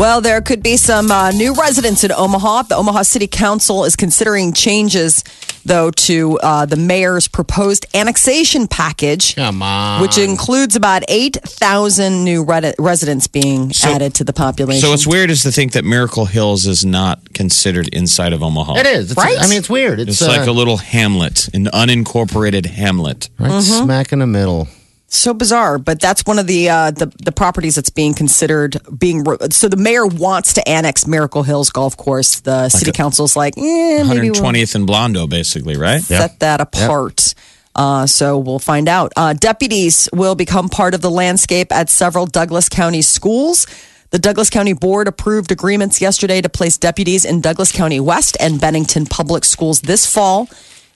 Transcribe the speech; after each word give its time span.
Well, 0.00 0.22
there 0.22 0.40
could 0.40 0.62
be 0.62 0.78
some 0.78 1.10
uh, 1.10 1.30
new 1.30 1.52
residents 1.52 2.04
in 2.04 2.10
Omaha. 2.10 2.62
The 2.62 2.76
Omaha 2.76 3.02
City 3.02 3.26
Council 3.26 3.84
is 3.84 3.96
considering 3.96 4.54
changes, 4.54 5.22
though, 5.66 5.90
to 5.90 6.38
uh, 6.42 6.64
the 6.64 6.76
mayor's 6.76 7.28
proposed 7.28 7.84
annexation 7.94 8.66
package, 8.66 9.34
Come 9.34 9.62
on. 9.62 10.00
which 10.00 10.16
includes 10.16 10.74
about 10.74 11.02
8,000 11.06 12.24
new 12.24 12.42
re- 12.44 12.72
residents 12.78 13.26
being 13.26 13.74
So- 13.74 13.90
added 13.90 14.14
to 14.14 14.24
the 14.24 14.32
population. 14.32 14.80
So 14.80 14.88
what's 14.88 15.06
weird 15.06 15.28
is 15.30 15.42
to 15.42 15.52
think 15.52 15.72
that 15.72 15.84
Miracle 15.84 16.24
Hills 16.24 16.64
is 16.66 16.82
not 16.82 17.34
considered 17.34 17.88
inside 17.88 18.32
of 18.32 18.42
Omaha. 18.42 18.76
It 18.78 18.86
is. 18.86 19.10
It's, 19.10 19.18
Right? 19.18 19.36
I 19.38 19.48
mean, 19.48 19.58
it's 19.58 19.68
weird. 19.68 20.00
It's, 20.00 20.12
It's 20.22 20.26
like 20.26 20.48
uh, 20.48 20.50
a 20.50 20.54
little 20.54 20.78
hamlet, 20.78 21.48
an 21.52 21.66
unincorporated 21.66 22.64
hamlet. 22.64 23.28
right 23.38 23.50
Mm-hmm. 23.50 23.84
smack 23.84 24.12
in 24.14 24.20
the 24.20 24.26
middle. 24.26 24.66
So 25.12 25.34
bizarre, 25.34 25.78
but 25.78 26.00
that's 26.00 26.24
one 26.24 26.38
of 26.38 26.46
the 26.46 26.68
uh, 26.68 26.90
the, 26.92 27.12
the 27.22 27.32
properties 27.32 27.74
that's 27.74 27.90
being 27.90 28.14
considered 28.14 28.76
being. 28.96 29.24
Re- 29.24 29.36
so 29.50 29.68
the 29.68 29.76
mayor 29.76 30.06
wants 30.06 30.54
to 30.54 30.68
annex 30.68 31.06
Miracle 31.06 31.42
Hills 31.42 31.70
Golf 31.70 31.96
Course. 31.96 32.40
The 32.40 32.68
city 32.68 32.92
council's 32.92 33.36
like, 33.36 33.58
eh, 33.58 34.04
maybe 34.04 34.30
we'll 34.30 34.40
120th 34.40 34.74
and 34.74 34.86
Blondo, 34.86 35.28
basically, 35.28 35.76
right? 35.76 36.00
set 36.00 36.38
that 36.40 36.60
apart. 36.60 37.34
Uh, 37.74 38.06
so 38.06 38.38
we'll 38.38 38.58
find 38.58 38.88
out. 38.88 39.12
Uh, 39.16 39.32
deputies 39.32 40.08
will 40.12 40.34
become 40.34 40.68
part 40.68 40.94
of 40.94 41.00
the 41.00 41.10
landscape 41.10 41.72
at 41.72 41.88
several 41.88 42.26
Douglas 42.26 42.68
County 42.68 43.02
schools. 43.02 43.66
The 44.10 44.18
Douglas 44.18 44.50
County 44.50 44.72
Board 44.72 45.06
approved 45.06 45.52
agreements 45.52 46.00
yesterday 46.00 46.40
to 46.40 46.48
place 46.48 46.76
deputies 46.76 47.24
in 47.24 47.40
Douglas 47.40 47.70
County 47.70 48.00
West 48.00 48.36
and 48.40 48.60
Bennington 48.60 49.06
Public 49.06 49.44
Schools 49.44 49.82
this 49.82 50.04
fall. 50.04 50.48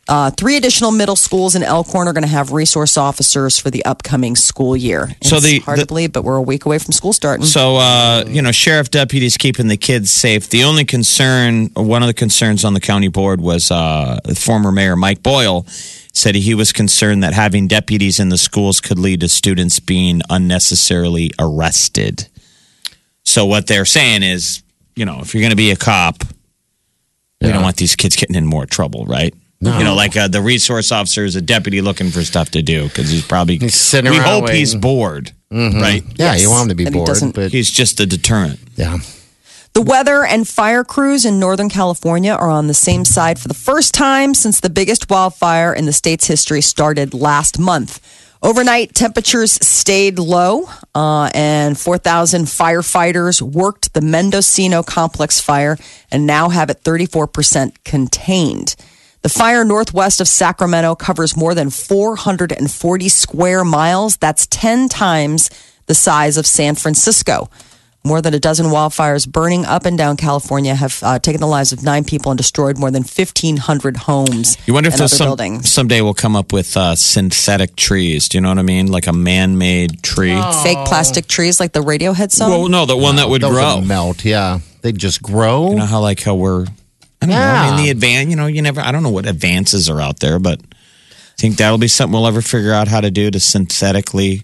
Uh, 0.07 0.31
three 0.31 0.57
additional 0.57 0.91
middle 0.93 1.17
schools 1.17 1.55
in 1.55 1.63
Elkhorn 1.63 2.09
are 2.09 2.13
going 2.13 2.25
to 2.25 2.29
have 2.29 2.53
resource 2.53 2.99
officers 2.99 3.59
for 3.59 3.71
the 3.71 3.83
upcoming 3.87 4.37
school 4.37 4.77
year. 4.77 5.15
So 5.23 5.37
It's 5.37 5.47
the- 5.47 5.59
hard 5.61 5.79
the- 5.79 5.83
to 5.83 5.87
believe, 5.87 6.13
but 6.13 6.25
we're 6.25 6.37
a 6.37 6.43
week 6.43 6.67
away 6.67 6.79
from 6.79 6.93
school 6.93 7.15
starting. 7.15 7.47
So, 7.47 7.77
uh, 7.77 8.25
you 8.29 8.43
know, 8.43 8.53
sheriff 8.53 8.91
deputies 8.91 9.39
keeping 9.39 9.69
the 9.69 9.79
kids 9.79 10.11
safe. 10.11 10.49
The 10.51 10.65
only 10.65 10.85
concern, 10.85 11.71
one 11.75 12.03
of 12.03 12.07
the 12.07 12.13
concerns 12.15 12.65
on 12.65 12.75
the 12.75 12.81
county 12.81 13.09
board 13.09 13.41
was 13.41 13.71
uh, 13.71 14.21
former 14.35 14.71
mayor 14.71 14.95
Mike 14.97 15.23
Boyle 15.23 15.67
said 16.13 16.35
he 16.35 16.55
was 16.55 16.71
concerned 16.71 17.23
that 17.25 17.33
having 17.33 17.67
deputies 17.67 18.21
in 18.21 18.29
the 18.29 18.39
schools 18.39 18.81
could 18.81 18.99
lead 18.99 19.21
to 19.21 19.29
students 19.29 19.81
being 19.81 20.21
unnecessarily 20.31 21.33
arrested. 21.39 22.29
So, 23.25 23.47
what 23.47 23.67
they're 23.69 23.87
saying 23.87 24.23
is, 24.23 24.63
you 24.97 25.07
know, 25.07 25.21
if 25.23 25.35
you're 25.35 25.41
going 25.41 25.51
to 25.51 25.57
be 25.57 25.71
a 25.71 25.77
cop, 25.77 26.23
we 27.41 27.49
don't 27.51 27.63
want 27.63 27.79
these 27.79 27.97
kids 27.97 28.17
getting 28.17 28.37
in 28.37 28.47
more 28.47 28.65
trouble, 28.67 29.07
right? 29.07 29.35
No. 29.61 29.79
You 29.79 29.85
know, 29.85 29.95
like 29.95 30.17
uh, 30.17 30.29
the 30.29 30.43
resource 30.43 30.93
officer 30.93 31.25
is 31.25 31.37
a 31.37 31.41
deputy 31.41 31.81
looking 31.81 32.11
for 32.11 32.23
stuff 32.23 32.51
to 32.51 32.63
do 32.63 32.85
because 32.85 33.09
he's 33.11 33.27
probably 33.27 33.57
He's 33.59 33.75
sitting 33.75 34.11
we 34.11 34.19
around 34.19 34.27
hope 34.43 34.51
he's 34.51 34.71
waiting. 34.75 34.81
bored, 34.81 35.33
right? 35.51 36.03
Yeah, 36.17 36.35
you 36.35 36.51
want 36.51 36.65
him 36.65 36.69
to 36.71 36.75
be 36.75 36.85
And 36.85 36.93
bored, 36.95 37.07
doesn't- 37.07 37.35
but 37.35 37.51
He's 37.53 37.71
just 37.71 37.99
a 38.01 38.07
deterrent. 38.07 38.59
yeah. 38.77 38.99
The 39.73 39.83
weather 39.83 40.23
and 40.25 40.47
fire 40.47 40.85
crews 40.85 41.25
in 41.25 41.41
Northern 41.41 41.69
California 41.69 42.33
are 42.33 42.51
on 42.51 42.69
the 42.69 42.75
same 42.75 43.05
side 43.05 43.41
for 43.41 43.49
the 43.49 43.55
first 43.55 43.93
time 43.95 44.33
since 44.35 44.61
the 44.61 44.71
biggest 44.71 45.11
wildfire 45.11 45.73
in 45.75 45.87
the 45.87 45.93
state's 45.93 46.27
history 46.27 46.61
started 46.61 47.13
last 47.13 47.59
month. 47.59 48.01
Overnight, 48.41 48.95
temperatures 48.95 49.53
stayed 49.67 50.19
low, 50.19 50.69
uh, 50.95 51.31
and 51.35 51.77
4,000 51.79 52.45
firefighters 52.45 53.41
worked 53.43 53.95
the 53.95 54.01
Mendocino 54.03 54.83
complex 54.83 55.41
fire 55.41 55.77
and 56.13 56.25
now 56.27 56.51
have 56.51 56.69
it 56.71 56.85
34% 56.85 57.73
contained. 57.85 58.77
The 59.25 59.31
fire 59.31 59.65
northwest 59.65 60.21
of 60.21 60.29
Sacramento 60.29 60.95
covers 60.97 61.35
more 61.35 61.55
than 61.55 61.71
440 61.71 63.09
square 63.09 63.65
miles. 63.65 64.19
That's 64.19 64.47
10 64.49 64.91
times 64.91 65.49
the 65.87 65.95
size 65.95 66.37
of 66.37 66.47
San 66.47 66.75
Francisco. 66.75 67.49
More 68.07 68.21
than 68.21 68.35
a 68.35 68.39
dozen 68.39 68.67
wildfires 68.67 69.27
burning 69.27 69.65
up 69.65 69.87
and 69.87 69.97
down 69.97 70.19
California 70.19 70.75
have 70.75 70.99
uh, 71.03 71.19
taken 71.19 71.41
the 71.41 71.47
lives 71.47 71.73
of 71.73 71.83
nine 71.83 72.05
people 72.05 72.33
and 72.33 72.37
destroyed 72.37 72.77
more 72.77 72.91
than 72.91 73.03
1,500 73.03 73.97
homes 73.97 74.59
You 74.67 74.75
wonder 74.75 74.89
if 74.89 74.93
and 74.93 75.01
there's 75.01 75.13
other 75.15 75.17
some, 75.17 75.29
buildings. 75.29 75.73
someday 75.73 76.03
we'll 76.03 76.13
come 76.13 76.37
up 76.37 76.53
with 76.53 76.77
uh, 76.77 76.95
synthetic 76.95 77.77
trees. 77.77 78.29
Do 78.29 78.37
you 78.37 78.43
know 78.43 78.51
what 78.51 78.59
I 78.59 78.63
mean? 78.63 78.89
Like 78.89 79.07
a 79.07 79.15
man-made 79.15 80.03
tree. 80.03 80.39
Fake 80.63 80.85
plastic 80.85 81.29
trees 81.29 81.59
like 81.61 81.73
the 81.73 81.81
Radiohead 81.81 82.31
song. 82.31 82.51
Well, 82.51 82.69
no, 82.69 82.85
the 82.85 82.95
one 82.95 83.17
that 83.17 83.31
would 83.31 83.41
grow. 83.41 83.77
would 83.79 83.89
melt. 83.89 84.23
Yeah, 84.23 84.59
They'd 84.83 84.99
just 84.99 85.23
grow. 85.23 85.71
You 85.71 85.77
know 85.77 85.87
how 85.87 86.01
like 86.03 86.21
how 86.21 86.35
we're. 86.35 86.67
I 87.31 87.35
don't 87.35 87.35
know. 87.35 87.37
I 87.61 87.67
Yeah. 87.71 87.77
mean, 87.77 87.85
the 87.85 87.91
advance. 87.91 88.31
You 88.31 88.37
know, 88.37 88.47
you 88.47 88.63
never. 88.63 88.81
I 88.81 88.93
don't 88.93 89.03
know 89.03 89.11
what 89.11 89.27
advances 89.27 89.89
are 89.91 90.01
out 90.01 90.21
there, 90.21 90.39
but 90.39 90.61
I 90.61 91.37
think 91.41 91.57
that'll 91.57 91.79
be 91.79 91.89
something 91.89 92.13
we'll 92.13 92.27
ever 92.27 92.43
figure 92.43 92.73
out 92.73 92.89
how 92.89 93.01
to 93.01 93.11
do 93.11 93.31
to 93.31 93.41
synthetically 93.41 94.43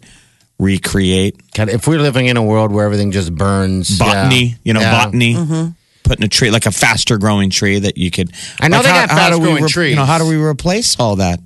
recreate 0.58 1.36
God, 1.54 1.68
if 1.70 1.86
we're 1.86 1.98
living 1.98 2.26
in 2.26 2.36
a 2.36 2.42
world 2.42 2.70
where 2.70 2.84
everything 2.84 3.12
just 3.12 3.34
burns, 3.34 3.98
botany. 3.98 4.44
yeah. 4.44 4.54
You 4.64 4.72
know, 4.74 4.80
Yeah. 4.80 5.04
botany. 5.04 5.34
Mm-hmm. 5.34 5.66
Putting 6.02 6.24
a 6.24 6.28
tree 6.28 6.50
like 6.50 6.66
a 6.66 6.72
faster 6.72 7.18
growing 7.18 7.50
tree 7.50 7.78
that 7.78 7.96
you 7.96 8.10
could. 8.10 8.32
I 8.60 8.68
know 8.68 8.78
like 8.78 8.86
they 8.86 8.90
how- 8.92 9.06
got 9.06 9.10
how 9.10 9.30
do 9.30 9.38
we 9.38 9.44
fast-growing 9.44 9.62
re- 9.64 9.68
trees. 9.70 9.90
You 9.90 9.96
know, 9.96 10.04
how 10.04 10.18
do 10.18 10.26
we 10.26 10.36
replace 10.36 10.96
all 10.98 11.16
that 11.16 11.40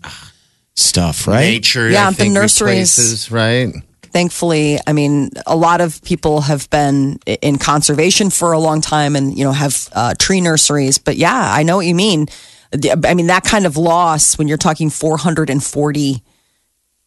stuff? 0.74 1.26
Right. 1.28 1.44
Nature, 1.50 1.90
Yeah, 1.90 2.08
I 2.08 2.12
the 2.12 2.28
nurseries- 2.28 2.96
replaces, 2.98 3.30
right? 3.30 3.72
Thankfully, 4.14 4.78
I 4.86 4.92
mean, 4.94 5.30
a 5.46 5.56
lot 5.56 5.80
of 5.82 6.00
people 6.02 6.40
have 6.42 6.70
been 6.70 7.18
in 7.26 7.58
conservation 7.58 8.30
for 8.30 8.52
a 8.52 8.58
long 8.58 8.80
time 8.80 9.16
and, 9.16 9.36
you 9.36 9.44
know, 9.44 9.52
have 9.52 9.88
uh, 9.92 10.14
tree 10.18 10.40
nurseries. 10.40 10.96
But 10.98 11.16
yeah, 11.16 11.52
I 11.52 11.64
know 11.64 11.76
what 11.76 11.86
you 11.86 11.94
mean. 11.96 12.28
I 13.04 13.12
mean, 13.14 13.26
that 13.26 13.44
kind 13.44 13.66
of 13.66 13.76
loss 13.76 14.38
when 14.38 14.48
you're 14.48 14.56
talking 14.56 14.88
440 14.88 16.22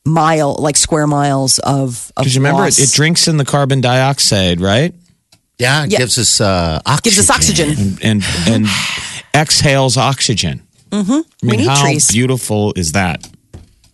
mile, 0.05 0.55
like 0.59 0.77
square 0.77 1.07
miles 1.07 1.59
of, 1.59 2.11
of 2.15 2.23
Because 2.23 2.37
remember, 2.37 2.61
loss. 2.63 2.77
it, 2.79 2.89
it 2.89 2.93
drinks 2.95 3.27
in 3.27 3.37
the 3.37 3.45
carbon 3.45 3.81
dioxide, 3.81 4.61
right? 4.61 4.93
Yeah, 5.57 5.85
it 5.85 5.91
Yeah. 5.91 5.97
gives 5.99 6.17
us 6.17 6.39
uh, 6.39 6.81
oxygen. 6.85 7.01
gives 7.03 7.19
us 7.19 7.29
oxygen. 7.29 7.97
and 8.03 8.23
and 8.47 8.65
exhales 9.33 9.97
oxygen. 9.97 10.61
Mm-hmm. 10.91 11.11
I 11.11 11.15
mean, 11.15 11.25
We 11.41 11.57
need 11.57 11.67
how 11.67 11.81
trees. 11.83 12.11
beautiful 12.11 12.73
is 12.75 12.91
that? 12.91 13.27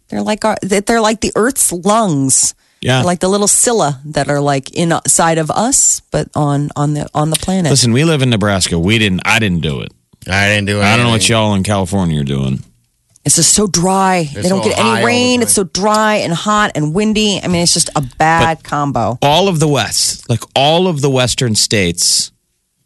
They're 0.09 0.22
like 0.22 0.45
our, 0.45 0.57
they're 0.62 1.01
like 1.01 1.22
the 1.22 1.31
Earth's 1.35 1.72
lungs. 1.72 2.53
Yeah. 2.83 2.97
They're 2.97 3.05
like 3.05 3.19
the 3.19 3.29
little 3.29 3.47
cilia 3.47 3.99
that 4.05 4.29
are 4.29 4.41
like 4.41 4.71
inside 4.71 5.38
of 5.38 5.49
us, 5.49 6.01
but 6.11 6.27
on 6.35 6.69
on 6.75 6.94
the 6.94 7.09
on 7.13 7.29
the 7.29 7.38
planet. 7.38 7.71
Listen, 7.71 7.94
we 7.94 8.03
live 8.03 8.21
in 8.21 8.29
Nebraska. 8.29 8.77
We 8.77 8.99
didn't. 8.99 9.21
I 9.25 9.39
didn't 9.39 9.61
do 9.61 9.81
it. 9.81 9.94
I 10.27 10.49
didn't 10.49 10.67
do 10.67 10.73
anything. 10.73 10.94
I 10.94 10.97
don't 10.97 11.05
know 11.05 11.11
what 11.11 11.27
y'all 11.27 11.53
in 11.55 11.63
California 11.63 12.19
are 12.21 12.25
doing. 12.25 12.63
It's 13.25 13.38
just 13.38 13.53
so 13.53 13.67
dry. 13.67 14.29
they 14.33 14.49
don't 14.49 14.63
so 14.63 14.69
get 14.69 14.77
any 14.77 15.05
rain. 15.05 15.41
It's 15.41 15.53
so 15.53 15.63
dry 15.63 16.16
and 16.16 16.33
hot 16.33 16.71
and 16.75 16.94
windy. 16.94 17.39
I 17.41 17.47
mean, 17.47 17.63
it's 17.63 17.73
just 17.73 17.89
a 17.95 18.01
bad 18.17 18.66
combo. 18.66 19.17
All 19.21 19.47
of 19.47 19.61
the 19.61 19.67
West, 19.67 20.29
like 20.29 20.41
all 20.55 20.88
of 20.88 21.00
the 21.00 21.09
Western 21.09 21.55
states, 21.55 22.32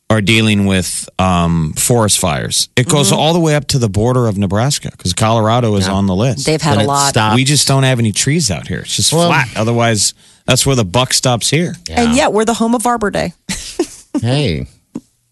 are 0.09 0.22
dealing 0.22 0.66
with 0.66 1.09
um, 1.20 1.73
forest 1.73 2.17
fires. 2.20 2.70
It 2.78 2.87
goes 2.87 3.09
Mm-hmm. 3.11 3.20
all 3.20 3.34
the 3.34 3.40
way 3.41 3.55
up 3.55 3.67
to 3.67 3.79
the 3.79 3.90
border 3.90 4.28
of 4.28 4.37
Nebraska 4.37 4.90
because 4.91 5.14
Colorado 5.14 5.76
is 5.76 5.87
on 5.90 6.05
the 6.08 6.16
list. 6.16 6.46
They've 6.46 6.61
had 6.61 6.78
When 6.78 6.85
a 6.85 6.87
lot. 6.87 7.09
stops. 7.09 7.35
we 7.35 7.43
just 7.43 7.67
don't 7.67 7.84
have 7.84 7.99
any 7.99 8.14
trees 8.14 8.49
out 8.49 8.67
here. 8.67 8.79
It's 8.79 8.96
just 8.96 9.11
Well- 9.11 9.28
flat. 9.28 9.49
Otherwise, 9.58 10.14
that's 10.46 10.66
where 10.66 10.78
the 10.78 10.85
buck 10.85 11.14
stops 11.14 11.49
here. 11.49 11.76
And 11.90 12.16
yet, 12.16 12.32
we're 12.32 12.46
the 12.46 12.53
home 12.53 12.73
of 12.73 12.85
Arbor 12.87 13.11
Day. 13.11 13.34
Hey, 14.22 14.66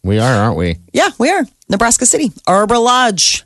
we 0.03 0.19
are, 0.19 0.31
aren't 0.43 0.57
we? 0.57 0.75
Yeah, 0.93 1.09
we 1.17 1.31
are. 1.31 1.43
Nebraska 1.69 2.05
City. 2.05 2.31
Arbor 2.45 2.77
Lodge. 2.77 3.43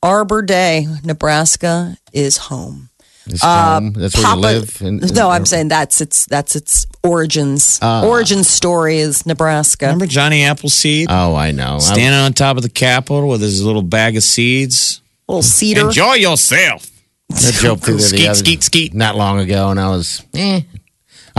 Arbor 0.00 0.42
Day. 0.42 0.86
Nebraska 1.02 1.96
is 2.12 2.36
home. 2.36 2.89
It's 3.32 3.42
home. 3.42 3.92
That's 3.92 4.14
where 4.16 4.24
Papa- 4.24 4.36
you 4.36 4.42
live. 4.42 4.76
in- 4.82 5.02
in- 5.02 5.14
no, 5.14 5.30
I'm 5.30 5.46
saying 5.46 5.68
that's 5.68 6.00
its 6.00 6.26
that's 6.26 6.56
its 6.56 6.86
origins. 7.02 7.78
Ah. 7.82 8.02
Origin 8.04 8.44
story 8.44 8.98
is 8.98 9.24
Nebraska. 9.26 9.86
Remember 9.86 10.06
Johnny 10.06 10.44
Appleseed 10.44 11.06
Oh, 11.10 11.34
I 11.34 11.50
know. 11.52 11.76
I- 11.76 11.78
standing 11.78 12.18
on 12.20 12.32
top 12.32 12.56
of 12.56 12.62
the 12.62 12.68
Capitol 12.68 13.28
with 13.28 13.40
his 13.40 13.62
little 13.62 13.82
bag 13.82 14.16
of 14.16 14.22
seeds? 14.22 15.00
Little 15.28 15.42
cedar. 15.42 15.86
Enjoy 15.88 16.14
yourself. 16.14 16.86
that 17.28 17.54
joke 17.54 17.80
through 17.82 17.94
there 17.98 18.02
the 18.02 18.08
Skeet, 18.08 18.26
other- 18.28 18.34
skeet, 18.38 18.62
skeet. 18.64 18.94
not 18.94 19.16
long 19.16 19.38
ago, 19.38 19.70
and 19.70 19.78
I 19.78 19.88
was, 19.88 20.22
eh. 20.34 20.62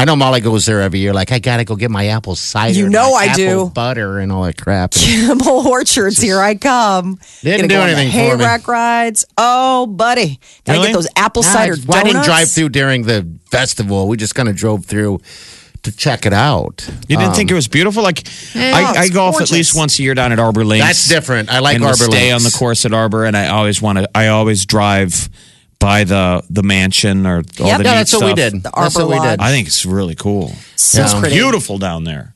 I 0.01 0.06
know 0.06 0.15
Molly 0.15 0.42
goes 0.42 0.65
there 0.65 0.81
every 0.81 1.00
year. 1.00 1.13
Like, 1.13 1.31
I 1.31 1.39
gotta 1.39 1.63
go 1.63 1.75
get 1.75 1.92
my 1.92 2.07
apple 2.07 2.36
cider. 2.36 2.77
You 2.77 2.86
and 2.86 2.94
know 2.94 3.12
my 3.12 3.18
I 3.19 3.25
apple 3.27 3.68
do. 3.68 3.69
Butter 3.71 4.19
and 4.19 4.31
all 4.31 4.44
that 4.44 4.59
crap. 4.62 4.94
And 4.95 5.39
Kimmel 5.39 5.68
Orchards, 5.68 6.18
here 6.19 6.39
I 6.39 6.56
come. 6.56 7.19
Didn't 7.42 7.68
do 7.69 7.75
go 7.75 7.81
on 7.81 7.88
the 7.88 7.94
anything 7.94 8.12
hay 8.12 8.31
for 8.31 8.38
me. 8.38 8.44
rack 8.44 8.68
rides. 8.68 9.25
Oh, 9.38 9.86
buddy. 9.86 10.39
Gotta 10.65 10.80
Really? 10.80 10.88
get 10.89 10.94
those 10.95 11.07
apple 11.15 11.44
cider 11.44 11.75
Nah, 11.86 11.98
I 11.98 12.03
didn't 12.03 12.24
drive 12.24 12.50
through 12.50 12.69
during 12.69 13.03
the 13.03 13.27
festival. 13.51 14.07
We 14.07 14.18
just 14.18 14.33
kind 14.33 14.50
of 14.50 14.56
drove 14.56 14.86
through 14.86 15.19
to 15.83 15.92
check 15.92 16.25
it 16.25 16.33
out. 16.33 16.88
You 17.07 17.18
didn't 17.18 17.33
think 17.33 17.50
um, 17.50 17.53
it 17.53 17.56
was 17.56 17.68
beautiful? 17.68 18.03
Like 18.03 18.27
I, 18.56 18.94
I 18.98 19.01
it's 19.03 19.09
golf 19.12 19.42
at 19.42 19.51
least 19.51 19.75
once 19.75 19.98
a 20.00 20.03
year 20.03 20.13
down 20.13 20.31
at 20.31 20.39
Arbor 20.39 20.63
Links. 20.63 20.86
That's 20.86 21.07
different. 21.07 21.50
I 21.50 21.59
like 21.59 21.75
and 21.75 21.83
we'll 21.83 21.94
stay 21.95 22.31
Links. 22.31 22.45
on 22.45 22.51
the 22.51 22.56
course 22.57 22.86
at 22.86 22.94
Arbor, 22.94 23.25
and 23.25 23.36
I 23.36 23.48
always 23.50 23.81
want 23.81 23.98
to. 24.00 24.09
I 24.15 24.27
always 24.27 24.65
drive 24.65 25.30
by 25.81 26.06
the 26.06 26.42
the 26.50 26.63
mansion 26.63 27.25
or 27.28 27.38
all 27.38 27.42
Yep. 27.42 27.56
the 27.57 27.63
Yeah, 27.66 27.78
neat 27.78 27.83
Yeah, 27.86 27.94
that's 27.95 28.13
what 28.13 28.24
we 28.25 28.33
did. 28.36 28.54
The 28.54 28.60
That's 28.74 28.95
Arbor 28.95 29.00
what 29.10 29.10
we 29.10 29.16
did. 29.28 29.39
Lodge. 29.39 29.39
I 29.42 29.51
think 29.51 29.68
it's 29.68 29.86
really 29.86 30.16
cool. 30.16 30.54
So 30.78 31.01
Yeah. 31.01 31.19
pretty. 31.19 31.36
Beautiful 31.36 31.78
down 31.78 32.06
there. 32.06 32.36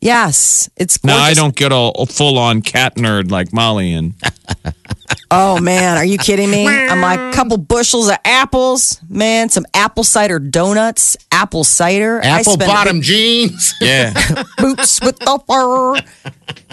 Yes, 0.00 0.68
it's 0.76 1.02
Now. 1.04 1.16
I 1.18 1.32
don't 1.34 1.54
get 1.54 1.70
a, 1.70 1.76
a 1.76 2.06
full 2.06 2.36
on 2.36 2.60
cat 2.62 2.96
nerd 2.96 3.30
like 3.30 3.52
Molly 3.52 3.92
and 3.94 4.14
Oh 5.30 5.58
man, 5.60 5.96
are 5.96 6.04
you 6.04 6.18
kidding 6.18 6.50
me? 6.50 6.66
I'm 6.68 7.00
like 7.00 7.18
a 7.18 7.32
couple 7.32 7.56
bushels 7.56 8.08
of 8.10 8.16
apples, 8.24 9.00
man, 9.08 9.48
some 9.48 9.64
apple 9.72 10.04
cider 10.04 10.38
donuts, 10.38 11.16
apple 11.30 11.64
cider, 11.64 12.20
I 12.22 12.40
Apple 12.40 12.52
spent 12.54 12.70
bottom 12.70 13.00
jeans. 13.00 13.74
yeah. 13.80 14.12
boots 14.58 15.00
with 15.00 15.18
the 15.20 15.38
fur. 15.48 16.00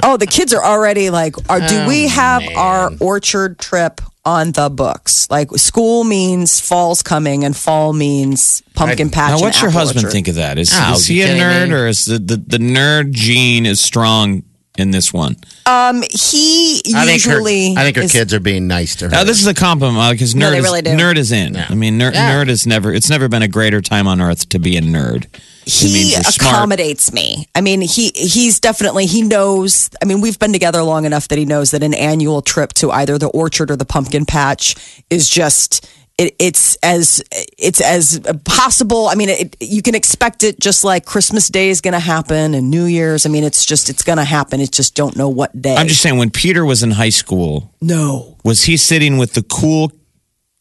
Oh, 0.04 0.18
the 0.18 0.25
kids 0.27 0.54
are 0.54 0.63
already 0.63 1.10
like, 1.10 1.36
are, 1.50 1.60
do 1.62 1.68
oh, 1.83 1.88
we 1.88 2.06
Oh, 2.06 2.10
have 2.10 2.44
our 2.57 2.92
orchard 3.00 3.60
trip 3.60 4.01
on 4.25 4.51
the 4.51 4.69
books? 4.69 5.30
Like 5.30 5.51
school 5.57 6.04
means 6.04 6.60
fall's 6.60 7.01
coming 7.01 7.44
and 7.44 7.56
fall 7.56 7.94
means 7.94 8.62
pumpkin 8.75 9.10
patch. 9.10 9.30
Now, 9.30 9.33
and 9.36 9.42
what's 9.42 9.62
your 9.62 9.69
apple 9.69 9.80
husband 9.80 10.06
orchard. 10.06 10.13
think 10.13 10.27
of 10.27 10.36
that? 10.36 10.57
Is, 10.57 10.71
Oh, 10.74 10.94
is 10.94 11.07
he 11.07 11.21
a 11.21 11.27
nerd 11.27 11.69
me? 11.69 11.75
or 11.75 11.88
is 11.88 12.06
the, 12.06 12.19
the, 12.19 12.38
the 12.38 12.57
nerd 12.57 13.12
gene 13.12 13.66
is 13.66 13.80
strong 13.80 14.44
in 14.80 14.92
this 14.92 15.14
one? 15.14 15.36
Um, 15.66 16.02
he 16.10 16.81
I 16.96 17.06
think 17.06 17.24
her, 17.24 17.31
usually. 17.34 17.76
I 17.78 17.84
think 17.84 17.96
her 17.98 18.04
is- 18.04 18.12
kids 18.12 18.34
are 18.34 18.40
being 18.40 18.68
nice 18.68 18.96
to 18.98 19.06
her. 19.06 19.12
Now, 19.12 19.24
this 19.24 19.40
is 19.42 19.48
a 19.48 19.54
compliment 19.54 19.98
uh, 20.00 20.12
because 20.12 20.34
nerd, 20.34 20.40
No, 20.40 20.52
they 20.52 20.58
is, 20.60 20.64
really 20.64 20.81
do. 20.81 20.90
nerd 20.92 21.18
is 21.18 21.31
in. 21.31 21.56
I 21.58 21.76
mean, 21.76 21.98
ner- 21.98 22.12
Yeah. 22.14 22.34
nerd 22.34 22.50
is 22.50 22.66
never. 22.66 22.94
It's 22.94 23.10
never 23.10 23.28
been 23.28 23.42
a 23.44 23.48
greater 23.48 23.81
time 23.81 24.08
on 24.08 24.20
earth 24.22 24.50
to 24.50 24.60
be 24.60 24.78
a 24.78 24.81
nerd. 24.81 25.26
It 25.66 25.84
means 25.84 25.94
he 25.94 26.12
you're 26.14 26.24
smart. 26.24 26.54
accommodates 26.56 27.14
me. 27.14 27.48
I 27.54 27.62
mean, 27.62 27.81
he 27.81 28.12
he's 28.16 28.60
definitely 28.60 29.06
he 29.06 29.22
knows. 29.22 29.90
I 30.02 30.06
mean, 30.06 30.20
we've 30.22 30.40
been 30.40 30.52
together 30.54 30.82
long 30.82 31.06
enough 31.06 31.28
that 31.28 31.38
he 31.38 31.46
knows 31.46 31.70
that 31.72 31.84
an 31.84 31.94
annual 31.94 32.42
trip 32.42 32.74
to 32.75 32.90
either 32.92 33.18
the 33.20 33.28
orchard 33.28 33.70
or 33.70 33.75
the 33.75 33.86
pumpkin 33.86 34.25
patch 34.25 34.75
is 35.10 35.30
just. 35.30 35.88
It, 36.19 36.36
it's 36.38 36.75
as 36.83 37.24
it's 37.57 37.80
as 37.80 38.19
possible. 38.44 39.07
I 39.07 39.16
mean, 39.16 39.30
it, 39.30 39.56
you 39.62 39.81
can 39.81 39.95
expect 39.95 40.44
it 40.44 40.60
just 40.60 40.83
like 40.83 41.06
Christmas 41.06 41.48
Day 41.48 41.69
is 41.69 41.80
going 41.80 41.94
to 41.94 42.00
happen 42.00 42.54
and 42.54 42.69
New 42.69 42.83
Year's. 42.83 43.25
I 43.25 43.30
mean, 43.30 43.45
it's 43.45 43.66
just 43.66 43.89
it's 43.89 44.04
going 44.04 44.18
to 44.18 44.25
happen. 44.25 44.60
It's 44.60 44.75
just 44.75 44.95
don't 44.95 45.16
know 45.16 45.30
what 45.30 45.60
day. 45.62 45.75
I'm 45.77 45.88
just 45.88 46.01
saying, 46.01 46.18
when 46.18 46.30
Peter 46.30 46.66
was 46.66 46.83
in 46.83 46.92
high 46.92 47.10
school, 47.12 47.74
no. 47.80 48.36
was 48.44 48.63
he 48.66 48.75
sitting 48.75 49.18
with 49.18 49.31
the 49.33 49.44
cool 49.44 49.94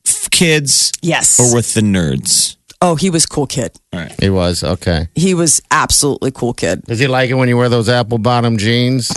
f- 0.06 0.30
kids 0.30 0.92
Yes. 1.02 1.40
or 1.40 1.52
with 1.54 1.74
the 1.74 1.80
nerds? 1.80 2.54
oh, 2.80 2.94
he 2.94 3.10
was 3.10 3.26
cool 3.26 3.48
kid. 3.48 3.72
he 4.20 4.30
was 4.30 4.62
okay. 4.62 5.08
He 5.16 5.34
was 5.34 5.60
absolutely 5.72 6.30
cool 6.30 6.54
kid. 6.54 6.82
Does 6.82 7.00
he 7.00 7.08
like 7.08 7.28
it 7.30 7.34
when 7.34 7.48
you 7.48 7.56
wear 7.56 7.68
those 7.68 7.88
apple 7.88 8.18
bottom 8.18 8.56
jeans? 8.56 9.10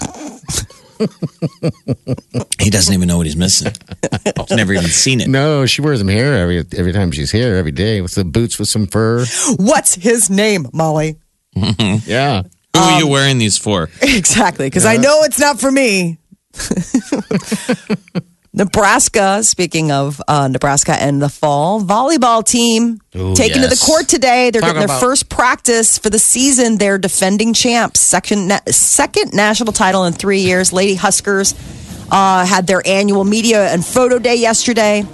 He 2.59 2.69
doesn't 2.69 2.93
even 2.93 3.07
know 3.07 3.17
what 3.17 3.25
he's 3.25 3.35
missing. 3.35 3.73
he's 4.47 4.49
never 4.57 4.73
even 4.73 4.85
seen 4.89 5.19
it. 5.21 5.27
No, 5.27 5.65
she 5.65 5.81
wears 5.81 5.99
them 5.99 6.07
here 6.09 6.33
every 6.33 6.63
every 6.77 6.93
time 6.93 7.11
she's 7.11 7.31
here 7.31 7.55
every 7.55 7.71
day 7.71 8.01
with 8.01 8.15
the 8.15 8.23
boots 8.23 8.59
with 8.59 8.67
some 8.69 8.87
fur. 8.87 9.25
What's 9.57 9.95
his 9.95 10.29
name, 10.29 10.67
Molly? 10.73 11.17
Yeah. 12.05 12.43
Who 12.75 12.79
are 12.79 12.93
Um, 12.93 12.99
you 12.99 13.07
wearing 13.07 13.37
these 13.39 13.57
for? 13.57 13.89
Exactly, 14.01 14.67
because 14.67 14.85
I 14.85 14.97
know 14.97 15.23
it's 15.23 15.39
not 15.39 15.59
for 15.59 15.71
me. 15.71 16.17
Nebraska, 18.53 19.43
speaking 19.43 19.91
of 19.91 20.21
uh, 20.27 20.49
Nebraska 20.49 20.91
and 20.91 21.21
the 21.21 21.29
fall, 21.29 21.81
volleyball 21.81 22.45
team 22.45 22.99
Ooh, 23.15 23.33
taken 23.33 23.61
to 23.61 23.67
the 23.67 23.81
court 23.85 24.09
today. 24.09 24.49
They're 24.49 24.61
Talk 24.61 24.73
getting 24.73 24.87
their 24.87 24.99
first 24.99 25.29
practice 25.29 25.97
for 25.97 26.09
the 26.09 26.19
season. 26.19 26.77
They're 26.77 26.97
defending 26.97 27.53
champs, 27.53 28.01
second, 28.01 28.49
na- 28.49 28.59
second 28.67 29.33
national 29.33 29.71
title 29.71 30.03
in 30.03 30.11
three 30.11 30.41
years. 30.41 30.73
Lady 30.73 30.95
Huskers 30.95 31.53
uh, 32.11 32.45
had 32.45 32.67
their 32.67 32.85
annual 32.85 33.23
media 33.23 33.69
and 33.71 33.85
photo 33.85 34.19
day 34.19 34.35
yesterday. 34.35 35.05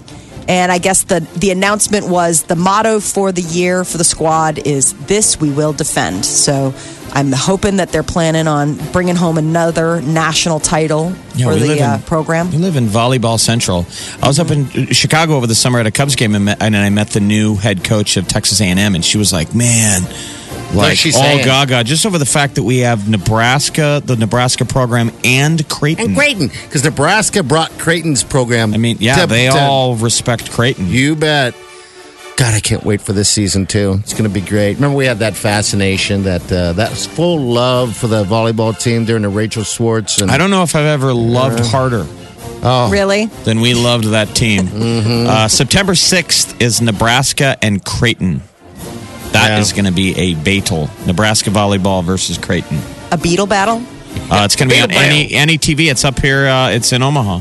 And 0.48 0.72
I 0.72 0.80
guess 0.80 1.04
the, 1.04 1.20
the 1.36 1.52
announcement 1.52 2.08
was 2.08 2.44
the 2.44 2.56
motto 2.56 3.02
for 3.02 3.32
the 3.32 3.42
year 3.42 3.84
for 3.84 3.98
the 3.98 4.06
squad 4.06 4.58
is 4.66 4.94
this 5.06 5.40
we 5.40 5.52
will 5.52 5.74
defend. 5.74 6.26
So 6.26 6.74
I'm 7.14 7.32
hoping 7.32 7.78
that 7.78 7.92
they're 7.92 8.04
planning 8.04 8.48
on 8.48 8.76
bringing 8.92 9.16
home 9.16 9.38
another 9.38 10.02
national 10.02 10.60
title 10.60 11.14
Yeah, 11.36 11.48
for 11.48 11.54
we 11.56 11.62
live 11.62 11.78
the 11.80 11.84
uh, 11.84 11.98
program. 12.02 12.52
We 12.52 12.58
live 12.58 12.76
in 12.76 12.86
Volleyball 12.86 13.40
Central. 13.40 13.86
I 14.22 14.28
was 14.28 14.40
up 14.40 14.52
in 14.52 14.88
Chicago 14.94 15.36
over 15.36 15.48
the 15.48 15.56
summer 15.56 15.80
at 15.80 15.88
a 15.88 15.92
Cubs 15.92 16.16
game, 16.16 16.36
and, 16.36 16.46
met, 16.46 16.62
and 16.62 16.76
I 16.76 16.90
met 16.90 17.10
the 17.10 17.20
new 17.20 17.56
head 17.56 17.84
coach 17.84 18.18
of 18.18 18.28
Texas 18.28 18.62
A&M, 18.62 18.78
and 18.96 19.04
she 19.04 19.18
was 19.18 19.34
like, 19.34 19.56
"Man, 19.56 20.04
like 20.74 20.98
she 20.98 21.14
all 21.14 21.22
saying? 21.22 21.46
gaga 21.46 21.84
just 21.84 22.06
over 22.06 22.18
the 22.18 22.26
fact 22.26 22.56
that 22.56 22.64
we 22.64 22.80
have 22.80 23.10
Nebraska, 23.10 24.02
the 24.04 24.16
Nebraska 24.16 24.66
program, 24.66 25.12
and 25.24 25.68
Creighton. 25.70 26.08
And 26.08 26.16
Creighton, 26.16 26.48
because 26.48 26.84
Nebraska 26.84 27.44
brought 27.44 27.72
Creighton's 27.80 28.24
program. 28.24 28.74
I 28.74 28.78
mean, 28.78 28.98
yeah, 29.00 29.22
to- 29.22 29.28
they 29.28 29.48
to- 29.48 29.58
all 29.58 29.96
respect 29.96 30.52
Creighton. 30.52 30.88
You 30.90 31.16
bet. 31.16 31.56
God, 32.38 32.54
I 32.54 32.60
can't 32.60 32.84
wait 32.84 33.02
for 33.02 33.14
this 33.14 33.30
season 33.30 33.66
too. 33.66 33.96
It's 34.02 34.14
going 34.14 34.26
to 34.26 34.30
be 34.30 34.42
great. 34.42 34.76
Remember, 34.76 34.96
we 34.96 35.06
had 35.06 35.20
that 35.20 35.36
fascination, 35.36 36.24
that 36.24 36.52
uh, 36.52 36.74
that 36.74 36.92
full 36.92 37.40
love 37.42 37.98
for 37.98 38.06
the 38.08 38.24
volleyball 38.24 38.80
team 38.80 39.06
during 39.06 39.24
the 39.24 39.30
Rachel 39.30 39.64
Swartz 39.64 40.22
and 40.22 40.30
I 40.30 40.38
don't 40.38 40.52
know 40.52 40.62
if 40.62 40.76
I've 40.76 40.86
ever 40.86 41.14
loved 41.14 41.60
harder 41.66 42.06
Oh. 42.64 42.90
Really? 42.92 43.26
than 43.44 43.60
we 43.60 43.74
loved 43.74 44.06
that 44.06 44.36
team. 44.36 44.68
Mm-hmm. 44.78 45.28
Uh, 45.28 45.48
September 45.48 45.94
6th 45.94 46.62
is 46.62 46.80
Nebraska 46.82 47.58
and 47.62 47.84
Creighton. 47.84 48.42
That 49.32 49.60
is 49.60 49.72
Yeah. 49.72 49.76
going 49.78 49.86
to 49.86 49.92
be 49.92 50.16
a 50.18 50.34
battle. 50.36 50.90
Nebraska 51.06 51.50
volleyball 51.50 52.04
versus 52.04 52.38
Creighton. 52.38 52.80
A 53.12 53.18
beetle 53.18 53.46
battle? 53.48 53.82
Uh, 54.32 54.44
it's 54.46 54.56
going 54.56 54.70
to 54.70 54.76
be 54.76 54.82
on 54.82 54.90
Beetle 54.90 55.04
any 55.04 55.34
any 55.34 55.58
TV. 55.58 55.90
It's 55.92 56.04
up 56.06 56.20
here. 56.20 56.48
Uh, 56.48 56.70
it's 56.70 56.92
in 56.94 57.02
Omaha. 57.04 57.40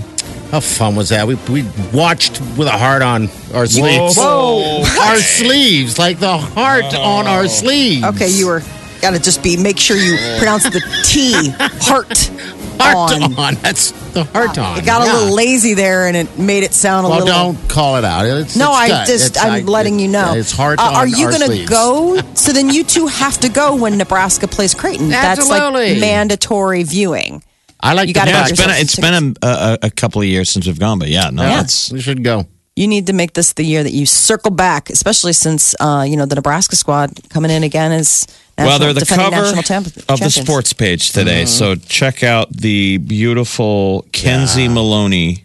How 0.56 0.60
fun 0.60 0.96
was 0.96 1.10
that? 1.10 1.26
We 1.26 1.34
we 1.50 1.66
watched 1.92 2.40
with 2.56 2.66
a 2.66 2.70
heart 2.78 3.02
on 3.02 3.28
our 3.52 3.66
sleeves. 3.66 4.16
Whoa. 4.16 4.82
our 5.02 5.16
sleeves, 5.18 5.98
like 5.98 6.18
the 6.18 6.38
heart 6.38 6.94
on 6.94 7.26
our 7.26 7.46
sleeves. 7.46 8.02
Okay, 8.06 8.30
you 8.30 8.46
were 8.46 8.62
got 9.02 9.10
to 9.10 9.18
just 9.20 9.42
be 9.42 9.58
make 9.58 9.78
sure 9.78 9.98
you 9.98 10.16
pronounce 10.38 10.62
the 10.62 10.80
T 11.04 11.50
heart 11.84 12.08
heart 12.80 13.12
on. 13.12 13.34
on. 13.38 13.54
That's 13.56 13.90
the 14.14 14.25
heart 14.25 14.56
on. 14.56 14.78
It 14.78 14.86
got 14.86 15.06
a 15.06 15.12
little 15.12 15.34
lazy 15.34 15.75
there, 15.75 16.06
and 16.06 16.16
it 16.16 16.38
made 16.38 16.62
it 16.64 16.72
sound 16.72 17.06
a 17.06 17.10
Well, 17.10 17.18
little. 17.26 17.52
don't 17.52 17.68
call 17.68 17.96
it 17.96 18.04
out. 18.06 18.25
It's, 18.25 18.56
No, 18.56 18.70
it's 18.70 18.78
I 18.78 18.88
good. 18.88 19.06
just 19.08 19.26
It's- 19.32 19.44
I'm 19.44 19.52
I- 19.52 19.70
letting 19.70 19.98
you 19.98 20.08
know. 20.08 20.32
It's 20.32 20.52
heart 20.52 20.78
Uh, 20.78 20.84
on 20.84 20.94
Are 20.94 21.06
you 21.06 21.30
gonna 21.30 21.66
go? 21.66 22.18
So 22.34 22.52
then 22.54 22.70
you 22.70 22.82
two 22.82 23.08
have 23.08 23.36
to 23.40 23.50
go 23.50 23.75
when 23.76 23.98
Nebraska 23.98 24.48
plays 24.48 24.72
Creighton. 24.72 25.10
That's 25.10 25.50
like 25.50 26.00
mandatory 26.00 26.82
viewing. 26.82 27.42
I 27.80 27.92
like 27.92 28.09
You 28.09 28.14
the 28.14 28.21
gotta 28.21 28.30
Yeah, 28.30 28.42
buy 28.42 28.49
it's 28.49 28.61
been 28.61 28.71
a, 28.71 28.73
yourself 28.73 28.83
it's 28.85 28.92
some 28.95 29.02
been 29.02 29.37
a, 29.42 29.47
a, 29.47 29.78
a 29.87 29.90
couple 29.90 30.21
of 30.23 30.26
years 30.26 30.50
since 30.50 30.66
we've 30.66 30.78
gone, 30.78 30.99
but 30.99 31.09
yeah, 31.09 31.30
no, 31.30 31.42
Yeah. 31.42 31.56
that's 31.62 31.92
We 31.92 32.00
should 32.00 32.23
go. 32.25 32.47
You 32.75 32.87
need 32.88 33.06
to 33.06 33.14
make 33.14 33.33
this 33.33 33.54
the 33.54 33.64
year 33.64 33.83
that 33.83 33.92
you 33.92 34.04
circle 34.04 34.50
back, 34.50 34.90
especially 34.90 35.33
since 35.33 35.75
uh, 35.80 36.04
you 36.06 36.16
know 36.16 36.26
the 36.26 36.35
Nebraska 36.35 36.76
squad 36.76 37.11
coming 37.30 37.50
in 37.50 37.62
again 37.62 37.92
is. 37.92 38.26
national, 38.59 38.66
well, 38.66 38.78
they're 38.78 38.92
the 38.95 39.00
defending 39.00 39.30
cover 39.30 39.42
national 39.42 39.62
champ- 39.62 39.87
of 40.09 40.18
the 40.21 40.30
sports 40.30 40.73
page 40.73 41.12
today. 41.12 41.45
So 41.47 41.75
check 41.75 42.23
out 42.23 42.50
the 42.50 42.97
beautiful 42.99 44.06
Kenzie 44.12 44.68
Maloney, 44.68 45.45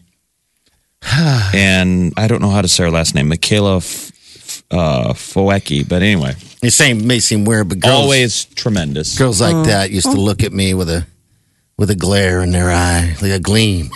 and 1.53 2.13
I 2.17 2.27
don't 2.27 2.41
know 2.41 2.49
how 2.49 2.61
to 2.61 2.67
say 2.67 2.83
her 2.83 2.91
last 2.91 3.15
name, 3.15 3.29
Mikaela 3.29 3.77
F- 3.77 4.11
F- 4.35 4.63
uh, 4.71 5.13
Foecke. 5.13 5.87
But 5.87 6.01
anyway, 6.01 6.35
It 6.61 6.71
same 6.71 7.05
may 7.07 7.19
seem 7.19 7.45
weird, 7.45 7.69
but 7.69 7.79
girls, 7.79 7.93
always 7.93 8.45
tremendous. 8.45 9.17
girls 9.17 9.39
Mm. 9.41 9.53
like 9.53 9.67
that 9.67 9.91
used 9.91 10.11
to 10.11 10.19
look 10.19 10.43
at 10.43 10.53
me 10.53 10.73
with 10.73 10.89
a 10.89 11.05
with 11.81 11.89
a 11.89 11.95
glare 11.95 12.41
in 12.41 12.51
their 12.51 12.69
eye, 12.69 13.15
like 13.23 13.31
a 13.31 13.39
gleam. 13.39 13.89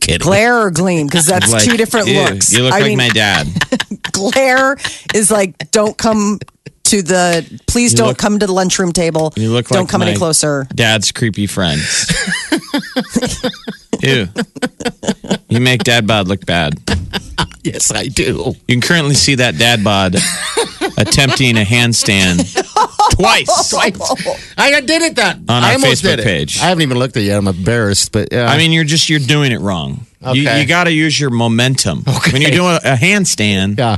Kidding. 0.00 0.18
Glare 0.26 0.58
or 0.66 0.72
gleam, 0.72 1.06
because 1.06 1.24
that's 1.24 1.52
Like, 1.52 1.62
two 1.62 1.76
different 1.76 2.08
ew, 2.08 2.20
looks. 2.20 2.52
You 2.52 2.64
look 2.64 2.72
I 2.72 2.80
like 2.80 2.88
mean, 2.88 2.98
my 2.98 3.08
dad. 3.10 3.46
glare 4.12 4.76
is 5.14 5.30
like 5.30 5.70
don't 5.70 5.96
come 5.96 6.40
to 6.82 7.00
the 7.00 7.60
please 7.68 7.94
don't 7.94 8.08
look- 8.08 8.18
come 8.18 8.40
to 8.40 8.46
the 8.48 8.52
lunchroom 8.52 8.90
table. 8.92 9.32
You 9.36 9.52
look 9.52 9.68
don't 9.68 9.82
like 9.82 9.88
come 9.88 10.02
any 10.02 10.10
my 10.10 10.16
closer. 10.18 10.66
Dad's 10.74 11.12
creepy 11.12 11.46
friends. 11.46 12.10
Ew. 14.02 14.26
You 15.48 15.60
make 15.60 15.84
dad 15.84 16.04
bod 16.08 16.26
look 16.26 16.44
bad. 16.44 16.74
Yes, 17.62 17.92
I 17.92 18.08
do. 18.08 18.54
You 18.66 18.74
can 18.74 18.80
currently 18.80 19.14
see 19.14 19.36
that 19.36 19.56
dad 19.58 19.84
bod 19.84 20.16
attempting 20.98 21.56
a 21.56 21.62
handstand 21.62 22.40
twice. 23.70 23.74
I 24.58 24.80
did 24.80 25.02
it 25.02 25.16
that 25.16 25.36
On 25.36 25.44
I 25.50 25.68
our 25.68 25.72
almost 25.74 26.02
Facebook 26.02 26.16
did 26.16 26.20
it. 26.20 26.24
page. 26.24 26.58
I 26.60 26.64
haven't 26.68 26.82
even 26.82 26.98
looked 26.98 27.16
at 27.16 27.22
it 27.22 27.26
yet. 27.26 27.38
I'm 27.38 27.48
embarrassed, 27.48 28.12
but 28.12 28.28
yeah. 28.32 28.46
I 28.46 28.56
mean, 28.58 28.72
you're 28.72 28.84
just 28.84 29.08
you're 29.08 29.18
doing 29.20 29.52
it 29.52 29.60
wrong. 29.60 30.06
You, 30.22 30.28
Okay. 30.48 30.60
you 30.60 30.66
got 30.66 30.84
to 30.84 30.92
use 30.92 31.18
your 31.18 31.30
momentum 31.30 32.04
Okay. 32.06 32.32
when 32.32 32.42
you're 32.42 32.50
doing 32.52 32.76
a 32.84 32.94
handstand. 32.96 33.78
yeah. 33.78 33.96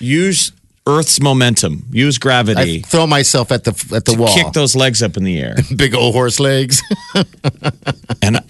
Use 0.00 0.52
Earth's 0.86 1.20
momentum. 1.20 1.84
Use 1.92 2.16
I 2.16 2.20
gravity. 2.20 2.80
throw 2.80 3.06
myself 3.06 3.52
at 3.52 3.64
the 3.64 3.72
at 3.94 4.04
the 4.06 4.14
wall. 4.14 4.32
Kick 4.34 4.52
those 4.54 4.74
legs 4.74 5.02
up 5.02 5.16
in 5.18 5.24
the 5.24 5.38
air. 5.38 5.56
big 5.76 5.94
old 5.94 6.14
horse 6.14 6.40
legs. 6.40 6.82
And 8.22 8.40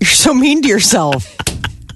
You're 0.00 0.08
so 0.10 0.32
mean 0.34 0.62
to 0.62 0.68
yourself. 0.68 1.36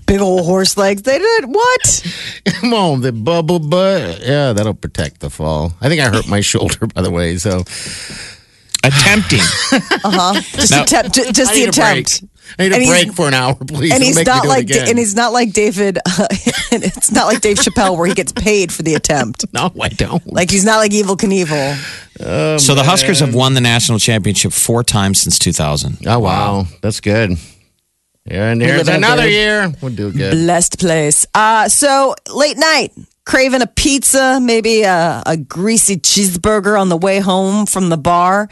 Big 0.08 0.20
old 0.20 0.44
horse 0.46 0.76
legs. 0.76 1.02
They 1.02 1.18
did 1.18 1.44
what? 1.46 2.14
Come 2.60 2.74
on, 2.74 3.00
the 3.02 3.12
bubble 3.12 3.58
butt. 3.60 4.20
Yeah, 4.20 4.52
that'll 4.54 4.74
protect 4.74 5.20
the 5.20 5.30
fall. 5.30 5.74
I 5.80 5.88
think 5.88 6.00
I 6.00 6.08
hurt 6.08 6.26
my 6.28 6.40
shoulder, 6.40 6.86
by 6.88 7.02
the 7.02 7.10
way. 7.10 7.36
So 7.36 7.62
attempting. 8.84 9.40
Uh 10.04 10.10
huh. 10.10 10.40
Just 10.52 10.70
Now- 10.70 10.82
attempt. 10.82 11.14
ju- 11.14 11.30
Just 11.32 11.50
I 11.50 11.54
the 11.54 11.60
need 11.60 11.68
a 11.68 11.72
break. 11.72 12.06
attempt. 12.06 12.24
I 12.58 12.62
need 12.62 12.72
a 12.72 12.76
And 12.76 12.86
break 12.86 13.12
for 13.12 13.28
an 13.28 13.34
hour, 13.34 13.54
please. 13.54 13.92
And 13.92 14.00
Don't 14.00 14.02
he's 14.06 14.16
make 14.16 14.26
me 14.26 14.32
not 14.32 14.42
do 14.44 14.48
like 14.48 14.64
again. 14.64 14.88
and 14.88 14.98
he's 14.98 15.14
not 15.14 15.32
like 15.34 15.52
David. 15.52 15.98
Uh, 15.98 16.26
it's 16.72 17.10
not 17.12 17.26
like 17.26 17.42
Dave 17.42 17.58
Chappelle 17.58 17.96
where 17.98 18.06
he 18.06 18.14
gets 18.14 18.32
paid 18.32 18.72
for 18.72 18.82
the 18.82 18.94
attempt. 18.94 19.44
no, 19.52 19.70
I 19.80 19.88
don't. 19.90 20.26
Like 20.32 20.50
he's 20.50 20.64
not 20.64 20.78
like 20.78 20.92
Evel 20.92 21.16
Knievel. 21.18 22.58
so 22.60 22.74
the 22.74 22.84
Huskers 22.84 23.20
have 23.20 23.34
won 23.34 23.52
the 23.52 23.60
national 23.60 23.98
championship 23.98 24.52
four 24.52 24.82
times 24.82 25.20
since 25.20 25.38
2000. 25.38 25.98
oh 26.06 26.18
wow, 26.20 26.64
that's 26.80 27.00
good. 27.00 27.32
Yeah, 28.30 28.50
and 28.50 28.60
here's 28.60 28.78
live 28.78 28.88
in 28.88 28.94
a 28.94 28.96
another 28.98 29.22
very 29.22 29.32
year. 29.34 29.72
We'll 29.80 29.94
do 29.94 30.12
good. 30.12 30.32
Blessed 30.32 30.78
place. 30.78 31.26
Uh, 31.34 31.68
so 31.68 32.14
late 32.32 32.58
night, 32.58 32.92
craving 33.24 33.62
a 33.62 33.66
pizza, 33.66 34.38
maybe 34.40 34.82
a, 34.82 35.22
a 35.24 35.36
greasy 35.36 35.96
cheeseburger 35.96 36.78
on 36.78 36.88
the 36.88 36.96
way 36.96 37.20
home 37.20 37.66
from 37.66 37.88
the 37.88 37.96
bar. 37.96 38.48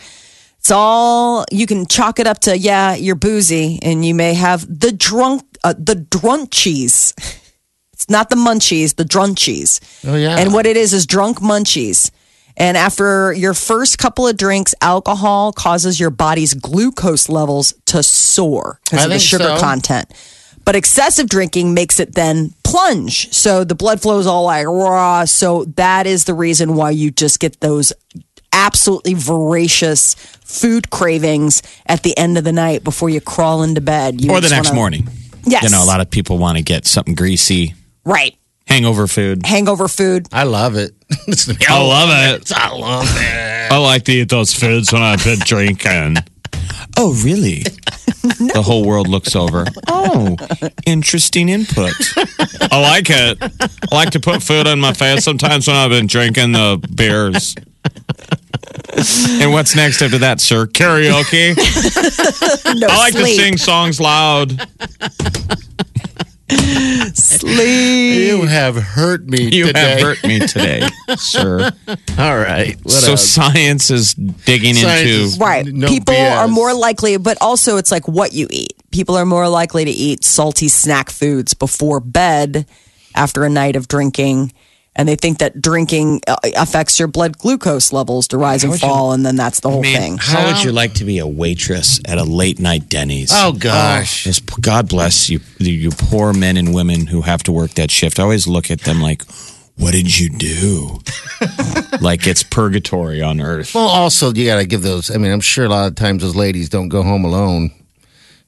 It's 0.59 0.71
all 0.71 1.45
you 1.51 1.67
can 1.67 1.87
chalk 1.87 2.19
it 2.19 2.27
up 2.27 2.41
to. 2.41 2.57
Yeah, 2.57 2.95
you're 2.95 3.15
boozy, 3.15 3.79
and 3.83 4.05
you 4.05 4.15
may 4.15 4.35
have 4.35 4.67
the 4.69 4.93
drunk, 4.93 5.43
uh, 5.63 5.75
the 5.79 5.95
drunchies. 5.95 7.13
It's 7.97 8.11
not 8.11 8.29
the 8.29 8.37
munchies, 8.37 8.95
the 8.97 9.05
drunchies. 9.05 9.81
Oh 10.07 10.17
yeah. 10.17 10.37
And 10.37 10.53
what 10.53 10.67
it 10.67 10.77
is 10.77 10.93
is 10.93 11.07
drunk 11.07 11.39
munchies. 11.39 12.11
And 12.57 12.77
after 12.77 13.33
your 13.33 13.53
first 13.55 13.99
couple 13.99 14.27
of 14.27 14.37
drinks, 14.37 14.75
alcohol 14.81 15.53
causes 15.53 16.01
your 16.01 16.11
body's 16.11 16.55
glucose 16.55 17.29
levels 17.29 17.75
to 17.87 18.03
soar 18.03 18.81
because 18.85 19.05
of 19.05 19.11
the 19.11 19.19
sugar 19.19 19.45
so. 19.45 19.59
content. 19.59 20.11
But 20.65 20.75
excessive 20.75 21.29
drinking 21.29 21.75
makes 21.75 22.01
it 22.01 22.15
then 22.15 22.53
plunge. 22.65 23.33
So 23.33 23.63
the 23.63 23.75
blood 23.75 24.01
flow 24.01 24.19
is 24.19 24.27
all 24.27 24.45
like 24.45 24.67
raw. 24.67 25.25
So 25.27 25.65
that 25.77 26.07
is 26.07 26.25
the 26.25 26.35
reason 26.35 26.75
why 26.75 26.91
you 26.91 27.11
just 27.11 27.39
get 27.41 27.61
those 27.61 27.93
absolutely 28.53 29.15
voracious 29.15 30.15
food 30.45 30.91
cravings 30.91 31.63
at 31.87 32.03
the 32.03 32.17
end 32.17 32.39
of 32.39 32.45
the 32.45 32.53
night 32.53 32.83
before 32.83 33.11
you 33.11 33.21
crawl 33.21 33.63
into 33.63 33.81
bed. 33.81 34.21
You 34.25 34.31
Or 34.31 34.41
the 34.41 34.49
next 34.49 34.69
wanna- 34.69 34.81
morning. 34.81 35.09
Yes. 35.45 35.63
You 35.63 35.69
know, 35.71 35.85
a 35.85 35.87
lot 35.87 36.01
of 36.01 36.11
people 36.11 36.39
want 36.39 36.57
to 36.57 36.65
get 36.65 36.87
something 36.87 37.15
greasy, 37.15 37.75
Right. 38.05 38.35
Hangover 38.67 39.07
food. 39.07 39.45
Hangover 39.47 39.89
food. 39.89 40.27
I 40.33 40.45
love 40.45 40.77
it. 40.77 40.93
Listen 41.29 41.55
to 41.55 41.61
me. 41.61 41.67
I 41.69 41.83
love 41.83 42.09
it. 42.41 42.53
I 42.55 42.71
love 42.75 43.07
it. 43.09 43.73
I 43.73 43.77
like 43.79 44.05
to 44.05 44.13
eat 44.13 44.29
those 44.29 44.53
foods 44.55 44.93
when 44.93 45.03
I've 45.03 45.23
been 45.25 45.39
drinking. 45.41 46.17
Oh, 46.97 47.15
really? 47.25 47.63
The 48.27 48.61
whole 48.63 48.85
world 48.85 49.07
looks 49.07 49.37
over. 49.37 49.67
Oh, 49.87 50.37
interesting 50.85 51.49
input. 51.49 51.93
I 52.73 52.81
like 52.81 53.07
it. 53.09 53.39
I 53.41 53.95
like 53.95 54.11
to 54.11 54.21
put 54.21 54.43
food 54.43 54.67
in 54.67 54.81
my 54.81 54.93
face 54.95 55.23
sometimes 55.23 55.69
when 55.69 55.77
I've 55.77 55.91
been 55.91 56.09
drinking 56.09 56.51
the 56.51 56.85
beers. 56.93 57.55
And 59.41 59.53
what's 59.53 59.77
next 59.77 60.03
after 60.03 60.19
that, 60.19 60.41
sir? 60.41 60.67
Karaoke. 60.67 61.55
No 62.81 62.89
I 62.91 62.97
like 62.97 63.13
sleep. 63.13 63.27
to 63.37 63.43
sing 63.43 63.57
songs 63.59 64.01
loud. 64.01 64.61
Sleep. 67.15 68.29
You 68.29 68.43
have 68.47 68.77
hurt 68.77 69.27
me 69.27 69.49
You 69.53 69.67
today. 69.67 69.81
have 69.81 70.01
hurt 70.01 70.25
me 70.25 70.39
today, 70.41 70.89
sir. 71.17 71.71
All 72.19 72.37
right. 72.39 72.77
What 72.83 72.91
so 72.93 73.13
else? 73.13 73.25
science 73.29 73.91
is 73.91 74.15
digging 74.15 74.75
Science 74.75 75.01
into 75.03 75.13
is- 75.25 75.39
Right. 75.39 75.67
No 75.67 75.89
People 75.89 76.15
BS. 76.15 76.37
are 76.37 76.49
more 76.49 76.75
likely, 76.75 77.17
but 77.17 77.39
also 77.41 77.77
it's 77.77 77.91
like 77.91 78.07
what 78.09 78.33
you 78.33 78.47
eat. 78.51 78.75
People 78.91 79.17
are 79.17 79.27
more 79.27 79.49
likely 79.49 79.85
to 79.85 79.91
eat 79.91 80.25
salty 80.25 80.69
snack 80.69 81.11
foods 81.11 81.55
before 81.55 82.01
bed 82.01 82.67
after 83.15 83.45
a 83.45 83.49
night 83.51 83.77
of 83.77 83.89
drinking. 83.89 84.53
And 84.99 85.07
they 85.07 85.15
think 85.15 85.39
that 85.39 85.61
drinking 85.61 86.23
uh, 86.27 86.37
affects 86.57 86.99
your 86.99 87.07
blood 87.07 87.37
glucose 87.37 87.93
levels 87.93 88.29
to 88.29 88.39
rise 88.39 88.65
and 88.65 88.81
fall. 88.81 89.13
and 89.13 89.25
then 89.27 89.37
that's 89.37 89.61
the 89.61 89.69
whole 89.71 89.83
thing. 89.83 90.17
How 90.19 90.47
would 90.47 90.65
you 90.65 90.73
like 90.73 90.95
to 90.95 91.05
be 91.05 91.19
a 91.19 91.27
waitress 91.27 92.01
at 92.07 92.17
a 92.17 92.25
late 92.25 92.59
night 92.59 92.89
Denny's? 92.89 93.31
Oh 93.33 93.53
gosh. 93.53 94.25
Just- 94.25 94.61
God 94.63 94.89
bless 94.89 95.29
you, 95.29 95.41
you 95.59 95.91
poor 95.91 96.33
men 96.33 96.57
and 96.57 96.75
women 96.75 97.07
who 97.07 97.21
have 97.21 97.43
to 97.43 97.53
work 97.53 97.73
that 97.73 97.91
shift. 97.91 98.19
I 98.19 98.23
always 98.23 98.47
look 98.49 98.71
at 98.71 98.81
them 98.81 99.01
like, 99.03 99.23
what 99.77 99.93
did 99.93 100.19
you 100.19 100.31
do? 100.31 101.01
like 102.01 102.27
it's 102.27 102.43
purgatory 102.43 103.21
on 103.21 103.41
earth. 103.41 103.75
Well, 103.75 103.87
also 103.89 104.33
you 104.33 104.47
got 104.47 104.57
to 104.57 104.67
give 104.67 104.81
those. 104.83 105.11
I 105.15 105.19
mean, 105.19 105.31
I'm 105.31 105.41
sure 105.43 105.67
a 105.67 105.69
lot 105.69 105.87
of 105.89 105.95
times 105.95 106.23
those 106.23 106.35
ladies 106.37 106.71
don't 106.71 106.89
go 106.89 107.03
home 107.03 107.25
alone. 107.27 107.71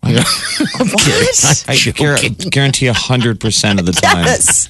Know? 0.08 0.12
What? 0.14 1.64
I 1.68 1.74
guar- 1.92 2.50
guarantee 2.50 2.86
a 2.86 2.92
hundred 2.94 3.40
percent 3.40 3.78
of 3.80 3.86
the 3.86 3.92
time 3.92 4.24
Yes. 4.24 4.68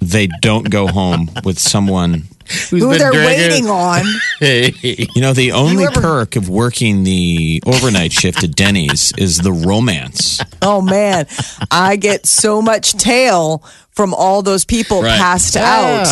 they 0.00 0.28
don't 0.42 0.70
go 0.70 0.86
home 0.86 1.30
with 1.44 1.58
someone. 1.58 2.24
Who's 2.70 2.82
Who 2.82 2.90
been 2.90 2.98
they're 2.98 3.12
drinking? 3.12 3.50
waiting 3.50 3.66
on. 3.70 4.04
Hey. 4.40 4.72
You 4.82 5.20
know, 5.20 5.32
the 5.34 5.52
only 5.52 5.84
ever- 5.84 6.00
perk 6.00 6.34
of 6.36 6.48
working 6.48 7.02
the 7.04 7.62
overnight 7.66 8.10
shift 8.12 8.42
at 8.42 8.56
Denny's 8.56 9.12
is 9.18 9.36
the 9.38 9.52
romance. 9.52 10.40
Oh, 10.62 10.80
man. 10.80 11.26
I 11.70 11.96
get 11.96 12.24
so 12.26 12.62
much 12.62 12.94
tail 12.94 13.62
from 13.90 14.14
all 14.14 14.40
those 14.40 14.64
people 14.64 15.02
Right. 15.02 15.18
passed 15.18 15.56
out 15.56 16.06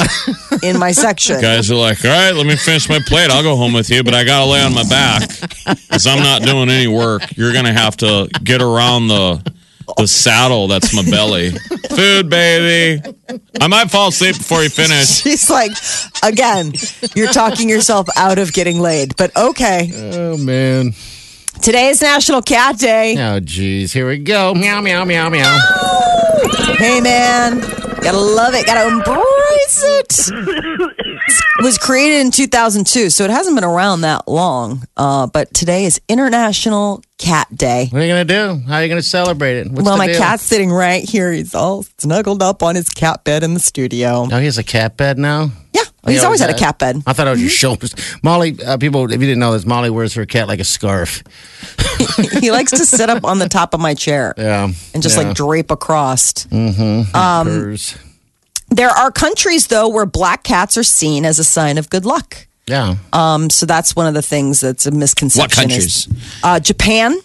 in 0.63 0.79
my 0.79 0.93
section. 0.93 1.41
Guys 1.41 1.71
are 1.71 1.75
like, 1.77 2.05
all 2.05 2.11
right, 2.11 2.33
let 2.35 2.45
me 2.45 2.55
finish 2.57 2.87
my 2.91 2.99
plate. 3.07 3.31
I'll 3.31 3.43
go 3.43 3.57
home 3.57 3.73
with 3.73 3.89
you, 3.89 4.05
but 4.05 4.13
I 4.13 4.25
got 4.25 4.41
to 4.45 4.51
lay 4.51 4.61
on 4.63 4.75
my 4.75 4.83
back 4.89 5.27
because 5.89 6.07
I'm 6.07 6.19
not 6.23 6.43
doing 6.43 6.69
any 6.69 6.87
work. 6.89 7.23
You're 7.37 7.53
going 7.55 7.65
to 7.65 7.73
have 7.73 7.97
to 7.99 8.29
get 8.45 8.61
around 8.61 9.09
the 9.09 9.43
the 9.97 10.07
saddle 10.07 10.69
that's 10.69 10.95
my 10.95 11.03
belly. 11.03 11.51
Food, 11.91 12.29
baby. 12.31 13.03
I 13.61 13.67
might 13.67 13.91
fall 13.91 14.09
asleep 14.09 14.37
before 14.39 14.63
you 14.63 14.69
finish. 14.69 15.09
She's 15.23 15.49
like, 15.51 15.73
again, 16.23 16.73
you're 17.15 17.33
talking 17.33 17.69
yourself 17.69 18.09
out 18.17 18.39
of 18.39 18.53
getting 18.53 18.81
laid, 18.81 19.17
but 19.17 19.35
okay. 19.37 19.91
Oh 19.95 20.37
man. 20.37 20.93
Today 21.63 21.89
is 21.89 22.01
National 22.01 22.43
Cat 22.43 22.79
Day. 22.79 23.17
Oh 23.19 23.41
geez. 23.41 23.93
Here 23.93 24.07
we 24.07 24.19
go. 24.19 24.55
Meow 24.55 24.81
meow 24.81 25.05
meow 25.05 25.29
meow. 25.29 25.59
Hey, 26.79 27.01
man. 27.01 27.59
Gotta 28.01 28.19
love 28.19 28.55
it. 28.55 28.65
Gotta 28.65 28.89
embrace 28.89 29.83
it. 29.85 30.97
It 31.59 31.63
was 31.65 31.77
created 31.79 32.21
in 32.21 32.31
2002, 32.31 33.11
so 33.11 33.25
it 33.25 33.31
hasn't 33.31 33.57
been 33.57 33.65
around 33.65 34.03
that 34.03 34.29
long. 34.29 34.85
Uh, 34.97 35.27
but 35.27 35.53
today 35.53 35.85
is 35.85 36.01
International 36.09 37.03
Cat 37.19 37.49
Day. 37.55 37.89
What 37.91 38.01
are 38.01 38.05
you 38.05 38.11
gonna 38.13 38.25
do? 38.25 38.63
How 38.67 38.77
are 38.77 38.83
you 38.83 38.89
gonna 38.89 39.03
celebrate 39.03 39.57
it? 39.59 39.71
What's 39.71 39.85
well, 39.85 39.97
my 39.99 40.07
deal? 40.07 40.19
cat's 40.19 40.43
sitting 40.45 40.71
right 40.71 41.03
here. 41.03 41.33
He's 41.33 41.55
all 41.55 41.83
snuggled 41.99 42.43
up 42.43 42.63
on 42.63 42.77
his 42.77 42.89
cat 42.89 43.25
bed 43.25 43.43
in 43.43 43.55
the 43.55 43.61
studio. 43.61 44.29
Oh, 44.31 44.39
he 44.39 44.45
has 44.45 44.59
a 44.59 44.63
cat 44.65 44.97
bed 44.97 45.19
now. 45.19 45.51
Yeah, 45.73 45.83
he's 46.07 46.19
Yeah, 46.21 46.25
always 46.27 46.41
had 46.41 46.51
a 46.51 46.59
cat 46.59 46.79
bed. 46.79 47.03
I 47.07 47.13
thought 47.13 47.27
it 47.27 47.31
was 47.31 47.41
your 47.41 47.51
shoulders. 47.51 47.95
Molly, 48.23 48.57
uh, 48.65 48.77
people, 48.79 49.05
if 49.07 49.13
you 49.21 49.27
didn't 49.27 49.41
know 49.41 49.53
this, 49.53 49.67
Molly 49.67 49.91
wears 49.91 50.15
her 50.15 50.25
cat 50.27 50.47
like 50.49 50.61
a 50.61 50.65
scarf. 50.65 51.23
he 52.41 52.51
likes 52.53 52.71
to 52.71 52.87
sit 52.87 53.11
up 53.11 53.25
on 53.25 53.39
the 53.41 53.49
top 53.49 53.75
of 53.75 53.81
my 53.81 53.95
chair 53.95 54.33
Yeah. 54.39 54.71
and 54.95 55.03
just 55.03 55.19
yeah. 55.19 55.25
like 55.25 55.37
drape 55.37 55.71
across. 55.73 56.47
Purrs. 56.47 57.99
There 58.79 58.91
are 58.91 59.11
countries, 59.11 59.67
though, 59.67 59.89
where 59.89 60.07
black 60.07 60.45
cats 60.45 60.79
are 60.79 60.85
seen 60.85 61.25
as 61.25 61.41
a 61.41 61.45
sign 61.45 61.79
of 61.79 61.91
good 61.91 62.07
luck. 62.07 62.47
Yeah. 62.69 62.95
Um, 63.13 63.51
so 63.51 63.67
that's 63.67 63.97
one 63.97 64.07
of 64.07 64.15
the 64.15 64.23
things 64.23 64.61
that's 64.61 64.87
a 64.87 64.93
misconception. 64.93 65.65
What 65.65 65.77
is- 65.77 66.07
countries? 66.07 66.41
uh, 66.45 66.61
Japan. 66.61 67.19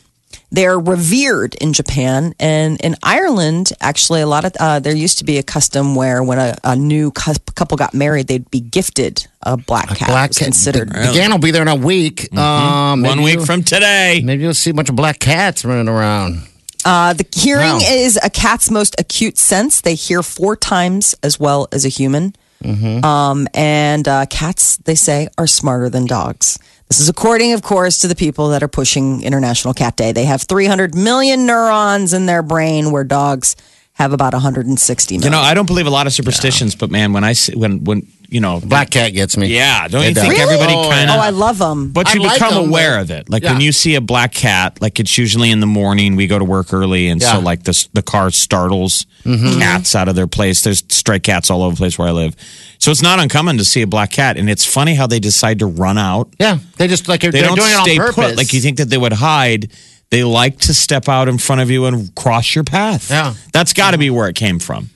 They're 0.49 0.79
revered 0.79 1.53
in 1.55 1.73
Japan 1.73 2.33
and 2.39 2.79
in 2.81 2.95
Ireland. 3.03 3.71
Actually, 3.81 4.21
a 4.21 4.27
lot 4.27 4.45
of 4.45 4.53
uh, 4.59 4.79
there 4.79 4.95
used 4.95 5.17
to 5.19 5.23
be 5.23 5.37
a 5.39 5.43
custom 5.43 5.95
where 5.95 6.23
when 6.23 6.37
a, 6.39 6.55
a 6.63 6.75
new 6.75 7.11
cou- 7.11 7.33
couple 7.55 7.75
got 7.77 7.93
married, 7.95 8.27
they'd 8.27 8.49
be 8.51 8.59
gifted 8.59 9.25
a 9.43 9.57
black 9.57 9.89
cat. 9.89 10.09
Black 10.09 10.31
cat. 10.31 10.43
considered. 10.45 10.89
The, 10.89 11.11
the 11.11 11.27
will 11.29 11.39
be 11.39 11.49
there 11.51 11.63
in 11.63 11.67
a 11.67 11.75
week. 11.75 12.35
Um, 12.37 13.01
maybe 13.01 13.09
One 13.09 13.23
week 13.23 13.41
from 13.41 13.63
today. 13.63 14.21
Maybe 14.23 14.43
you'll 14.43 14.53
see 14.53 14.69
a 14.69 14.73
bunch 14.75 14.89
of 14.89 14.95
black 14.95 15.19
cats 15.19 15.65
running 15.65 15.87
around. 15.89 16.41
Uh, 16.85 17.13
the 17.13 17.25
hearing 17.35 17.73
Wow. 17.73 17.79
is 17.81 18.19
a 18.23 18.29
cat's 18.29 18.69
most 18.69 18.95
acute 18.99 19.37
sense. 19.37 19.81
They 19.81 19.95
hear 19.95 20.21
four 20.23 20.55
times 20.55 21.15
as 21.23 21.39
well 21.39 21.67
as 21.71 21.85
a 21.85 21.89
human. 21.89 22.35
Mm-hmm. 22.63 23.03
Um, 23.03 23.47
and 23.53 24.07
uh, 24.07 24.25
cats, 24.27 24.77
they 24.77 24.95
say, 24.95 25.27
are 25.37 25.47
smarter 25.47 25.89
than 25.89 26.05
dogs. 26.05 26.57
This 26.87 26.99
is 26.99 27.09
according, 27.09 27.53
of 27.53 27.61
course, 27.61 27.99
to 27.99 28.07
the 28.07 28.15
people 28.15 28.49
that 28.49 28.61
are 28.63 28.67
pushing 28.67 29.21
International 29.23 29.73
Cat 29.73 29.95
Day. 29.95 30.11
They 30.11 30.25
have 30.25 30.43
300 30.43 30.95
million 30.95 31.45
neurons 31.45 32.13
in 32.13 32.25
their 32.25 32.41
brain, 32.43 32.91
where 32.91 33.03
dogs 33.03 33.55
have 33.93 34.11
about 34.11 34.33
160 34.33 35.15
million. 35.17 35.23
You 35.23 35.29
know, 35.37 35.39
I 35.43 35.53
don't 35.53 35.67
believe 35.67 35.85
a 35.85 35.91
lot 35.91 36.07
of 36.07 36.13
superstitions, 36.13 36.73
but 36.75 36.89
man, 36.89 37.13
when 37.13 37.23
I 37.23 37.33
see, 37.33 37.55
when 37.55 37.83
when 37.83 38.07
you 38.27 38.39
know 38.41 38.59
Black 38.59 38.89
cat 38.89 39.13
gets 39.13 39.37
me. 39.37 39.47
yeah, 39.47 39.87
don't 39.87 40.01
It 40.03 40.07
you 40.09 40.13
does. 40.15 40.23
think 40.23 40.33
Really? 40.39 40.53
everybody 40.55 40.73
kind 40.89 41.09
oh. 41.11 41.13
I 41.19 41.29
love 41.29 41.59
them. 41.59 41.91
But 41.91 42.07
I 42.07 42.13
you 42.15 42.21
like 42.21 42.33
become 42.33 42.55
them, 42.55 42.69
aware 42.69 42.95
but- 42.95 43.01
of 43.01 43.11
it. 43.11 43.29
Like 43.29 43.43
when 43.43 43.61
you 43.61 43.71
see 43.71 43.93
a 43.93 44.01
black 44.01 44.33
cat, 44.33 44.81
like 44.81 44.99
it's 44.99 45.15
usually 45.17 45.51
in 45.51 45.59
the 45.59 45.67
morning. 45.67 46.15
We 46.15 46.25
go 46.25 46.39
to 46.39 46.45
work 46.45 46.73
early, 46.73 47.07
and 47.09 47.21
Yeah. 47.21 47.33
so 47.33 47.39
like 47.41 47.63
the 47.63 47.87
the 47.93 48.01
car 48.01 48.31
startles 48.31 49.05
Mm-hmm. 49.23 49.59
cats 49.59 49.95
out 49.95 50.09
of 50.09 50.15
their 50.15 50.27
place. 50.27 50.63
There's 50.63 50.83
stray 50.89 51.17
cats 51.19 51.49
all 51.49 51.63
over 51.63 51.75
the 51.75 51.79
place 51.79 51.97
where 51.97 52.09
I 52.09 52.11
live, 52.11 52.35
so 52.77 52.91
it's 52.91 53.01
not 53.01 53.19
uncommon 53.19 53.57
to 53.57 53.63
see 53.63 53.81
a 53.83 53.87
black 53.87 54.11
cat. 54.11 54.35
And 54.35 54.49
it's 54.49 54.65
funny 54.65 54.95
how 54.95 55.07
they 55.07 55.19
decide 55.21 55.59
to 55.59 55.65
run 55.65 55.97
out. 55.97 56.27
Yeah, 56.39 56.57
they 56.77 56.87
just 56.89 57.07
like 57.07 57.21
They 57.21 57.29
they're 57.29 57.43
don't 57.43 57.55
doing 57.55 57.69
it 57.71 57.75
on 57.77 57.85
stay 57.85 57.97
purpose. 57.97 58.15
put. 58.15 58.35
Like 58.37 58.51
you 58.51 58.59
think 58.59 58.77
that 58.79 58.89
they 58.89 58.97
would 58.97 59.13
hide. 59.13 59.71
They 60.13 60.23
like 60.23 60.59
to 60.59 60.73
step 60.73 61.09
out 61.09 61.27
in 61.27 61.37
front 61.39 61.61
of 61.61 61.69
you 61.71 61.85
and 61.85 62.13
cross 62.15 62.53
your 62.55 62.63
path. 62.63 63.09
Yeah. 63.09 63.33
that's 63.51 63.73
got 63.73 63.91
to 63.91 63.97
be 63.97 64.09
where 64.11 64.29
it 64.29 64.35
came 64.35 64.59
from. 64.59 64.89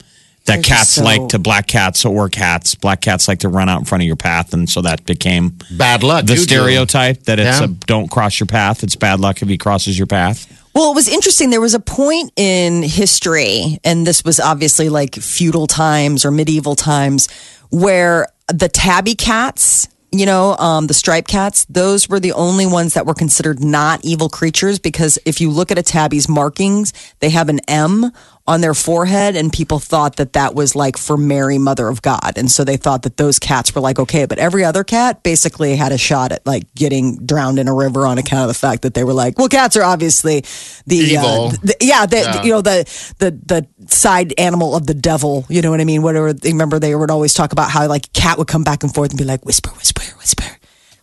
That 0.44 0.54
They're 0.54 0.62
cats 0.62 0.90
so- 0.90 1.04
like 1.04 1.28
to 1.30 1.38
black 1.38 1.66
cats 1.66 2.04
or 2.06 2.28
cats. 2.28 2.74
Black 2.76 3.00
cats 3.02 3.26
like 3.28 3.40
to 3.40 3.48
run 3.48 3.68
out 3.68 3.80
in 3.80 3.84
front 3.84 4.02
of 4.02 4.06
your 4.06 4.16
path, 4.16 4.54
and 4.54 4.70
so 4.70 4.80
that 4.82 5.04
became 5.04 5.58
bad 5.72 6.02
luck. 6.02 6.24
the 6.24 6.34
juju. 6.36 6.42
stereotype 6.46 7.24
that 7.24 7.38
it's 7.38 7.58
Yeah. 7.58 7.64
a 7.66 7.68
don't 7.68 8.08
cross 8.10 8.38
your 8.40 8.46
path. 8.46 8.82
It's 8.82 8.96
bad 8.96 9.20
luck 9.20 9.42
if 9.42 9.48
he 9.48 9.58
crosses 9.58 9.98
your 9.98 10.06
path. 10.06 10.46
Well, 10.74 10.92
it 10.92 10.94
was 10.94 11.08
interesting. 11.08 11.50
There 11.50 11.60
was 11.60 11.74
a 11.74 11.80
point 11.80 12.30
in 12.36 12.82
history, 12.84 13.78
and 13.84 14.06
this 14.06 14.24
was 14.24 14.38
obviously 14.40 14.88
like 14.88 15.16
feudal 15.16 15.66
times 15.66 16.24
or 16.24 16.30
medieval 16.30 16.76
times, 16.76 17.28
where 17.70 18.28
the 18.46 18.68
tabby 18.68 19.14
cats, 19.16 19.88
you 20.10 20.24
know, 20.24 20.56
um, 20.56 20.86
the 20.86 20.94
striped 20.94 21.28
cats, 21.28 21.66
those 21.66 22.08
were 22.08 22.20
the 22.20 22.32
only 22.32 22.66
ones 22.66 22.94
that 22.94 23.06
were 23.06 23.14
considered 23.14 23.62
not 23.62 24.00
evil 24.04 24.28
creatures 24.28 24.78
because 24.78 25.18
if 25.26 25.40
you 25.40 25.50
look 25.50 25.70
at 25.70 25.78
a 25.78 25.82
tabby's 25.82 26.28
markings, 26.28 26.92
they 27.20 27.30
have 27.30 27.48
an 27.48 27.60
M 27.68 28.10
on 28.48 28.62
their 28.62 28.72
forehead, 28.72 29.36
and 29.36 29.52
people 29.52 29.78
thought 29.78 30.16
that 30.16 30.32
that 30.32 30.54
was 30.54 30.74
like 30.74 30.96
for 30.96 31.18
Mary, 31.18 31.58
Mother 31.58 31.86
of 31.86 32.00
God. 32.00 32.32
And 32.36 32.50
so 32.50 32.64
they 32.64 32.78
thought 32.78 33.02
that 33.02 33.18
those 33.18 33.38
cats 33.38 33.74
were 33.74 33.82
like, 33.82 33.98
okay, 33.98 34.24
but 34.24 34.38
every 34.38 34.64
other 34.64 34.84
cat 34.84 35.22
basically 35.22 35.76
had 35.76 35.92
a 35.92 35.98
shot 35.98 36.32
at 36.32 36.44
like 36.46 36.64
getting 36.74 37.24
drowned 37.26 37.58
in 37.58 37.68
a 37.68 37.74
river 37.74 38.06
on 38.06 38.16
account 38.16 38.42
of 38.42 38.48
the 38.48 38.54
fact 38.58 38.82
that 38.82 38.94
they 38.94 39.04
were 39.04 39.12
like, 39.12 39.38
well, 39.38 39.48
cats 39.48 39.76
are 39.76 39.82
obviously 39.84 40.40
the, 40.86 40.96
Evil. 40.96 41.48
Uh, 41.48 41.50
the 41.62 41.76
yeah, 41.82 42.06
the, 42.06 42.16
Yeah. 42.16 42.42
you 42.42 42.50
know, 42.52 42.62
the, 42.62 42.84
the, 43.18 43.30
the 43.30 43.66
side 43.92 44.32
animal 44.38 44.74
of 44.74 44.86
the 44.86 44.94
devil, 44.94 45.44
you 45.50 45.60
know 45.60 45.70
what 45.70 45.80
I 45.82 45.84
mean? 45.84 46.00
Whatever. 46.02 46.32
Remember, 46.42 46.78
they 46.78 46.94
would 46.94 47.10
always 47.10 47.34
talk 47.34 47.52
about 47.52 47.70
how 47.70 47.86
like 47.86 48.10
cat 48.14 48.38
would 48.38 48.48
come 48.48 48.64
back 48.64 48.82
and 48.82 48.92
forth 48.94 49.10
and 49.10 49.18
be 49.18 49.24
like, 49.24 49.44
whisper, 49.44 49.70
whisper, 49.70 50.02
whisper. 50.18 50.44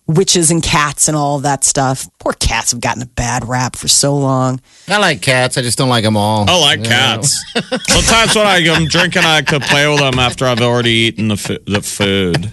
Witches 0.07 0.51
and 0.51 0.61
cats 0.61 1.07
and 1.07 1.17
all 1.17 1.39
that 1.39 1.63
stuff. 1.63 2.07
Poor 2.19 2.33
cats 2.33 2.71
have 2.71 2.79
gotten 2.79 3.01
a 3.01 3.07
bad 3.07 3.47
rap 3.47 3.75
for 3.75 3.87
so 3.87 4.15
long. 4.15 4.61
I 4.87 4.99
like 4.99 5.21
cats. 5.23 5.57
I 5.57 5.61
just 5.63 5.79
don't 5.79 5.89
like 5.89 6.03
them 6.03 6.15
all. 6.15 6.47
I 6.47 6.59
like 6.59 6.83
cats. 6.83 7.43
Sometimes 7.87 8.35
when 8.35 8.45
I, 8.45 8.57
I'm 8.69 8.85
drinking, 8.87 9.23
I 9.23 9.41
could 9.41 9.63
play 9.63 9.87
with 9.87 9.99
them 9.99 10.19
after 10.19 10.45
I've 10.45 10.61
already 10.61 10.91
eaten 10.91 11.29
the, 11.29 11.37
fu- 11.37 11.57
the 11.65 11.81
food. 11.81 12.51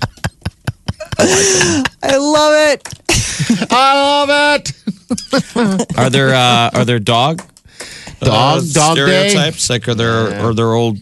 I 1.18 2.16
love 2.16 2.54
it. 2.72 3.68
I 3.70 3.94
love 3.94 4.60
it. 4.60 4.72
Are 5.98 6.08
there 6.08 6.34
uh, 6.34 6.70
are 6.72 6.84
there 6.86 6.98
dog 6.98 7.42
Dog, 8.20 8.62
dog 8.72 8.96
day. 8.96 9.28
stereotypes? 9.28 9.68
Like 9.68 9.86
are 9.88 9.94
there 9.94 10.40
are 10.42 10.54
there 10.54 10.72
old 10.72 10.98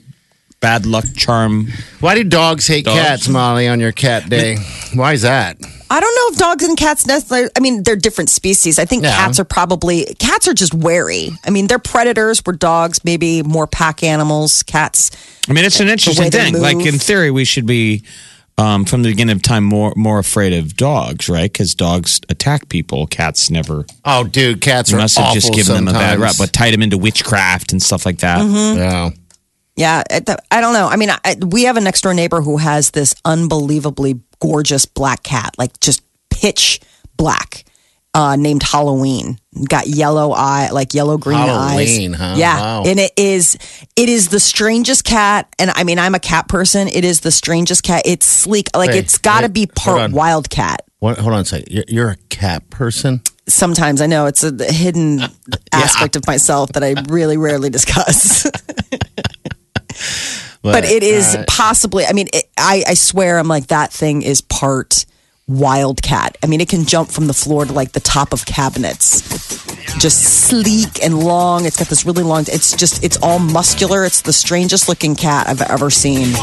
bad 0.61 0.87
luck 0.87 1.05
charm? 1.17 1.69
Why 2.00 2.14
do 2.14 2.25
dogs 2.25 2.67
hate 2.67 2.85
Dogs? 2.85 3.00
cats, 3.00 3.29
Molly, 3.29 3.67
on 3.67 3.81
your 3.81 3.93
cat 3.93 4.29
day? 4.29 4.57
Why 4.95 5.14
is 5.14 5.23
that? 5.23 5.57
I 5.93 5.99
don't 5.99 6.14
know 6.14 6.33
if 6.35 6.38
dogs 6.38 6.64
and 6.64 6.76
cats 6.76 7.05
necessarily. 7.07 7.50
I 7.57 7.61
mean, 7.61 7.83
they're 7.83 7.97
different 7.97 8.31
species. 8.31 8.79
I 8.79 8.85
think 8.85 9.02
Yeah. 9.02 9.17
cats 9.17 9.40
are 9.40 9.45
probably 9.45 10.14
cats 10.21 10.47
are 10.47 10.55
just 10.55 10.73
wary. 10.73 11.31
I 11.45 11.50
mean, 11.50 11.67
they're 11.67 11.81
predators. 11.81 12.40
Where 12.45 12.55
dogs 12.55 13.02
maybe 13.05 13.43
more 13.43 13.67
pack 13.67 14.05
animals. 14.05 14.62
Cats. 14.62 15.11
I 15.49 15.52
mean, 15.52 15.64
it's 15.64 15.81
an 15.81 15.88
interesting 15.88 16.31
thing. 16.31 16.61
Like 16.61 16.76
in 16.87 16.99
theory, 16.99 17.33
we 17.33 17.45
should 17.45 17.67
be 17.67 18.05
um, 18.57 18.85
from 18.85 19.02
the 19.02 19.09
beginning 19.09 19.35
of 19.35 19.43
time 19.43 19.64
more 19.64 19.93
more 19.97 20.21
afraid 20.21 20.52
of 20.52 20.76
dogs, 20.76 21.29
right? 21.29 21.50
Because 21.52 21.75
dogs 21.75 22.21
attack 22.29 22.69
people. 22.69 23.09
Cats 23.09 23.50
never. 23.50 23.85
Oh, 24.05 24.23
dude, 24.23 24.61
cats 24.61 24.90
You 24.93 24.99
are 24.99 25.00
must 25.00 25.19
have 25.19 25.33
just 25.35 25.47
awful 25.49 25.57
given 25.57 25.75
them 25.87 25.88
a 25.88 25.93
bad 25.99 26.21
rap, 26.21 26.37
but 26.38 26.52
tied 26.52 26.73
them 26.73 26.83
into 26.83 26.99
witchcraft 26.99 27.73
and 27.73 27.83
stuff 27.83 28.07
like 28.07 28.19
that. 28.19 28.38
Mm-hmm. 28.43 28.79
yeah. 28.79 29.11
Yeah, 29.80 30.02
I 30.10 30.37
I 30.50 30.60
don't 30.60 30.75
know. 30.75 30.88
I 30.88 30.96
mean, 30.96 31.08
I, 31.10 31.37
we 31.40 31.64
have 31.64 31.78
a 31.78 31.80
next 31.80 32.02
door 32.02 32.12
neighbor 32.12 32.42
who 32.42 32.58
has 32.58 32.90
this 32.90 33.14
unbelievably 33.25 34.20
gorgeous 34.38 34.84
black 34.84 35.22
cat, 35.22 35.54
like 35.56 35.80
just 35.80 36.02
pitch 36.28 36.80
black, 37.16 37.64
uh, 38.12 38.37
named 38.37 38.62
Halloween. 38.62 39.38
Got 39.68 39.87
yellow 39.87 40.32
eye, 40.32 40.68
like 40.70 40.92
yellow 40.92 41.16
green 41.16 41.38
eyes. 41.38 41.88
Halloween, 41.88 42.14
eyes. 42.14 42.20
huh? 42.20 42.34
Yeah, 42.37 42.60
Wow. 42.60 42.82
and 42.84 43.00
it 43.00 43.12
is 43.16 43.56
it 43.96 44.11
is 44.11 44.28
the 44.28 44.38
strangest 44.38 45.05
cat. 45.05 45.48
And 45.59 45.70
I 45.70 45.85
mean, 45.85 45.98
I'm 45.98 46.14
a 46.14 46.20
cat 46.20 46.46
person. 46.46 46.87
It 46.87 47.07
is 47.07 47.20
the 47.20 47.31
strangest 47.31 47.83
cat. 47.83 48.02
It's 48.05 48.26
sleek, 48.26 48.68
like 48.76 48.90
Hey, 48.90 48.98
it's 48.98 49.16
got 49.16 49.40
to 49.40 49.46
hey, 49.46 49.52
be 49.52 49.66
part 49.66 50.12
wildcat. 50.12 50.85
What, 50.98 51.16
hold 51.18 51.33
on 51.33 51.40
a 51.40 51.44
second. 51.46 51.72
You're, 51.72 51.85
you're 51.88 52.11
a 52.11 52.16
cat 52.28 52.68
person? 52.68 53.22
Sometimes 53.48 54.02
I 54.02 54.07
know 54.07 54.26
it's 54.26 54.44
a 54.44 54.52
hidden 54.70 55.22
aspect 55.72 56.16
of 56.16 56.26
myself 56.26 56.70
that 56.74 56.85
I 56.85 56.94
really 57.09 57.38
rarely 57.38 57.70
discuss. 57.70 58.46
but 60.62 60.84
it 60.84 61.02
is 61.02 61.34
uh, 61.34 61.44
possibly 61.48 62.04
i 62.04 62.12
mean 62.12 62.28
it, 62.32 62.44
I, 62.56 62.84
I 62.86 62.94
swear 62.94 63.38
i'm 63.38 63.48
like 63.48 63.68
that 63.68 63.92
thing 63.92 64.22
is 64.22 64.40
part 64.40 65.04
wildcat. 65.50 66.38
I 66.42 66.46
mean 66.46 66.60
it 66.60 66.68
can 66.68 66.84
jump 66.86 67.10
from 67.10 67.26
the 67.26 67.34
floor 67.34 67.64
to 67.64 67.72
like 67.72 67.92
the 67.92 68.00
top 68.00 68.32
of 68.32 68.46
cabinets. 68.46 69.20
Just 69.98 70.46
sleek 70.46 71.02
and 71.02 71.18
long. 71.18 71.66
It's 71.66 71.76
got 71.76 71.88
this 71.88 72.06
really 72.06 72.22
long 72.22 72.44
it's 72.46 72.74
just 72.76 73.04
it's 73.04 73.18
all 73.22 73.38
muscular. 73.38 74.04
It's 74.04 74.22
the 74.22 74.32
strangest 74.32 74.88
looking 74.88 75.16
cat 75.16 75.48
i've 75.48 75.62
ever 75.62 75.90
seen. 75.90 76.34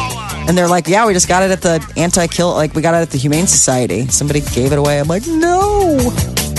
And 0.47 0.57
they're 0.57 0.67
like 0.67 0.87
yeah 0.87 1.07
we 1.07 1.13
just 1.13 1.27
got 1.27 1.43
it 1.43 1.51
at 1.51 1.61
the 1.61 1.93
anti-kill 1.97 2.51
like 2.51 2.73
we 2.75 2.81
got 2.81 2.93
it 2.93 2.97
at 2.97 3.09
the 3.11 3.17
humane 3.17 3.47
society. 3.47 4.07
Somebody 4.07 4.41
gave 4.41 4.71
it 4.71 4.77
away. 4.77 4.99
I'm 4.99 5.07
like 5.07 5.25
no. 5.25 5.97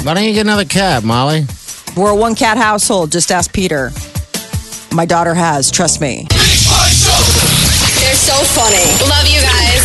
Why 0.02 0.14
don't 0.14 0.24
you 0.24 0.32
get 0.32 0.46
another 0.46 0.64
cat, 0.64 1.04
Molly? 1.04 1.46
we're 1.96 2.10
a 2.10 2.16
one 2.16 2.34
cat 2.34 2.56
household. 2.56 3.12
Just 3.12 3.30
ask 3.30 3.52
peter. 3.52 3.90
My 4.92 5.04
daughter 5.04 5.34
has. 5.34 5.70
Trust 5.70 6.00
me 6.00 6.26
so 8.28 8.36
funny. 8.52 8.84
Love 9.08 9.24
you 9.26 9.40
guys. 9.40 9.82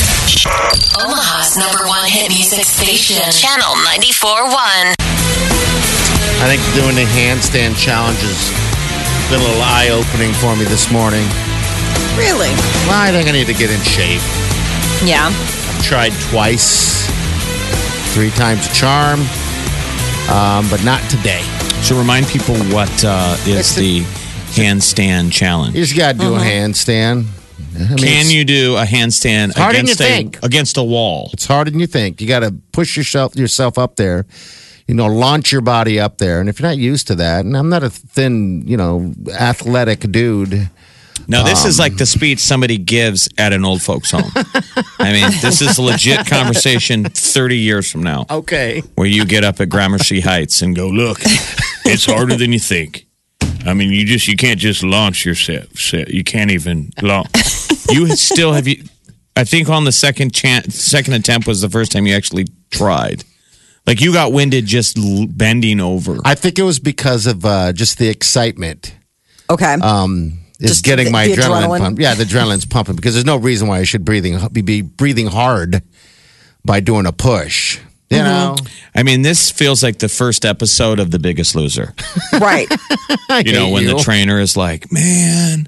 Omaha's 1.00 1.56
number 1.58 1.88
one 1.88 2.04
hit 2.10 2.30
music 2.30 2.64
station. 2.66 3.24
Channel 3.32 3.72
94.1. 3.88 4.96
I 6.44 6.46
think 6.52 6.60
doing 6.76 6.96
the 6.96 7.08
handstand 7.16 7.78
challenge 7.80 8.20
has 8.20 8.42
been 9.32 9.40
a 9.40 9.44
little 9.44 9.62
eye 9.64 9.90
opening 9.96 10.34
for 10.34 10.56
me 10.56 10.66
this 10.66 10.92
morning. 10.92 11.24
really 12.20 12.52
Well, 12.86 13.00
I 13.00 13.12
think 13.12 13.30
I 13.30 13.32
need 13.32 13.48
to 13.48 13.54
get 13.54 13.72
in 13.72 13.80
shape. 13.82 14.22
yeah 15.08 15.28
I've 15.32 15.84
tried 15.84 16.12
twice, 16.30 17.08
three 18.14 18.30
times 18.32 18.68
a 18.68 18.74
charm, 18.74 19.22
um, 20.30 20.68
but 20.70 20.84
not 20.84 21.00
today. 21.10 21.44
So 21.82 21.98
remind 21.98 22.28
people 22.28 22.56
what 22.76 22.92
uh, 23.06 23.38
is 23.48 23.78
a- 23.78 23.80
the 23.80 24.00
handstand 24.60 25.32
challenge. 25.32 25.76
You 25.76 25.82
just 25.84 25.96
got 25.98 26.14
to 26.14 26.18
do 26.20 26.36
a 26.36 26.40
handstand. 26.40 27.26
I 27.76 27.80
mean, 27.96 27.98
Can 27.98 28.30
you 28.30 28.46
do 28.46 28.76
a 28.78 28.84
handstand 28.86 29.56
harder 29.56 29.78
than 29.78 29.86
against 29.86 30.00
you 30.00 30.06
a 30.06 30.10
think. 30.10 30.40
against 30.44 30.78
a 30.78 30.84
wall? 30.84 31.30
It's 31.34 31.46
harder 31.46 31.72
than 31.72 31.80
you 31.80 31.88
think. 31.88 32.22
You 32.22 32.28
got 32.28 32.42
to 32.42 32.54
push 32.72 32.96
yourself 32.98 33.36
yourself 33.36 33.78
up 33.78 33.96
there. 33.96 34.26
You 34.88 34.96
know, 34.96 35.08
launch 35.08 35.52
your 35.52 35.62
body 35.62 36.00
up 36.00 36.18
there. 36.18 36.40
And 36.40 36.50
if 36.50 36.60
you're 36.60 36.68
not 36.70 36.78
used 36.78 37.08
to 37.08 37.16
that, 37.16 37.46
and 37.46 37.56
I'm 37.56 37.70
not 37.70 37.84
a 37.84 37.90
thin, 37.90 38.64
you 38.68 38.76
know, 38.78 39.14
athletic 39.40 40.02
dude. 40.12 40.70
Now, 41.28 41.44
this 41.44 41.64
is 41.64 41.80
Um, 41.80 41.84
like 41.84 41.98
the 41.98 42.06
speech 42.06 42.40
somebody 42.40 42.78
gives 42.78 43.30
at 43.38 43.54
an 43.54 43.64
old 43.64 43.82
folks' 43.82 44.12
home. 44.12 44.30
I 45.00 45.14
mean, 45.14 45.32
this 45.42 45.62
is 45.62 45.78
a 45.78 45.82
legit 45.82 46.26
conversation 46.28 47.06
30 47.06 47.58
years 47.58 47.90
from 47.90 48.04
now 48.04 48.26
Okay. 48.30 48.82
where 48.96 49.08
you 49.08 49.24
get 49.24 49.44
up 49.46 49.62
at 49.62 49.70
Gramercy 49.70 50.20
Heights 50.20 50.62
and 50.62 50.76
go, 50.76 50.90
look, 50.90 51.20
it's 51.86 52.06
harder 52.06 52.36
than 52.36 52.52
you 52.52 52.60
think. 52.60 53.06
I 53.66 53.74
mean, 53.74 53.92
you 53.92 54.06
just 54.06 54.28
you 54.28 54.36
can't 54.36 54.60
just 54.60 54.84
launch 54.84 55.26
yourself. 55.26 55.94
You 55.94 56.24
can't 56.24 56.52
even 56.52 56.92
launch. 57.02 57.30
You 57.90 58.16
still 58.16 58.54
have 58.54 58.68
you. 58.68 58.84
I 59.36 59.44
think 59.46 59.70
on 59.70 59.84
the 59.86 59.92
second 59.92 60.34
chance, 60.34 60.76
second 60.76 61.14
attempt 61.14 61.48
was 61.48 61.62
the 61.62 61.70
first 61.70 61.92
time 61.92 62.06
you 62.06 62.14
actually 62.16 62.46
tried. 62.72 63.24
Like 63.88 64.00
you 64.00 64.14
got 64.14 64.32
winded 64.32 64.66
just 64.66 64.98
l- 64.98 65.28
bending 65.28 65.80
over. 65.80 66.18
I 66.24 66.36
think 66.36 66.60
it 66.60 66.64
was 66.64 66.80
because 66.80 67.26
of 67.28 67.44
uh, 67.46 67.74
just 67.74 67.98
the 67.98 68.10
excitement. 68.10 68.96
okay 69.50 69.74
Um, 69.82 70.40
is 70.60 70.70
Just 70.70 70.86
getting 70.86 71.06
the- 71.06 71.12
my 71.12 71.28
the 71.28 71.34
adrenaline, 71.34 71.64
adrenaline? 71.68 71.80
pumped. 71.80 72.02
Yeah, 72.02 72.14
the 72.14 72.24
adrenaline's 72.24 72.66
pumping 72.66 72.96
because 72.96 73.14
there's 73.16 73.26
no 73.26 73.36
reason 73.38 73.68
why 73.68 73.80
I 73.80 73.84
should 73.84 74.06
breathing 74.06 74.38
be, 74.52 74.62
be 74.62 74.82
breathing 74.82 75.28
hard 75.28 75.82
by 76.64 76.80
doing 76.80 77.06
a 77.06 77.12
push. 77.12 77.80
You 78.14 78.20
Mm-hmm. 78.20 78.64
know, 78.66 78.72
I 78.96 79.04
mean, 79.04 79.22
this 79.24 79.50
feels 79.52 79.82
like 79.84 80.00
the 80.00 80.10
first 80.10 80.46
episode 80.46 81.00
of 81.00 81.12
The 81.12 81.20
Biggest 81.20 81.56
Loser. 81.56 81.94
right 82.40 82.68
You 83.46 83.54
know, 83.54 83.70
when 83.70 83.84
you. 83.84 83.96
the 83.98 84.04
trainer 84.04 84.40
is 84.40 84.56
like, 84.56 84.92
"Man, 84.92 85.68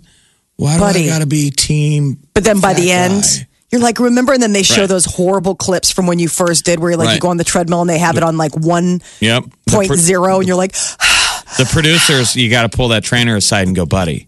why 0.57 0.75
do 0.75 0.79
Buddy. 0.79 1.05
I 1.05 1.13
got 1.13 1.19
to 1.19 1.25
be 1.27 1.49
team?" 1.49 2.19
But 2.33 2.43
then 2.43 2.59
by 2.61 2.73
the 2.73 2.87
fat 2.89 3.11
end, 3.11 3.47
you're 3.71 3.81
like, 3.81 3.99
remember? 3.99 4.33
And 4.33 4.41
then 4.43 4.53
they 4.53 4.63
show 4.63 4.81
Right. 4.81 4.89
those 4.89 5.05
horrible 5.05 5.55
clips 5.55 5.91
from 5.91 6.05
when 6.07 6.19
you 6.19 6.27
first 6.29 6.65
did, 6.65 6.79
where 6.79 6.91
you're 6.91 6.97
like, 6.99 7.15
you 7.15 7.19
go 7.19 7.29
on 7.29 7.37
the 7.37 7.43
treadmill 7.43 7.81
and 7.81 7.89
they 7.89 7.97
have 7.99 8.15
it 8.17 8.23
on 8.23 8.37
like 8.37 8.55
one 8.55 9.01
Yep. 9.21 9.43
Point 9.69 9.87
pro- 9.87 9.97
zero, 9.97 10.37
and 10.39 10.47
you're 10.47 10.55
like, 10.57 10.73
the 11.57 11.67
producers, 11.71 12.35
you 12.35 12.49
got 12.49 12.69
to 12.69 12.75
pull 12.77 12.89
that 12.89 13.03
trainer 13.03 13.35
aside 13.35 13.67
and 13.67 13.75
go, 13.75 13.85
buddy. 13.85 14.25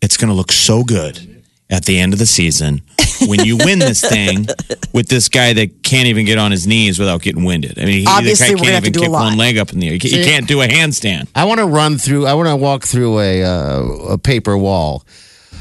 it's 0.00 0.16
going 0.16 0.28
to 0.28 0.34
look 0.34 0.52
so 0.52 0.84
good 0.84 1.35
at 1.68 1.84
the 1.84 1.98
end 1.98 2.12
of 2.12 2.18
the 2.18 2.26
season 2.26 2.80
when 3.26 3.44
you 3.44 3.56
win 3.56 3.78
this 3.80 4.00
thing 4.08 4.46
with 4.92 5.08
this 5.08 5.28
guy 5.28 5.52
that 5.52 5.82
can't 5.82 6.06
even 6.06 6.24
get 6.24 6.38
on 6.38 6.50
his 6.52 6.66
knees 6.66 6.98
without 6.98 7.22
getting 7.22 7.44
winded. 7.44 7.78
I 7.78 7.84
mean, 7.84 8.00
he 8.00 8.06
Obviously, 8.06 8.48
the 8.48 8.54
we're 8.54 8.58
guy 8.58 8.62
gonna 8.64 8.72
can't 8.72 8.84
to 8.84 8.88
even 8.90 8.92
do 8.92 9.00
a 9.00 9.02
kick 9.04 9.10
lot. 9.12 9.24
one 9.30 9.36
leg 9.38 9.58
up 9.58 9.72
in 9.72 9.80
the 9.80 9.88
air. 9.88 9.98
He, 10.00 10.08
he 10.08 10.24
can't 10.24 10.46
do 10.46 10.62
a 10.62 10.66
handstand. 10.66 11.28
I 11.34 11.44
want 11.44 11.58
to 11.60 11.66
run 11.66 11.98
through. 11.98 12.26
I 12.26 12.34
want 12.34 12.48
to 12.48 12.56
walk 12.56 12.84
through 12.84 13.18
a 13.20 13.42
uh, 13.44 13.82
a 14.12 14.18
paper 14.18 14.56
wall 14.56 15.04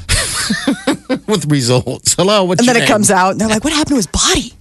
with 1.28 1.46
results. 1.50 2.14
Hello, 2.14 2.44
what's 2.44 2.60
And 2.60 2.66
your 2.68 2.74
then 2.74 2.84
it 2.84 2.86
name? 2.86 2.94
comes 2.94 3.10
out, 3.12 3.32
and 3.32 3.42
they're 3.42 3.48
like, 3.48 3.64
"What 3.64 3.74
happened 3.74 3.90
to 3.90 3.96
his 3.96 4.08
body?" 4.08 4.54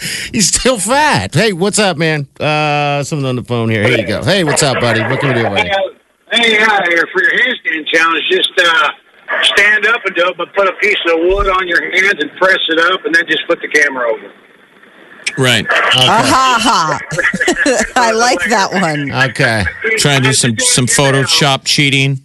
He's 0.32 0.46
still 0.54 0.78
fat. 0.78 1.34
Hey, 1.34 1.52
what's 1.52 1.78
up, 1.80 1.96
man? 1.96 2.28
Uh, 2.38 3.02
someone 3.02 3.26
on 3.26 3.36
the 3.36 3.42
phone 3.42 3.68
here. 3.70 3.82
Here 3.82 3.98
you 3.98 4.06
go. 4.06 4.22
Hey, 4.22 4.44
what's 4.44 4.62
up, 4.62 4.80
buddy? 4.80 5.00
What 5.02 5.18
can 5.20 5.30
we 5.34 5.42
do 5.42 5.48
for 5.48 5.58
you? 5.58 5.94
Hey, 6.30 6.58
out 6.60 6.86
here 6.86 7.04
for 7.12 7.22
your 7.22 7.32
handstand 7.32 7.86
challenge. 7.92 8.22
Just 8.30 8.50
uh, 8.58 8.88
stand 9.42 9.86
up 9.86 10.04
and 10.04 10.14
do 10.14 10.28
it, 10.28 10.36
but 10.36 10.52
put 10.54 10.66
a 10.68 10.72
piece 10.80 10.98
of 11.06 11.18
wood 11.20 11.48
on 11.48 11.66
your 11.68 11.82
hands 11.82 12.14
and 12.20 12.30
press 12.38 12.58
it 12.68 12.78
up, 12.92 13.04
and 13.04 13.14
then 13.14 13.24
just 13.28 13.46
put 13.46 13.60
the 13.60 13.68
camera 13.68 14.10
over. 14.12 14.32
Right. 15.36 15.66
Ha 15.68 16.58
ha! 16.60 16.98
I 17.96 18.12
like 18.12 18.40
that 18.48 18.72
one. 18.72 19.12
Okay. 19.30 19.64
Try 19.98 20.14
and 20.14 20.24
do 20.24 20.32
some 20.32 20.58
some 20.58 20.86
Photoshop 20.86 21.64
cheating. 21.64 22.20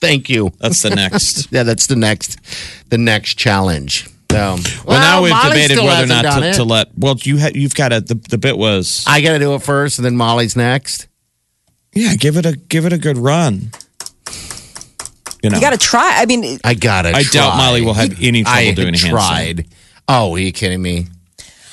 Thank 0.00 0.28
you. 0.30 0.50
That's 0.60 0.82
the 0.82 0.90
next. 0.90 1.48
Yeah, 1.52 1.62
that's 1.62 1.86
the 1.86 1.96
next 1.96 2.38
the 2.90 2.98
next 2.98 3.34
challenge. 3.34 4.08
So, 4.30 4.56
Well, 4.84 4.98
now 5.00 5.22
we've 5.22 5.30
Molly 5.30 5.50
debated 5.50 5.76
whether 5.78 6.12
or 6.12 6.16
hasn't 6.16 6.44
to, 6.44 6.52
to 6.54 6.64
let. 6.64 6.88
Well, 6.98 7.14
you 7.22 7.38
ha, 7.38 7.50
you've 7.54 7.74
got 7.74 7.90
to. 7.90 8.00
The, 8.00 8.14
the 8.14 8.38
bit 8.38 8.58
was. 8.58 9.04
I 9.06 9.20
got 9.20 9.32
to 9.34 9.38
do 9.38 9.54
it 9.54 9.62
first, 9.62 9.98
and 9.98 10.04
then 10.04 10.16
Molly's 10.16 10.56
next. 10.56 11.06
Yeah, 11.92 12.16
give 12.16 12.36
it 12.36 12.44
a 12.44 12.56
give 12.56 12.84
it 12.86 12.92
a 12.92 12.98
good 12.98 13.16
run. 13.16 13.70
You 15.44 15.50
know, 15.50 15.56
You 15.56 15.60
got 15.60 15.70
to 15.70 15.78
try. 15.78 16.14
I 16.16 16.26
mean, 16.26 16.58
I 16.64 16.74
gotta. 16.74 17.10
I 17.10 17.22
doubt. 17.22 17.56
Molly 17.58 17.82
will 17.82 17.94
have 17.94 18.20
any 18.22 18.42
trouble 18.42 18.58
I 18.58 18.72
doing 18.72 18.94
a 18.94 18.96
handstand. 18.96 19.10
tried. 19.10 19.66
Oh, 20.08 20.34
are 20.34 20.38
you 20.38 20.52
kidding 20.52 20.80
me? 20.80 21.06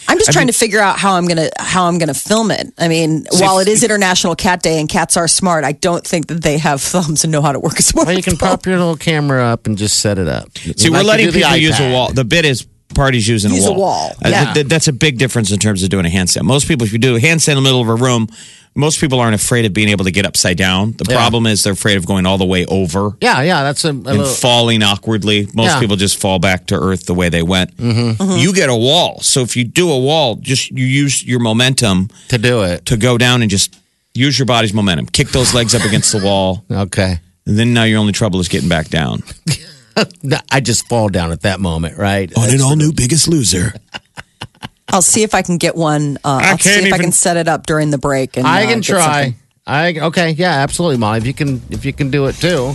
I'm 0.07 0.17
just 0.17 0.33
trying 0.33 0.47
to 0.47 0.53
figure 0.53 0.81
out 0.81 0.99
how 0.99 1.13
I'm 1.15 1.25
gonna 1.25 1.49
how 1.57 1.85
I'm 1.87 1.97
gonna 1.97 2.13
film 2.13 2.51
it. 2.51 2.73
I 2.77 2.89
mean, 2.89 3.25
while 3.39 3.59
it 3.59 3.69
is 3.69 3.81
International 3.81 4.35
Cat 4.35 4.61
Day 4.61 4.77
and 4.81 4.89
cats 4.89 5.15
are 5.15 5.27
smart, 5.27 5.63
I 5.63 5.71
don't 5.71 6.05
think 6.05 6.27
that 6.27 6.43
they 6.43 6.57
have 6.57 6.81
thumbs 6.93 7.23
and 7.23 7.31
know 7.31 7.41
how 7.41 7.53
to 7.53 7.59
work 7.59 7.79
a 7.79 7.81
smart. 7.81 8.07
Well, 8.07 8.17
you 8.17 8.23
can 8.23 8.35
pop 8.35 8.65
your 8.65 8.77
little 8.77 8.97
camera 8.97 9.41
up 9.45 9.67
and 9.67 9.77
just 9.77 9.99
set 9.99 10.17
it 10.17 10.27
up. 10.27 10.57
See, 10.57 10.89
Like 10.89 10.99
we're 10.99 11.07
letting 11.07 11.27
do 11.27 11.31
the 11.31 11.39
people 11.39 11.55
use 11.55 11.79
a 11.79 11.93
wall. 11.93 12.11
The 12.11 12.25
bit 12.25 12.43
is 12.43 12.67
parties 12.93 13.27
using 13.27 13.51
Use 13.53 13.65
a 13.65 13.69
a 13.69 13.71
wall. 13.73 13.79
wall, 13.79 14.15
Uh, 14.23 14.29
yeah. 14.29 14.43
th- 14.45 14.53
th- 14.55 14.67
that's 14.67 14.87
a 14.87 14.93
big 14.93 15.17
difference 15.17 15.51
in 15.51 15.59
terms 15.59 15.83
of 15.83 15.89
doing 15.89 16.05
a 16.05 16.09
handstand. 16.09 16.43
Most 16.43 16.67
people, 16.67 16.85
if 16.85 16.93
you 16.93 16.99
do 16.99 17.15
a 17.15 17.19
handstand 17.19 17.49
in 17.49 17.55
the 17.55 17.61
middle 17.61 17.81
of 17.81 17.87
a 17.89 17.95
room, 17.95 18.27
most 18.75 19.01
people 19.01 19.19
aren't 19.19 19.35
afraid 19.35 19.65
of 19.65 19.73
being 19.73 19.89
able 19.89 20.05
to 20.05 20.11
get 20.11 20.25
upside 20.25 20.55
down. 20.57 20.93
The 20.97 21.05
Yeah. 21.09 21.17
problem 21.17 21.45
is 21.45 21.61
they're 21.63 21.73
afraid 21.73 21.97
of 21.97 22.05
going 22.05 22.25
all 22.25 22.37
the 22.37 22.45
way 22.45 22.65
over 22.67 23.17
Yeah, 23.21 23.41
yeah, 23.41 23.63
that's 23.63 23.83
a, 23.83 23.89
a 23.89 23.91
and 23.91 24.03
little. 24.05 24.25
falling 24.25 24.81
awkwardly. 24.81 25.47
Most 25.53 25.67
Yeah. 25.71 25.79
people 25.79 25.97
just 25.97 26.17
fall 26.17 26.39
back 26.39 26.67
to 26.67 26.75
earth 26.75 27.05
the 27.05 27.13
way 27.13 27.27
they 27.29 27.41
went. 27.43 27.75
Mm-hmm. 27.77 28.37
You 28.37 28.53
get 28.53 28.69
a 28.69 28.75
wall. 28.75 29.19
So 29.23 29.41
if 29.41 29.57
you 29.57 29.63
do 29.65 29.91
a 29.91 29.99
wall, 29.99 30.35
just 30.35 30.71
you 30.71 30.85
use 30.85 31.21
your 31.23 31.39
momentum 31.39 32.09
to 32.29 32.37
do 32.37 32.61
it. 32.61 32.85
to 32.85 32.95
go 32.95 33.17
down 33.17 33.41
and 33.41 33.51
just 33.51 33.75
use 34.13 34.39
your 34.39 34.45
body's 34.45 34.73
momentum. 34.73 35.05
Kick 35.07 35.29
those 35.31 35.53
legs 35.53 35.75
up 35.75 35.83
against 35.83 36.11
the 36.13 36.19
wall. 36.19 36.63
Okay. 36.71 37.19
And 37.45 37.57
then 37.57 37.73
now 37.73 37.83
your 37.83 37.97
only 37.99 38.13
trouble 38.13 38.39
is 38.39 38.47
getting 38.47 38.69
back 38.69 38.89
down. 38.89 39.23
I 40.51 40.59
just 40.59 40.87
fall 40.87 41.09
down 41.09 41.31
at 41.31 41.41
that 41.41 41.59
moment, 41.59 41.97
right? 41.97 42.35
On 42.37 42.49
an 42.49 42.61
all 42.61 42.75
new 42.75 42.93
Biggest 42.93 43.27
Loser. 43.27 43.73
I'll 44.89 45.01
see 45.01 45.23
if 45.23 45.33
I 45.33 45.41
can 45.41 45.57
get 45.57 45.75
one. 45.75 46.17
Uh, 46.17 46.39
I'll 46.43 46.57
see 46.57 46.69
can't 46.69 46.87
if 46.87 46.93
I 46.93 46.97
can 46.97 47.11
set 47.11 47.37
it 47.37 47.47
up 47.47 47.65
during 47.65 47.91
the 47.91 47.97
break. 47.97 48.35
And 48.35 48.45
I 48.45 48.63
uh, 48.63 48.67
can 48.67 48.81
get 48.81 48.85
try. 48.85 49.23
something. 49.23 49.35
I 49.65 49.99
okay, 49.99 50.31
yeah, 50.31 50.51
absolutely, 50.53 50.97
Molly. 50.97 51.19
If 51.19 51.27
you 51.27 51.33
can, 51.33 51.61
if 51.69 51.85
you 51.85 51.93
can 51.93 52.11
do 52.11 52.25
it 52.25 52.33
too, 52.35 52.73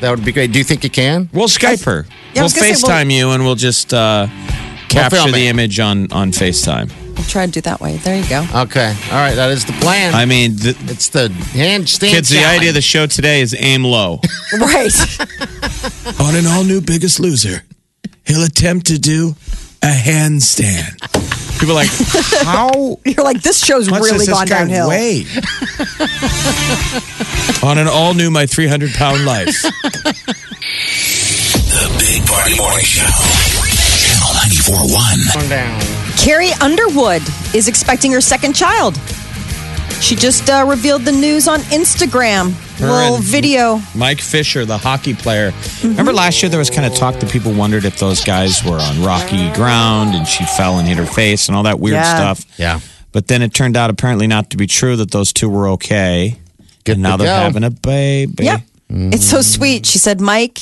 that 0.00 0.10
would 0.10 0.24
be 0.24 0.32
great. 0.32 0.52
Do 0.52 0.58
you 0.58 0.64
think 0.64 0.84
you 0.84 0.90
can? 0.90 1.28
We'll 1.32 1.48
Skype 1.48 1.84
her. 1.84 2.06
Yeah, 2.08 2.42
we'll 2.42 2.44
was 2.44 2.54
gonna 2.54 2.74
say, 2.74 2.86
FaceTime 2.86 3.10
you 3.10 3.30
and 3.30 3.44
we'll 3.44 3.56
just 3.56 3.92
uh, 3.92 4.28
capture 4.88 5.16
film 5.16 5.32
the 5.32 5.46
it. 5.46 5.50
image 5.50 5.80
on, 5.80 6.10
on 6.12 6.30
FaceTime. 6.30 6.90
I'll 7.18 7.24
try 7.24 7.44
to 7.46 7.50
do 7.52 7.60
that 7.62 7.80
way. 7.80 7.96
There 7.96 8.16
you 8.16 8.28
go. 8.28 8.46
Okay, 8.54 8.94
all 9.10 9.16
right, 9.18 9.34
that 9.34 9.50
is 9.50 9.64
the 9.64 9.72
plan. 9.74 10.14
I 10.14 10.24
mean, 10.24 10.54
the, 10.56 10.76
it's 10.88 11.08
the 11.08 11.28
handstand. 11.28 12.10
kids, 12.10 12.28
the 12.30 12.44
idea 12.44 12.68
of 12.70 12.74
the 12.76 12.80
show 12.80 13.06
today 13.06 13.40
is 13.40 13.54
aim 13.58 13.82
low. 13.84 14.20
Right. 14.58 14.92
on 16.20 16.34
an 16.34 16.46
all 16.46 16.64
new 16.64 16.80
Biggest 16.80 17.20
Loser, 17.20 17.62
he'll 18.24 18.44
attempt 18.44 18.86
to 18.86 18.98
do 18.98 19.34
a 19.82 19.86
handstand. 19.92 20.98
People 21.60 21.72
are 21.72 21.82
like, 21.82 21.90
how 22.46 22.98
You're 23.04 23.24
like 23.24 23.42
this 23.42 23.62
show's 23.62 23.90
much 23.90 24.00
really 24.00 24.24
does 24.24 24.26
this 24.26 24.34
gone 24.34 24.46
guy 24.46 24.58
downhill. 24.60 24.88
weigh? 24.88 25.26
on 27.68 27.76
an 27.78 27.88
all 27.88 28.14
new 28.14 28.30
My 28.30 28.46
300 28.46 28.92
Pound 28.94 29.24
Life. 29.26 29.60
The 31.68 31.96
Big 31.98 32.26
Party 32.26 32.56
Morning 32.56 32.84
Show. 32.84 33.04
Channel 34.00 34.32
94.1. 34.88 35.32
Calm 35.34 35.48
down. 35.50 35.97
Carrie 36.28 36.52
Underwood 36.60 37.22
is 37.54 37.68
expecting 37.68 38.12
her 38.12 38.20
second 38.20 38.54
child. 38.54 39.00
She 40.02 40.14
just 40.14 40.50
uh, 40.50 40.62
revealed 40.68 41.06
the 41.06 41.12
news 41.12 41.48
on 41.48 41.60
Instagram. 41.60 42.52
Her 42.78 42.86
Little 42.86 43.16
video. 43.16 43.80
Mike 43.94 44.20
Fisher, 44.20 44.66
the 44.66 44.76
hockey 44.76 45.14
player. 45.14 45.54
Remember 45.82 46.12
last 46.12 46.42
year 46.42 46.50
there 46.50 46.58
was 46.58 46.68
kind 46.68 46.84
of 46.86 46.94
talk 46.94 47.18
that 47.20 47.30
people 47.30 47.54
wondered 47.54 47.86
if 47.86 47.98
those 47.98 48.22
guys 48.22 48.62
were 48.62 48.76
on 48.78 49.02
rocky 49.02 49.50
ground 49.54 50.14
and 50.14 50.28
she 50.28 50.44
fell 50.44 50.78
and 50.78 50.86
hit 50.86 50.98
her 50.98 51.06
face 51.06 51.48
and 51.48 51.56
all 51.56 51.62
that 51.62 51.80
weird 51.80 51.94
Yeah. 51.94 52.14
stuff. 52.34 52.58
Yeah. 52.58 52.80
But 53.12 53.28
then 53.28 53.40
it 53.40 53.54
turned 53.54 53.78
out 53.78 53.88
apparently 53.88 54.26
not 54.26 54.50
to 54.50 54.58
be 54.58 54.66
true 54.66 54.96
that 54.96 55.10
those 55.12 55.32
two 55.32 55.48
were 55.48 55.66
okay. 55.70 56.38
Good 56.84 56.96
and 56.96 57.04
now 57.04 57.16
to 57.16 57.22
they're 57.22 57.38
go. 57.38 57.42
having 57.42 57.64
a 57.64 57.70
baby. 57.70 58.44
Yep. 58.44 58.60
It's 58.90 59.24
so 59.24 59.40
sweet. 59.40 59.86
She 59.86 59.96
said, 59.98 60.20
Mike, 60.20 60.58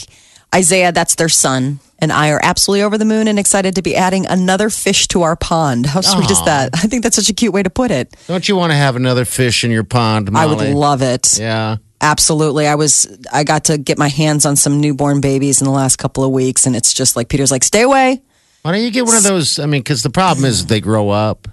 Isaiah, 0.54 0.92
that's 0.92 1.16
their 1.16 1.28
son, 1.28 1.80
and 1.98 2.12
I 2.12 2.30
are 2.30 2.40
absolutely 2.42 2.82
over 2.82 2.98
the 2.98 3.04
moon 3.04 3.28
and 3.28 3.38
excited 3.38 3.74
to 3.76 3.82
be 3.82 3.96
adding 3.96 4.26
another 4.26 4.70
fish 4.70 5.08
to 5.08 5.22
our 5.22 5.36
pond. 5.36 5.86
How 5.86 6.00
sweet 6.00 6.30
is 6.30 6.42
that? 6.44 6.70
I 6.74 6.86
think 6.86 7.02
that's 7.02 7.16
such 7.16 7.28
a 7.28 7.34
cute 7.34 7.52
way 7.52 7.62
to 7.62 7.70
put 7.70 7.90
it. 7.90 8.14
Don't 8.26 8.48
you 8.48 8.56
want 8.56 8.72
to 8.72 8.76
have 8.76 8.96
another 8.96 9.24
fish 9.24 9.64
in 9.64 9.70
your 9.70 9.84
pond, 9.84 10.30
Molly? 10.30 10.44
I 10.44 10.68
would 10.68 10.74
love 10.76 11.02
it. 11.02 11.38
Yeah. 11.38 11.76
Absolutely. 12.00 12.66
I 12.66 12.74
was 12.74 13.06
I 13.32 13.44
got 13.44 13.64
to 13.64 13.78
get 13.78 13.96
my 13.96 14.08
hands 14.08 14.44
on 14.44 14.56
some 14.56 14.80
newborn 14.80 15.20
babies 15.20 15.62
in 15.62 15.64
the 15.64 15.72
last 15.72 15.96
couple 15.96 16.24
of 16.24 16.30
weeks 16.30 16.66
and 16.66 16.76
it's 16.76 16.92
just 16.92 17.16
like 17.16 17.28
Peter's 17.28 17.50
like, 17.50 17.64
"Stay 17.64 17.82
away." 17.82 18.20
Why 18.62 18.72
don't 18.72 18.82
you 18.82 18.90
get 18.90 19.06
one 19.06 19.16
of 19.16 19.22
those? 19.22 19.58
I 19.58 19.66
mean, 19.66 19.80
because 19.80 20.02
the 20.02 20.10
problem 20.10 20.44
is 20.44 20.66
they 20.66 20.80
grow 20.80 21.08
up. 21.08 21.48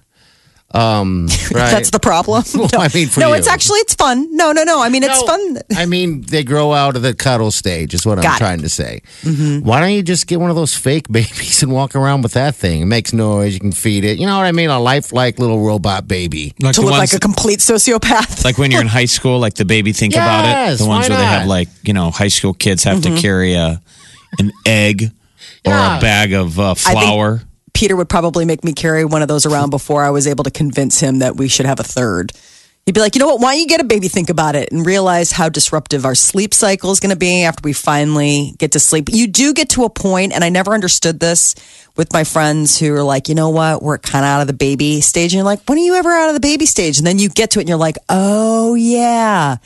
Um, 0.76 1.28
right. 1.54 1.70
That's 1.72 1.92
the 1.92 2.00
problem. 2.00 2.44
Well, 2.56 2.70
no, 2.74 2.80
I 2.80 2.90
mean, 2.94 3.08
for 3.08 3.20
no 3.20 3.30
you. 3.30 3.36
it's 3.36 3.48
actually 3.48 3.80
it's 3.80 3.94
fun. 3.96 4.36
No, 4.36 4.52
no, 4.52 4.64
no. 4.64 4.82
I 4.82 4.90
mean, 4.90 5.04
it's 5.04 5.20
No, 5.22 5.28
fun. 5.28 5.58
I 5.76 5.86
mean, 5.86 6.22
they 6.22 6.44
grow 6.44 6.74
out 6.74 6.96
of 6.96 7.02
the 7.04 7.14
cuddle 7.14 7.52
stage, 7.52 7.94
is 7.94 8.06
what 8.06 8.18
I'm 8.18 8.24
Got 8.24 8.36
it. 8.38 8.40
trying 8.40 8.62
to 8.62 8.70
say. 8.70 9.02
Why 9.24 9.80
don't 9.80 9.92
you 9.92 10.02
just 10.02 10.26
get 10.28 10.40
one 10.40 10.50
of 10.50 10.56
those 10.56 10.76
fake 10.76 11.08
babies 11.12 11.62
and 11.64 11.72
walk 11.72 11.96
around 11.96 12.22
with 12.24 12.34
that 12.34 12.56
thing? 12.56 12.82
It 12.82 12.86
makes 12.86 13.14
noise. 13.14 13.54
You 13.54 13.60
can 13.60 13.72
feed 13.72 14.04
it. 14.04 14.18
You 14.20 14.26
know 14.26 14.38
what 14.38 14.46
I 14.46 14.52
mean? 14.52 14.70
A 14.70 14.80
lifelike 14.80 15.38
little 15.40 15.60
robot 15.64 16.08
baby. 16.08 16.54
Like 16.60 16.76
To 16.76 16.82
look 16.82 16.92
ones 16.92 17.12
like 17.12 17.18
a 17.18 17.20
complete 17.20 17.60
sociopath. 17.60 18.44
like 18.44 18.58
when 18.58 18.72
you're 18.72 18.82
in 18.82 18.88
high 18.88 19.06
school, 19.06 19.40
like 19.40 19.54
the 19.56 19.66
baby 19.66 19.94
think 19.94 20.14
about 20.16 20.46
it. 20.72 20.78
The 20.80 20.88
ones 20.88 21.08
where 21.10 21.18
they 21.18 21.26
have 21.26 21.48
like, 21.48 21.70
you 21.84 21.94
know, 21.94 22.10
high 22.12 22.30
school 22.30 22.54
kids 22.54 22.84
have 22.84 23.02
to 23.04 23.16
carry 23.22 23.54
a 23.54 23.82
an 24.40 24.52
egg 24.66 25.04
or 25.66 25.72
Yeah. 25.72 25.98
a 25.98 26.02
bag 26.02 26.34
of 26.34 26.60
uh, 26.60 26.74
think- 26.74 26.98
flour. 26.98 27.42
Peter 27.74 27.96
would 27.96 28.10
probably 28.10 28.46
make 28.46 28.64
me 28.64 28.74
carry 28.74 29.04
one 29.04 29.22
of 29.22 29.28
those 29.28 29.46
around 29.46 29.70
before 29.70 30.04
I 30.04 30.10
was 30.10 30.28
able 30.28 30.44
to 30.44 30.52
convince 30.52 31.00
him 31.00 31.20
that 31.20 31.36
we 31.36 31.48
should 31.48 31.66
have 31.66 31.80
a 31.80 31.84
third. 31.84 32.32
He'd 32.86 32.94
be 32.96 33.00
like, 33.00 33.16
you 33.16 33.20
know 33.20 33.28
what? 33.28 33.40
Why 33.40 33.54
don't 33.54 33.62
you 33.62 33.68
get 33.68 33.80
a 33.80 33.86
baby? 33.86 34.10
Think 34.10 34.30
about 34.30 34.56
it 34.56 34.74
and 34.74 34.86
realize 34.86 35.32
how 35.32 35.48
disruptive 35.48 36.04
our 36.04 36.16
sleep 36.16 36.54
cycle 36.54 36.92
is 36.92 37.00
going 37.00 37.12
to 37.12 37.16
be 37.16 37.44
after 37.44 37.62
we 37.64 37.72
finally 37.72 38.56
get 38.58 38.74
to 38.74 38.80
sleep. 38.80 39.08
You 39.10 39.28
do 39.28 39.54
get 39.54 39.70
to 39.70 39.86
a 39.86 39.90
point, 39.90 40.34
and 40.34 40.44
I 40.44 40.50
never 40.50 40.74
understood 40.74 41.22
this 41.22 41.56
with 41.96 42.12
my 42.12 42.26
friends 42.26 42.78
who 42.78 42.94
are 42.94 43.04
like, 43.04 43.30
you 43.30 43.36
know 43.36 43.50
what? 43.50 43.82
We're 43.82 44.00
kind 44.00 44.26
of 44.26 44.30
out 44.30 44.42
of 44.42 44.48
the 44.48 44.54
baby 44.54 45.00
stage. 45.00 45.32
And 45.32 45.38
you're 45.38 45.46
like, 45.46 45.62
when 45.70 45.78
are 45.78 45.82
you 45.82 45.96
ever 45.96 46.12
out 46.12 46.28
of 46.28 46.34
the 46.34 46.42
baby 46.42 46.66
stage? 46.66 46.98
And 46.98 47.08
then 47.08 47.20
you 47.20 47.30
get 47.30 47.52
to 47.52 47.60
it 47.60 47.62
and 47.62 47.70
you're 47.70 47.78
like, 47.78 47.98
oh, 48.10 48.76
yeah. 48.76 49.58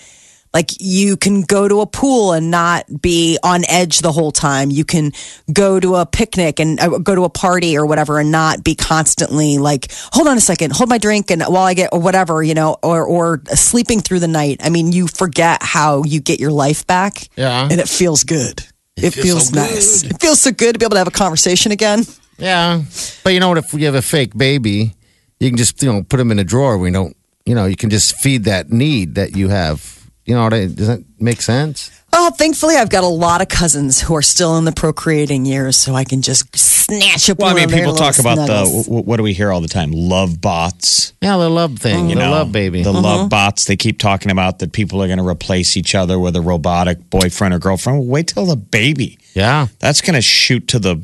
Like 0.57 0.71
you 0.79 1.17
can 1.17 1.43
go 1.43 1.67
to 1.67 1.81
a 1.81 1.85
pool 1.85 2.33
and 2.33 2.49
not 2.49 2.85
be 2.99 3.37
on 3.43 3.61
edge 3.69 3.99
the 3.99 4.11
whole 4.11 4.31
time. 4.31 4.71
You 4.71 4.83
can 4.83 5.11
go 5.53 5.79
to 5.79 5.97
a 5.97 6.05
picnic 6.07 6.59
and 6.59 6.79
uh, 6.79 6.97
go 6.97 7.13
to 7.13 7.25
a 7.25 7.29
party 7.29 7.77
or 7.77 7.85
whatever 7.85 8.17
and 8.17 8.31
not 8.31 8.63
be 8.63 8.73
constantly 8.73 9.59
like, 9.59 9.91
hold 10.11 10.27
on 10.27 10.35
a 10.35 10.41
second, 10.41 10.71
hold 10.73 10.89
my 10.89 10.97
drink 10.97 11.29
and 11.29 11.43
while 11.43 11.65
I 11.65 11.75
get 11.75 11.89
or 11.93 11.99
whatever, 11.99 12.41
you 12.41 12.55
know, 12.55 12.75
or 12.81 13.05
or 13.05 13.43
sleeping 13.53 13.99
through 13.99 14.21
the 14.21 14.27
night. 14.27 14.57
I 14.63 14.69
mean, 14.69 14.91
you 14.91 15.07
forget 15.07 15.61
how 15.61 16.01
you 16.05 16.21
get 16.21 16.39
your 16.39 16.49
life 16.49 16.87
back. 16.87 17.29
Yeah. 17.35 17.67
And 17.69 17.79
it 17.79 17.87
feels 17.87 18.23
good. 18.23 18.65
It, 18.95 19.11
feels, 19.11 19.51
nice. 19.51 20.03
It 20.03 20.19
feels 20.19 20.41
so 20.41 20.51
good 20.51 20.73
to 20.73 20.79
be 20.79 20.85
able 20.85 20.95
to 20.95 20.97
have 20.97 21.07
a 21.07 21.11
conversation 21.11 21.71
again. 21.71 22.03
Yeah. 22.39 22.81
But 23.23 23.33
you 23.35 23.39
know 23.39 23.49
what? 23.49 23.59
If 23.59 23.75
you 23.75 23.85
have 23.85 23.93
a 23.93 24.01
fake 24.01 24.35
baby, 24.35 24.95
you 25.39 25.51
can 25.51 25.57
just, 25.57 25.83
you 25.83 25.93
know, 25.93 26.01
put 26.01 26.17
them 26.17 26.31
in 26.31 26.39
a 26.39 26.43
drawer. 26.43 26.79
We 26.79 26.89
don't, 26.89 27.15
you 27.45 27.53
know, 27.53 27.67
you 27.67 27.75
can 27.75 27.91
just 27.91 28.17
feed 28.17 28.45
that 28.45 28.71
need 28.71 29.13
that 29.13 29.37
you 29.37 29.49
have. 29.49 29.93
You 30.27 30.35
know, 30.35 30.43
what? 30.43 30.51
does 30.51 30.87
that 30.87 31.03
make 31.19 31.41
sense? 31.41 31.89
Oh, 32.13 32.31
thankfully, 32.31 32.75
I've 32.77 32.89
got 32.89 33.03
a 33.03 33.07
lot 33.07 33.41
of 33.41 33.47
cousins 33.49 33.99
who 34.01 34.15
are 34.15 34.21
still 34.21 34.57
in 34.57 34.63
the 34.65 34.71
procreating 34.71 35.45
years, 35.45 35.75
so 35.75 35.93
I 35.93 36.03
can 36.05 36.21
just 36.21 36.55
snatch 36.57 37.29
up 37.29 37.37
Well, 37.39 37.49
I 37.49 37.53
mean, 37.53 37.69
people 37.69 37.93
talk 37.95 38.17
about 38.17 38.35
snuggles. 38.37 38.85
the 38.87 38.91
what 38.93 39.17
do 39.17 39.23
we 39.23 39.33
hear 39.33 39.51
all 39.51 39.59
the 39.61 39.67
time? 39.67 39.91
Love 39.91 40.39
bots. 40.39 41.13
Yeah, 41.21 41.35
the 41.37 41.49
love 41.49 41.77
thing, 41.79 42.09
You 42.09 42.15
the 42.15 42.21
know, 42.21 42.31
love 42.31 42.51
baby. 42.51 42.81
The 42.81 42.93
love 42.93 43.05
uh-huh. 43.19 43.27
bots. 43.27 43.65
They 43.65 43.75
keep 43.75 43.99
talking 43.99 44.31
about 44.31 44.59
that 44.59 44.71
people 44.71 45.01
are 45.03 45.07
going 45.07 45.19
to 45.19 45.27
replace 45.27 45.75
each 45.75 45.95
other 45.95 46.17
with 46.17 46.35
a 46.37 46.41
robotic 46.41 47.09
boyfriend 47.09 47.53
or 47.53 47.59
girlfriend. 47.59 47.99
Well, 47.99 48.07
wait 48.07 48.27
till 48.29 48.45
the 48.45 48.55
baby. 48.55 49.19
yeah. 49.33 49.67
That's 49.79 49.99
going 50.01 50.15
to 50.15 50.21
shoot 50.21 50.69
to 50.69 50.79
the 50.79 50.95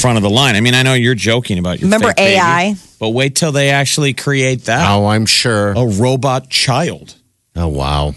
front 0.00 0.18
of 0.18 0.22
the 0.22 0.30
line. 0.30 0.54
I 0.54 0.60
mean, 0.60 0.74
I 0.74 0.82
know 0.82 0.92
you're 0.94 1.14
joking 1.14 1.58
about 1.58 1.80
your 1.80 1.86
Remember 1.86 2.08
fake 2.08 2.16
baby, 2.16 2.36
AI? 2.36 2.74
but 3.00 3.10
wait 3.10 3.36
till 3.36 3.52
they 3.52 3.70
actually 3.70 4.12
create 4.12 4.64
that 4.66 4.86
Oh, 4.90 5.06
I'm 5.06 5.24
sure. 5.26 5.70
a 5.72 5.86
robot 5.86 6.50
child. 6.50 7.14
Oh, 7.56 7.68
wow. 7.68 8.14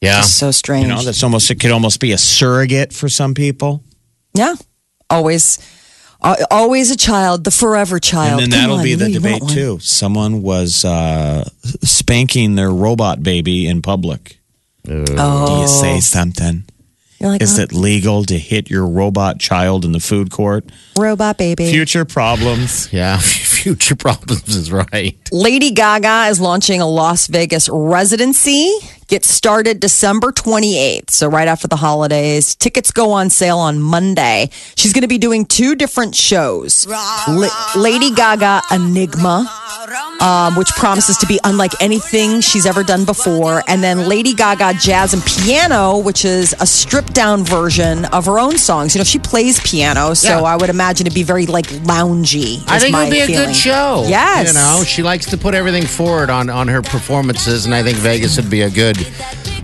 Yeah. 0.00 0.20
It's 0.20 0.32
so 0.32 0.50
strange. 0.50 0.86
You 0.86 0.94
know, 0.94 1.02
that's 1.02 1.22
almost 1.22 1.50
it 1.50 1.58
could 1.60 1.72
almost 1.72 1.98
be 2.00 2.12
a 2.12 2.18
surrogate 2.18 2.92
for 2.92 3.08
some 3.08 3.34
people. 3.34 3.82
yeah, 4.34 4.54
always, 5.10 5.58
uh, 6.20 6.36
always 6.50 6.90
a 6.92 6.96
child, 6.96 7.42
the 7.44 7.50
forever 7.50 7.98
child. 7.98 8.40
And 8.42 8.52
then 8.52 8.60
Come 8.60 8.60
that'll 8.70 8.76
on, 8.78 8.84
be 8.84 8.94
the 8.94 9.10
debate 9.10 9.42
too. 9.48 9.78
Someone 9.80 10.42
was 10.42 10.84
uh, 10.84 11.48
spanking 11.82 12.54
their 12.54 12.70
robot 12.70 13.22
baby 13.22 13.66
in 13.66 13.82
public. 13.82 14.38
Do 14.84 15.04
Oh, 15.16 15.46
Do 15.56 15.62
you 15.62 15.68
say 15.68 16.00
something? 16.00 16.64
you're 17.20 17.30
like 17.30 17.42
Is 17.42 17.58
oh, 17.58 17.62
it 17.62 17.72
legal 17.72 18.22
to 18.24 18.38
hit 18.38 18.70
your 18.70 18.86
robot 18.86 19.40
child 19.40 19.84
in 19.84 19.90
the 19.90 19.98
food 20.00 20.30
court? 20.30 20.64
robot 20.96 21.36
baby. 21.38 21.70
Future 21.70 22.04
problems. 22.04 22.88
Yeah. 22.92 23.18
Future 23.58 23.96
problems 23.96 24.54
is 24.54 24.70
right. 24.70 25.18
Lady 25.32 25.72
Gaga 25.72 26.28
is 26.30 26.40
launching 26.40 26.80
a 26.80 26.86
Las 26.86 27.26
Vegas 27.26 27.68
residency. 27.68 28.72
Gets 29.08 29.30
started 29.30 29.80
December 29.80 30.32
28th, 30.32 31.08
so 31.08 31.28
right 31.28 31.48
after 31.48 31.66
the 31.66 31.76
holidays. 31.76 32.54
Tickets 32.54 32.90
go 32.90 33.12
on 33.12 33.30
sale 33.30 33.56
on 33.56 33.80
Monday. 33.80 34.50
She's 34.76 34.92
going 34.92 35.00
to 35.00 35.08
be 35.08 35.16
doing 35.16 35.46
two 35.46 35.74
different 35.74 36.14
shows. 36.14 36.86
La- 36.86 37.48
Lady 37.74 38.10
Gaga 38.10 38.60
Enigma, 38.70 39.50
um, 40.20 40.56
which 40.56 40.68
promises 40.72 41.16
to 41.16 41.26
be 41.26 41.40
unlike 41.44 41.72
anything 41.80 42.42
she's 42.42 42.66
ever 42.66 42.82
done 42.82 43.06
before, 43.06 43.62
and 43.66 43.82
then 43.82 44.06
Lady 44.10 44.34
Gaga 44.34 44.74
Jazz 44.78 45.14
and 45.14 45.22
Piano, 45.24 45.96
which 46.00 46.26
is 46.26 46.54
a 46.60 46.66
stripped 46.66 47.14
down 47.14 47.44
version 47.44 48.04
of 48.06 48.26
her 48.26 48.38
own 48.38 48.58
songs. 48.58 48.94
You 48.94 48.98
know, 48.98 49.04
she 49.04 49.18
plays 49.18 49.58
piano, 49.60 50.12
so 50.12 50.28
Yeah. 50.28 50.42
I 50.42 50.56
would 50.56 50.68
imagine 50.68 51.06
it'd 51.06 51.14
be 51.14 51.22
very 51.22 51.46
like 51.46 51.68
loungy. 51.68 52.62
I 52.68 52.78
think 52.78 52.94
it'll 52.94 53.10
be 53.10 53.20
a 53.20 53.26
good 53.26 53.56
show. 53.56 54.04
Yes. 54.06 54.48
You 54.48 54.52
know, 54.52 54.84
she 54.84 55.02
likes 55.02 55.24
to 55.30 55.38
put 55.38 55.54
everything 55.54 55.86
forward 55.86 56.28
on, 56.28 56.50
on 56.50 56.68
her 56.68 56.82
performances, 56.82 57.64
and 57.64 57.74
I 57.74 57.82
think 57.82 57.96
Vegas 57.96 58.36
would 58.36 58.50
be 58.50 58.60
a 58.60 58.68
good 58.70 58.97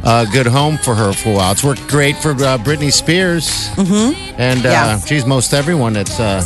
uh, 0.04 0.24
good 0.32 0.46
home 0.46 0.76
for 0.78 0.94
her 0.94 1.12
for 1.12 1.30
a 1.30 1.34
while. 1.34 1.52
It's 1.52 1.64
worked 1.64 1.86
great 1.88 2.16
for 2.16 2.30
uh, 2.32 2.58
Britney 2.58 2.92
Spears. 2.92 3.46
Mm-hmm. 3.74 4.40
And 4.40 4.66
uh, 4.66 4.70
Yeah. 4.70 4.98
she's 5.00 5.26
most 5.26 5.52
everyone 5.54 5.92
that's. 5.94 6.18
Uh, 6.20 6.42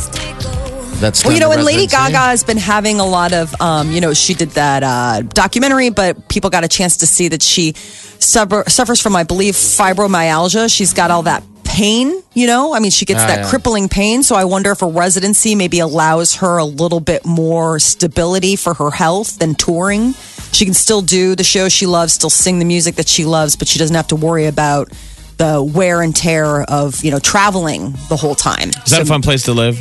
that's 0.99 1.23
Well, 1.23 1.33
you 1.33 1.39
know, 1.39 1.51
and 1.51 1.63
Lady. 1.63 1.87
Gaga 1.87 2.17
has 2.17 2.43
been 2.43 2.57
having 2.57 2.99
a 2.99 3.05
lot 3.05 3.31
of, 3.31 3.53
um, 3.61 3.89
you 3.91 4.01
know, 4.01 4.13
she 4.13 4.33
did 4.33 4.49
that 4.51 4.83
uh, 4.83 5.21
documentary, 5.21 5.89
but 5.91 6.27
people 6.27 6.49
got 6.49 6.65
a 6.65 6.67
chance 6.67 6.97
to 6.97 7.07
see 7.07 7.29
that 7.29 7.41
she 7.41 7.71
suffer, 8.19 8.65
suffers 8.67 8.99
from, 9.01 9.15
I 9.15 9.23
believe, 9.23 9.53
fibromyalgia. 9.55 10.73
She's 10.75 10.93
got 10.93 11.09
all 11.09 11.21
that 11.23 11.41
pain, 11.63 12.21
you 12.33 12.47
know? 12.47 12.73
I 12.73 12.79
mean, 12.79 12.91
she 12.91 13.05
gets 13.05 13.21
Ah, 13.21 13.27
that 13.27 13.39
yeah. 13.43 13.49
crippling 13.49 13.87
pain. 13.87 14.23
So 14.23 14.35
I 14.35 14.43
wonder 14.43 14.71
if 14.71 14.81
a 14.81 14.87
residency 14.87 15.55
maybe 15.55 15.79
allows 15.79 16.35
her 16.35 16.57
a 16.57 16.65
little 16.65 16.99
bit 16.99 17.25
more 17.25 17.79
stability 17.79 18.57
for 18.57 18.73
her 18.73 18.91
health 18.91 19.39
than 19.39 19.55
touring. 19.55 20.15
She 20.51 20.65
can 20.65 20.73
still 20.73 21.01
do 21.01 21.35
the 21.35 21.43
show 21.43 21.69
she 21.69 21.85
loves, 21.85 22.13
still 22.13 22.29
sing 22.29 22.59
the 22.59 22.65
music 22.65 22.95
that 22.95 23.07
she 23.07 23.25
loves, 23.25 23.55
but 23.55 23.67
she 23.67 23.79
doesn't 23.79 23.95
have 23.95 24.07
to 24.07 24.15
worry 24.15 24.45
about 24.45 24.91
the 25.37 25.63
wear 25.63 26.01
and 26.01 26.15
tear 26.15 26.63
of, 26.63 27.03
you 27.03 27.11
know, 27.11 27.19
traveling 27.19 27.93
the 28.09 28.17
whole 28.17 28.35
time. 28.35 28.69
Is 28.69 28.91
that 28.91 29.01
a 29.01 29.05
fun 29.05 29.21
place 29.21 29.43
to 29.43 29.53
live? 29.53 29.79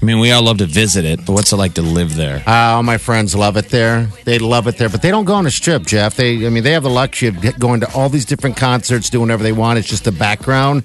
I 0.00 0.04
mean, 0.04 0.18
we 0.18 0.32
all 0.32 0.42
love 0.42 0.58
to 0.58 0.66
visit 0.66 1.04
it, 1.04 1.24
but 1.24 1.32
what's 1.32 1.52
it 1.52 1.56
like 1.56 1.74
to 1.74 1.82
live 1.82 2.14
there? 2.14 2.42
Uh, 2.46 2.74
all 2.74 2.82
my 2.82 2.98
friends 2.98 3.34
love 3.34 3.56
it 3.56 3.68
there. 3.68 4.06
They 4.24 4.38
love 4.38 4.66
it 4.66 4.76
there, 4.76 4.88
but 4.88 5.00
they 5.00 5.10
don't 5.10 5.24
go 5.24 5.34
on 5.34 5.46
a 5.46 5.50
strip, 5.50 5.84
Jeff. 5.86 6.16
They, 6.16 6.46
I 6.46 6.50
mean, 6.50 6.64
they 6.64 6.72
have 6.72 6.82
the 6.82 6.90
luxury 6.90 7.28
of 7.28 7.58
going 7.58 7.80
to 7.80 7.94
all 7.94 8.08
these 8.08 8.24
different 8.24 8.56
concerts, 8.56 9.08
doing 9.10 9.22
whatever 9.22 9.42
they 9.42 9.52
want. 9.52 9.78
It's 9.78 9.88
just 9.88 10.04
the 10.04 10.12
background. 10.12 10.84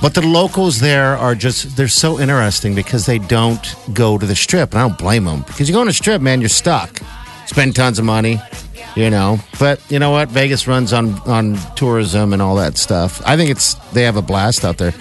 But 0.00 0.14
the 0.14 0.22
locals 0.22 0.80
there 0.80 1.16
are 1.16 1.34
just, 1.34 1.76
they're 1.76 1.88
so 1.88 2.20
interesting 2.20 2.74
because 2.74 3.06
they 3.06 3.18
don't 3.18 3.74
go 3.92 4.16
to 4.16 4.26
the 4.26 4.36
strip. 4.36 4.72
And 4.72 4.80
I 4.80 4.88
don't 4.88 4.98
blame 4.98 5.24
them 5.24 5.42
because 5.42 5.68
you 5.68 5.74
go 5.74 5.80
on 5.80 5.88
a 5.88 5.92
strip, 5.92 6.22
man, 6.22 6.40
you're 6.40 6.48
stuck. 6.48 7.00
Spend 7.48 7.74
tons 7.74 7.98
of 7.98 8.04
money, 8.04 8.40
you 8.94 9.10
know. 9.10 9.38
But 9.58 9.80
you 9.90 9.98
know 9.98 10.10
what? 10.10 10.28
Vegas 10.28 10.66
runs 10.68 10.92
on, 10.92 11.14
on 11.28 11.56
tourism 11.74 12.32
and 12.32 12.40
all 12.42 12.56
that 12.56 12.76
stuff. 12.76 13.20
I 13.26 13.36
think 13.36 13.50
it's, 13.50 13.74
they 13.92 14.02
have 14.04 14.16
a 14.16 14.22
blast 14.22 14.64
out 14.64 14.76
there. 14.78 14.92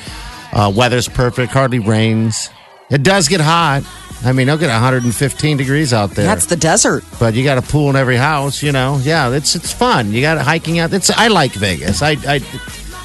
Uh, 0.53 0.71
weather's 0.75 1.07
perfect, 1.10 1.51
hardly 1.51 1.79
rains. 1.79 2.49
It 2.89 3.03
does 3.03 3.27
get 3.27 3.41
hot. 3.41 3.83
I 4.23 4.31
mean, 4.31 4.47
they'll 4.47 4.57
get 4.57 4.69
115 4.69 5.57
degrees 5.57 5.93
out 5.93 6.12
there. 6.12 6.25
That's 6.25 6.45
the 6.47 6.55
desert. 6.55 7.03
but 7.19 7.33
you 7.36 7.43
got 7.43 7.57
a 7.57 7.62
pool 7.62 7.89
in 7.89 7.95
every 7.95 8.15
house, 8.15 8.63
you 8.63 8.71
know. 8.71 8.99
Yeah, 9.03 9.29
it's 9.31 9.55
it's 9.55 9.71
fun. 9.71 10.12
You 10.12 10.21
got 10.21 10.39
hiking 10.39 10.79
out. 10.79 10.91
It's 10.93 11.12
I 11.12 11.27
like 11.27 11.51
Vegas. 11.51 12.01
I 12.01 12.12
I 12.25 12.39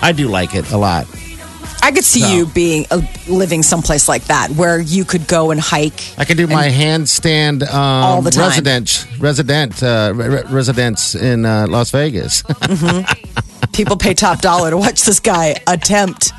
I 0.01 0.13
do 0.13 0.29
like 0.29 0.55
it 0.55 0.71
a 0.71 0.79
lot. 0.79 1.07
I 1.85 1.91
could 1.91 2.05
see 2.05 2.21
So- 2.21 2.29
you 2.29 2.47
being 2.47 2.87
uh, 2.91 3.01
living 3.29 3.63
someplace 3.65 4.09
like 4.09 4.25
that 4.27 4.51
where 4.51 4.79
you 4.81 5.05
could 5.05 5.27
go 5.27 5.51
and 5.51 5.61
hike. 5.61 6.01
I 6.17 6.25
can 6.25 6.37
do 6.37 6.47
my 6.47 6.69
handstand 6.69 7.63
um, 7.69 7.75
All 7.75 8.23
the 8.23 8.31
time. 8.31 8.49
resident 8.51 9.07
resident 9.19 9.83
uh, 9.83 10.13
re- 10.15 10.29
re- 10.29 10.43
residence 10.49 11.15
in 11.17 11.45
uh, 11.45 11.67
Las 11.69 11.91
Vegas. 11.91 12.45
People 13.73 13.97
pay 13.97 14.15
top 14.15 14.41
dollar 14.41 14.71
to 14.71 14.77
watch 14.77 15.03
this 15.03 15.19
guy 15.19 15.57
attempt 15.67 16.33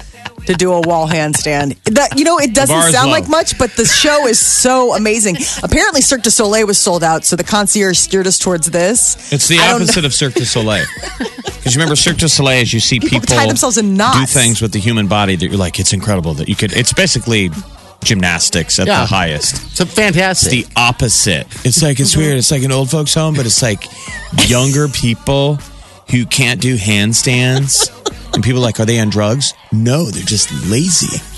to 0.46 0.54
do 0.54 0.74
a 0.74 0.82
wall 0.82 1.08
handstand. 1.08 1.78
That 1.94 2.18
you 2.18 2.26
know, 2.26 2.38
it 2.40 2.54
doesn't 2.54 2.92
sound 2.92 3.08
low. 3.08 3.12
like 3.14 3.30
much, 3.30 3.58
but 3.58 3.72
the 3.72 3.86
show 3.86 4.28
is 4.28 4.40
so 4.40 4.96
amazing. 4.96 5.38
Apparently, 5.64 6.02
Cirque 6.02 6.24
du 6.24 6.32
Soleil 6.32 6.66
was 6.68 6.78
sold 6.78 7.04
out, 7.04 7.26
so 7.26 7.36
the 7.36 7.44
concierge 7.44 7.98
steered 7.98 8.28
us 8.28 8.38
towards 8.40 8.70
this. 8.72 9.32
It's 9.32 9.48
the 9.48 9.60
I 9.60 9.74
opposite 9.74 10.06
of 10.06 10.14
Cirque 10.14 10.34
du 10.36 10.46
Soleil. 10.46 10.86
Because 11.64 11.76
you 11.76 11.80
remember 11.80 11.96
Cirque 11.96 12.18
du 12.18 12.28
Soleil, 12.28 12.62
as 12.62 12.74
you 12.74 12.82
see 12.82 13.00
People 13.00 13.22
people, 13.22 13.38
tie 13.38 13.48
themselves 13.48 13.78
in 13.78 13.96
knots, 13.96 14.20
do 14.34 14.40
things 14.40 14.62
with 14.62 14.74
the 14.74 14.80
human 14.80 15.08
body 15.08 15.38
that 15.38 15.48
you're 15.48 15.56
like, 15.58 15.80
it's 15.80 15.94
incredible 15.94 16.34
that 16.34 16.50
you 16.50 16.58
could. 16.58 16.74
It's 16.74 16.92
basically 16.92 17.52
gymnastics 18.04 18.80
at 18.80 18.88
Yeah. 18.88 19.00
the 19.00 19.06
highest. 19.06 19.56
it's 19.72 19.80
a 19.80 19.86
fantastic. 19.86 20.52
the 20.52 20.68
opposite. 20.76 21.48
It's 21.64 21.82
like 21.82 22.02
it's 22.02 22.18
weird. 22.18 22.38
It's 22.38 22.52
like 22.52 22.64
an 22.64 22.74
old 22.74 22.90
folks 22.92 23.14
home, 23.14 23.34
but 23.36 23.46
it's 23.46 23.62
like 23.62 23.86
younger 24.50 24.90
people 24.90 25.58
who 26.12 26.26
can't 26.26 26.60
do 26.60 26.76
handstands. 26.76 27.90
And 28.34 28.44
people 28.44 28.60
are 28.60 28.64
like, 28.64 28.80
are 28.80 28.86
they 28.86 29.00
on 29.00 29.10
drugs? 29.10 29.54
No, 29.72 30.06
they're 30.06 30.24
just 30.24 30.52
lazy. 30.70 31.22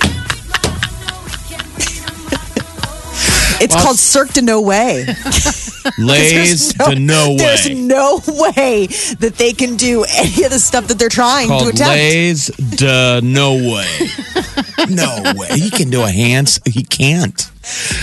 It's 3.57 3.73
called 3.73 3.97
Cirque 3.97 4.33
de 4.33 4.41
No 4.41 4.59
Way. 4.61 5.05
Lays 5.97 6.73
to 6.73 6.95
no 6.99 7.29
way. 7.31 7.37
There's 7.37 7.69
no 7.69 8.19
way 8.27 8.87
that 9.19 9.35
they 9.37 9.53
can 9.53 9.77
do 9.77 10.03
any 10.13 10.43
of 10.43 10.51
the 10.51 10.59
stuff 10.59 10.87
that 10.87 10.99
they're 10.99 11.07
trying 11.09 11.47
to 11.47 11.53
Called 11.53 11.69
attempt. 11.73 11.89
lays 11.89 12.51
to 12.79 13.21
no 13.23 13.53
way. 13.53 13.87
No 14.89 15.21
way. 15.35 15.47
He 15.57 15.69
can 15.69 15.89
do 15.89 16.03
a 16.03 16.09
hands. 16.11 16.59
He 16.65 16.83
can't. 16.83 17.49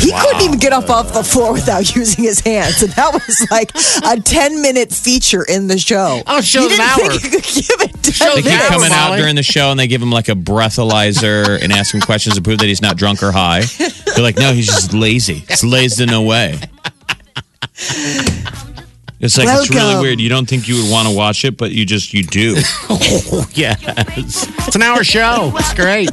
He 0.01 0.11
couldn't 0.13 0.43
even 0.43 0.59
get 0.59 0.73
up 0.73 0.91
off 0.91 1.13
the 1.15 1.23
floor 1.23 1.53
without 1.53 1.95
using 1.97 2.25
his 2.25 2.41
hands. 2.41 2.83
And 2.83 2.93
that 2.95 3.13
was 3.13 3.47
like 3.51 3.71
a 4.05 4.21
10 4.21 4.61
minute 4.61 4.93
feature 4.93 5.45
in 5.45 5.69
the 5.69 5.79
show. 5.79 6.21
Oh, 6.27 6.41
show 6.41 6.63
you 6.63 6.71
them 6.71 6.81
hour. 6.81 7.11
think 7.11 7.23
you 7.25 7.31
could 7.31 7.45
give 7.45 7.81
it 7.81 8.03
10 8.03 8.13
Show 8.13 8.35
They 8.35 8.43
keep 8.43 8.45
Yeah, 8.47 8.51
minutes. 8.59 8.69
coming 8.71 8.93
out 8.93 9.17
during 9.17 9.37
the 9.37 9.43
show 9.43 9.71
and 9.71 9.79
they 9.79 9.87
give 9.87 10.03
him 10.03 10.11
like 10.11 10.29
a 10.29 10.33
breathalyzer 10.35 11.63
and 11.63 11.73
ask 11.73 11.95
him 11.95 12.01
questions 12.01 12.35
to 12.37 12.43
prove 12.43 12.59
that 12.59 12.67
he's 12.67 12.83
not 12.83 12.97
drunk 12.97 13.23
or 13.23 13.31
high. 13.33 13.63
They're 14.15 14.23
like, 14.25 14.37
no, 14.37 14.53
he's 14.53 14.67
just 14.67 14.93
lazy. 14.93 15.45
It's 15.49 15.63
lazy 15.65 16.07
no 16.07 16.23
way. 16.23 16.59
It's 19.21 19.39
like 19.39 19.47
it's 19.49 19.71
really 19.71 20.01
weird. 20.01 20.21
You 20.21 20.29
don't 20.29 20.49
think 20.49 20.67
you 20.67 20.83
would 20.83 20.91
want 20.91 21.07
to 21.07 21.15
watch 21.17 21.45
it, 21.45 21.57
but 21.57 21.71
you 21.71 21.87
just 21.87 22.13
you 22.13 22.25
do. 22.25 22.55
oh, 22.91 23.47
yes, 23.55 23.81
it's 24.67 24.75
an 24.75 24.83
hour 24.83 25.05
show. 25.05 25.53
It's 25.55 25.73
great. 25.75 26.11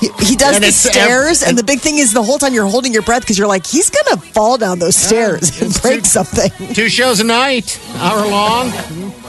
He, 0.00 0.08
he 0.20 0.34
does 0.36 0.54
And 0.56 0.64
the 0.64 0.72
stairs, 0.72 1.42
and 1.42 1.58
the 1.58 1.62
big 1.62 1.80
thing 1.80 1.98
is 1.98 2.12
the 2.14 2.22
whole 2.22 2.38
time 2.38 2.54
you're 2.54 2.66
holding 2.66 2.92
your 2.94 3.02
breath 3.02 3.20
because 3.20 3.36
you're 3.36 3.46
like, 3.46 3.66
he's 3.66 3.90
going 3.90 4.06
to 4.06 4.26
fall 4.32 4.56
down 4.56 4.78
those 4.78 4.96
stairs 4.96 5.60
and 5.60 5.72
break 5.82 6.06
something. 6.06 6.50
Two 6.74 6.88
shows 6.88 7.20
a 7.20 7.24
night, 7.24 7.78
hour 7.96 8.26
long. 8.26 8.70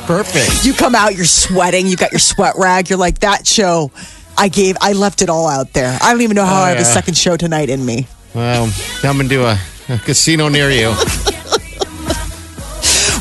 Perfect. 0.06 0.66
You 0.66 0.74
come 0.74 0.96
out, 0.96 1.14
you're 1.16 1.26
sweating, 1.26 1.88
you 1.88 1.98
got 1.98 2.12
your 2.14 2.20
sweat 2.20 2.56
rag. 2.58 2.90
You're 2.90 3.00
like, 3.00 3.20
that 3.20 3.46
show, 3.46 3.92
I 4.38 4.48
gave, 4.48 4.78
I 4.80 4.94
left 4.94 5.22
it 5.22 5.30
all 5.30 5.48
out 5.50 5.74
there. 5.74 5.98
I 6.02 6.14
don't 6.14 6.22
even 6.22 6.36
know 6.36 6.46
how 6.46 6.62
Oh, 6.62 6.64
I 6.64 6.70
have 6.70 6.80
a 6.80 6.86
second 6.86 7.18
show 7.18 7.36
tonight 7.36 7.70
in 7.70 7.86
me. 7.86 8.08
Well, 8.34 8.72
come 9.02 9.20
and 9.20 9.28
do 9.30 9.44
a, 9.44 9.60
a 9.90 9.98
casino 9.98 10.48
near 10.48 10.70
you. 10.72 10.96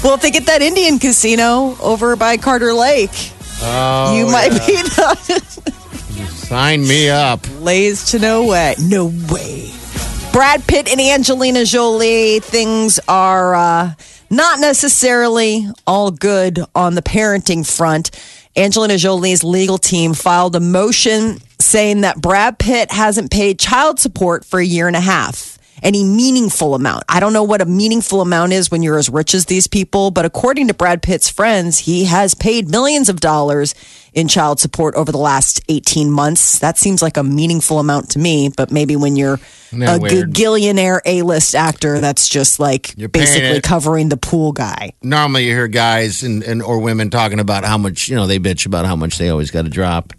Well, 0.03 0.15
if 0.15 0.23
they 0.23 0.31
get 0.31 0.47
that 0.47 0.63
Indian 0.63 0.99
casino 0.99 1.77
over 1.79 2.17
by 2.17 2.39
Carter 2.39 2.73
Lake, 2.73 3.11
Oh, 3.63 4.17
you 4.17 4.25
might 4.27 4.49
be 4.67 4.77
the 4.83 5.75
sign 6.27 6.83
me 6.83 7.09
up. 7.11 7.41
lays 7.61 8.11
to 8.11 8.19
no 8.19 8.47
way. 8.47 8.75
No 8.81 9.13
way. 9.31 9.71
Brad 10.33 10.67
Pitt 10.67 10.89
and 10.89 11.01
Angelina 11.01 11.65
Jolie, 11.65 12.41
things 12.41 13.01
are 13.09 13.55
uh, 13.55 13.95
Not 14.31 14.61
necessarily 14.61 15.67
all 15.87 16.11
good 16.11 16.61
on 16.75 16.95
the 16.95 17.03
parenting 17.03 17.67
front. 17.67 18.11
Angelina 18.57 18.97
Jolie's 18.97 19.43
legal 19.45 19.79
team 19.79 20.15
filed 20.15 20.55
a 20.55 20.61
motion 20.61 21.39
saying 21.59 22.03
that 22.03 22.21
Brad 22.21 22.59
Pitt 22.59 22.91
hasn't 22.93 23.31
paid 23.31 23.59
child 23.59 23.99
support 23.99 24.45
for 24.45 24.61
a 24.61 24.65
year 24.65 24.87
and 24.87 24.97
a 24.97 25.01
half. 25.01 25.50
Any 25.83 26.05
meaningful 26.05 26.75
amount. 26.75 27.05
I 27.09 27.21
don't 27.21 27.33
know 27.33 27.43
what 27.43 27.61
a 27.61 27.67
meaningful 27.67 28.21
amount 28.21 28.53
is 28.53 28.71
when 28.71 28.83
you're 28.83 28.99
as 28.99 29.09
rich 29.09 29.35
as 29.35 29.47
these 29.47 29.67
people, 29.67 30.11
but 30.11 30.25
according 30.25 30.69
to 30.69 30.75
Brad 30.75 31.03
Pitt's 31.03 31.29
friends, 31.29 31.79
he 31.79 32.05
has 32.05 32.35
paid 32.35 32.69
millions 32.69 33.09
of 33.09 33.21
dollars 33.21 33.75
in 34.13 34.29
child 34.29 34.61
support 34.61 34.95
over 34.95 35.13
the 35.13 35.19
last 35.19 35.61
18 35.69 36.11
months. 36.11 36.59
That 36.59 36.79
seems 36.79 37.03
like 37.03 37.17
a 37.17 37.23
meaningful 37.23 37.79
amount 37.79 38.11
to 38.11 38.19
me, 38.19 38.51
but 38.55 38.71
maybe 38.71 38.97
when 38.97 39.17
you're 39.17 39.41
a 39.73 39.99
weird. 39.99 40.33
gagillionaire 40.33 41.01
A-list 41.05 41.55
actor, 41.55 42.01
that's 42.01 42.29
just 42.29 42.59
like 42.59 42.97
You're 42.97 43.09
basically 43.09 43.61
covering 43.61 44.09
the 44.09 44.17
pool 44.17 44.53
guy. 44.53 44.93
Normally, 45.03 45.45
you 45.45 45.55
hear 45.55 45.69
guys 45.69 46.23
and, 46.23 46.43
and 46.43 46.63
or 46.63 46.81
women 46.81 47.11
talking 47.11 47.41
about 47.41 47.65
how 47.65 47.79
much 47.79 48.09
you 48.09 48.17
know 48.17 48.27
they 48.27 48.39
bitch 48.39 48.67
about 48.67 48.87
how 48.87 48.97
much 48.97 49.19
they 49.19 49.29
always 49.29 49.51
got 49.51 49.63
to 49.63 49.71
drop. 49.71 50.13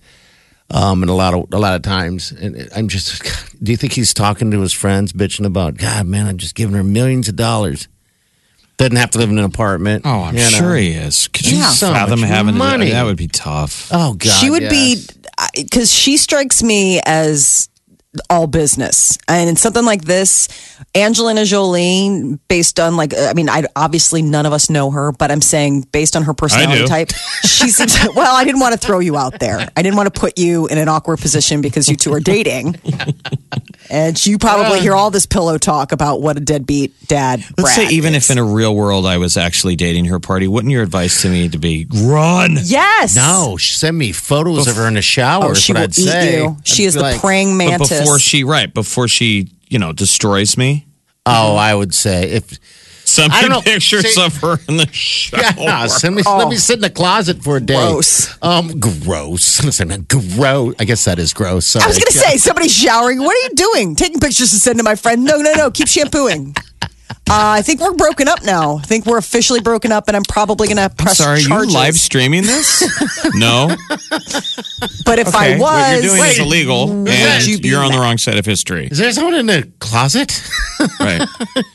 Um, 0.73 1.03
and 1.03 1.09
a 1.09 1.13
lot 1.13 1.33
of 1.33 1.53
a 1.53 1.59
lot 1.59 1.75
of 1.75 1.81
times, 1.81 2.31
and 2.31 2.69
I'm 2.75 2.87
just. 2.87 3.23
Do 3.63 3.71
you 3.71 3.77
think 3.77 3.93
he's 3.93 4.13
talking 4.13 4.51
to 4.51 4.61
his 4.61 4.73
friends, 4.73 5.13
bitching 5.13 5.45
about? 5.45 5.77
God, 5.77 6.07
man, 6.07 6.27
I'm 6.27 6.37
just 6.37 6.55
giving 6.55 6.75
her 6.75 6.83
millions 6.83 7.27
of 7.27 7.35
dollars. 7.35 7.87
Doesn't 8.77 8.95
have 8.95 9.11
to 9.11 9.19
live 9.19 9.29
in 9.29 9.37
an 9.37 9.45
apartment. 9.45 10.03
Oh, 10.05 10.21
I'm 10.21 10.35
you 10.35 10.41
know? 10.41 10.49
sure 10.49 10.75
he 10.75 10.91
is. 10.91 11.27
Could 11.27 11.45
you 11.45 11.57
Yeah. 11.59 11.69
So 11.69 11.91
fathom 11.91 12.21
having 12.21 12.57
money. 12.57 12.87
To, 12.87 12.91
that 12.93 13.03
would 13.03 13.17
be 13.17 13.27
tough. 13.27 13.89
Oh 13.91 14.13
God, 14.13 14.31
she 14.31 14.49
would 14.49 14.63
yes. 14.63 15.05
be 15.05 15.63
because 15.63 15.91
she 15.93 16.17
strikes 16.17 16.63
me 16.63 16.99
as 17.05 17.69
all 18.29 18.45
business 18.45 19.17
and 19.29 19.49
in 19.49 19.55
something 19.55 19.85
like 19.85 20.03
this 20.03 20.49
angelina 20.95 21.45
jolie 21.45 22.37
based 22.49 22.77
on 22.77 22.97
like 22.97 23.13
i 23.17 23.31
mean 23.33 23.47
i 23.47 23.63
obviously 23.73 24.21
none 24.21 24.45
of 24.45 24.51
us 24.51 24.69
know 24.69 24.91
her 24.91 25.13
but 25.13 25.31
i'm 25.31 25.41
saying 25.41 25.81
based 25.93 26.17
on 26.17 26.23
her 26.23 26.33
personality 26.33 26.85
type 26.85 27.09
she 27.43 27.69
seems 27.69 27.97
well 28.15 28.35
i 28.35 28.43
didn't 28.43 28.59
want 28.59 28.73
to 28.73 28.77
throw 28.77 28.99
you 28.99 29.15
out 29.15 29.39
there 29.39 29.65
i 29.77 29.81
didn't 29.81 29.95
want 29.95 30.13
to 30.13 30.19
put 30.19 30.37
you 30.37 30.67
in 30.67 30.77
an 30.77 30.89
awkward 30.89 31.19
position 31.19 31.61
because 31.61 31.87
you 31.87 31.95
two 31.95 32.11
are 32.13 32.19
dating 32.19 32.75
and 33.89 34.25
you 34.25 34.37
probably 34.37 34.79
uh. 34.79 34.81
hear 34.81 34.93
all 34.93 35.09
this 35.09 35.25
pillow 35.25 35.57
talk 35.57 35.93
about 35.93 36.21
what 36.21 36.35
a 36.35 36.41
deadbeat 36.41 36.93
dad 37.07 37.39
Let's 37.57 37.75
Brad 37.75 37.75
say 37.89 37.95
even 37.95 38.13
is. 38.13 38.25
if 38.29 38.31
in 38.31 38.37
a 38.37 38.43
real 38.43 38.75
world 38.75 39.05
I 39.05 39.17
was 39.17 39.37
actually 39.37 39.75
dating 39.75 40.05
her 40.05 40.19
party, 40.19 40.47
wouldn't 40.47 40.71
your 40.71 40.83
advice 40.83 41.21
to 41.23 41.29
me 41.29 41.49
to 41.49 41.57
be 41.57 41.87
run? 41.93 42.57
yes 42.63 43.15
No, 43.15 43.57
she 43.57 43.73
sent 43.73 43.97
me 43.97 44.11
photos 44.11 44.67
of 44.67 44.75
her 44.75 44.87
in 44.87 44.93
the 44.93 45.01
shower. 45.01 45.51
oh 45.51 45.53
she 45.53 45.73
what 45.73 45.79
will 45.79 45.83
I'd 45.83 45.89
eat 45.89 46.07
say. 46.07 46.41
you 46.41 46.57
she 46.63 46.83
I'd 46.83 46.87
is 46.87 46.93
the 46.93 47.01
like, 47.01 47.19
praying 47.21 47.57
mantis 47.57 48.00
before 48.01 48.19
she 48.19 48.43
right, 48.43 48.73
before 48.73 49.07
she, 49.07 49.49
you 49.69 49.79
know, 49.79 49.93
destroys 49.93 50.57
me. 50.57 50.85
Oh, 51.25 51.55
I 51.55 51.73
would 51.75 51.93
say 51.93 52.31
if 52.31 52.59
Send 53.03 53.33
I 53.33 53.49
me 53.49 53.61
pictures 53.61 54.13
See- 54.15 54.21
of 54.23 54.37
her 54.37 54.57
in 54.69 54.77
the 54.77 54.87
shower. 54.91 55.41
Yeah, 55.57 55.85
send 55.87 56.15
me, 56.15 56.21
let 56.23 56.47
me 56.47 56.55
sit 56.55 56.75
in 56.75 56.81
the 56.81 56.89
closet 56.89 57.43
for 57.43 57.57
a 57.57 57.59
day. 57.59 57.73
Gross. 57.73 58.37
Um, 58.41 58.79
gross. 58.79 59.61
Listen, 59.65 60.05
gross. 60.07 60.75
I 60.79 60.85
guess 60.85 61.03
that 61.05 61.19
is 61.19 61.33
gross. 61.33 61.65
Sorry. 61.65 61.83
I 61.83 61.87
was 61.87 61.97
going 61.97 62.05
to 62.11 62.17
say, 62.17 62.37
somebody's 62.37 62.73
showering. 62.73 63.19
What 63.19 63.35
are 63.35 63.49
you 63.49 63.55
doing? 63.55 63.95
Taking 63.95 64.19
pictures 64.21 64.51
to 64.51 64.55
send 64.57 64.77
to 64.77 64.83
my 64.83 64.95
friend? 64.95 65.25
No, 65.25 65.37
no, 65.41 65.51
no. 65.53 65.71
Keep 65.71 65.89
shampooing. 65.89 66.55
Uh, 67.29 67.55
I 67.55 67.61
think 67.61 67.79
we're 67.79 67.93
broken 67.93 68.27
up 68.27 68.43
now. 68.43 68.77
I 68.77 68.81
think 68.81 69.05
we're 69.05 69.17
officially 69.17 69.61
broken 69.61 69.91
up, 69.93 70.09
and 70.09 70.17
I'm 70.17 70.23
probably 70.23 70.67
going 70.67 70.77
to 70.77 70.89
press 70.93 71.19
Sorry, 71.19 71.37
are 71.37 71.39
you 71.39 71.47
charges. 71.47 71.73
live 71.73 71.95
streaming 71.95 72.41
this? 72.43 72.81
no. 73.35 73.67
but 75.05 75.17
if 75.19 75.33
I 75.33 75.51
Okay, 75.53 75.57
was, 75.57 75.61
what 75.61 75.91
you're 75.93 76.01
doing 76.01 76.19
Wait, 76.21 76.31
is 76.31 76.39
illegal, 76.39 77.07
and 77.07 77.47
you 77.47 77.59
be 77.59 77.69
you're 77.69 77.83
on 77.83 77.93
the 77.93 77.99
wrong 77.99 78.17
side 78.17 78.37
of 78.37 78.45
history. 78.45 78.87
Is 78.91 78.97
there 78.97 79.11
someone 79.13 79.35
in 79.35 79.45
the 79.45 79.71
closet? 79.79 80.41
Right. 80.99 81.25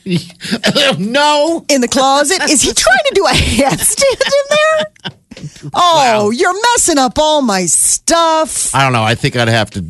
no. 0.99 1.65
in 1.69 1.81
the 1.81 1.87
closet, 1.87 2.43
is 2.49 2.61
he 2.61 2.73
trying 2.73 2.97
to 3.05 3.11
do 3.15 3.25
a 3.25 3.31
handstand 3.31 4.21
in 4.21 4.45
there? 4.49 5.11
Oh, 5.73 6.29
you're 6.29 6.53
messing 6.73 6.97
up 6.99 7.17
all 7.17 7.41
my 7.41 7.65
stuff. 7.65 8.75
I 8.75 8.83
don't 8.83 8.93
know. 8.93 9.03
I 9.03 9.15
think 9.15 9.35
I'd 9.35 9.47
have 9.47 9.69
to 9.71 9.81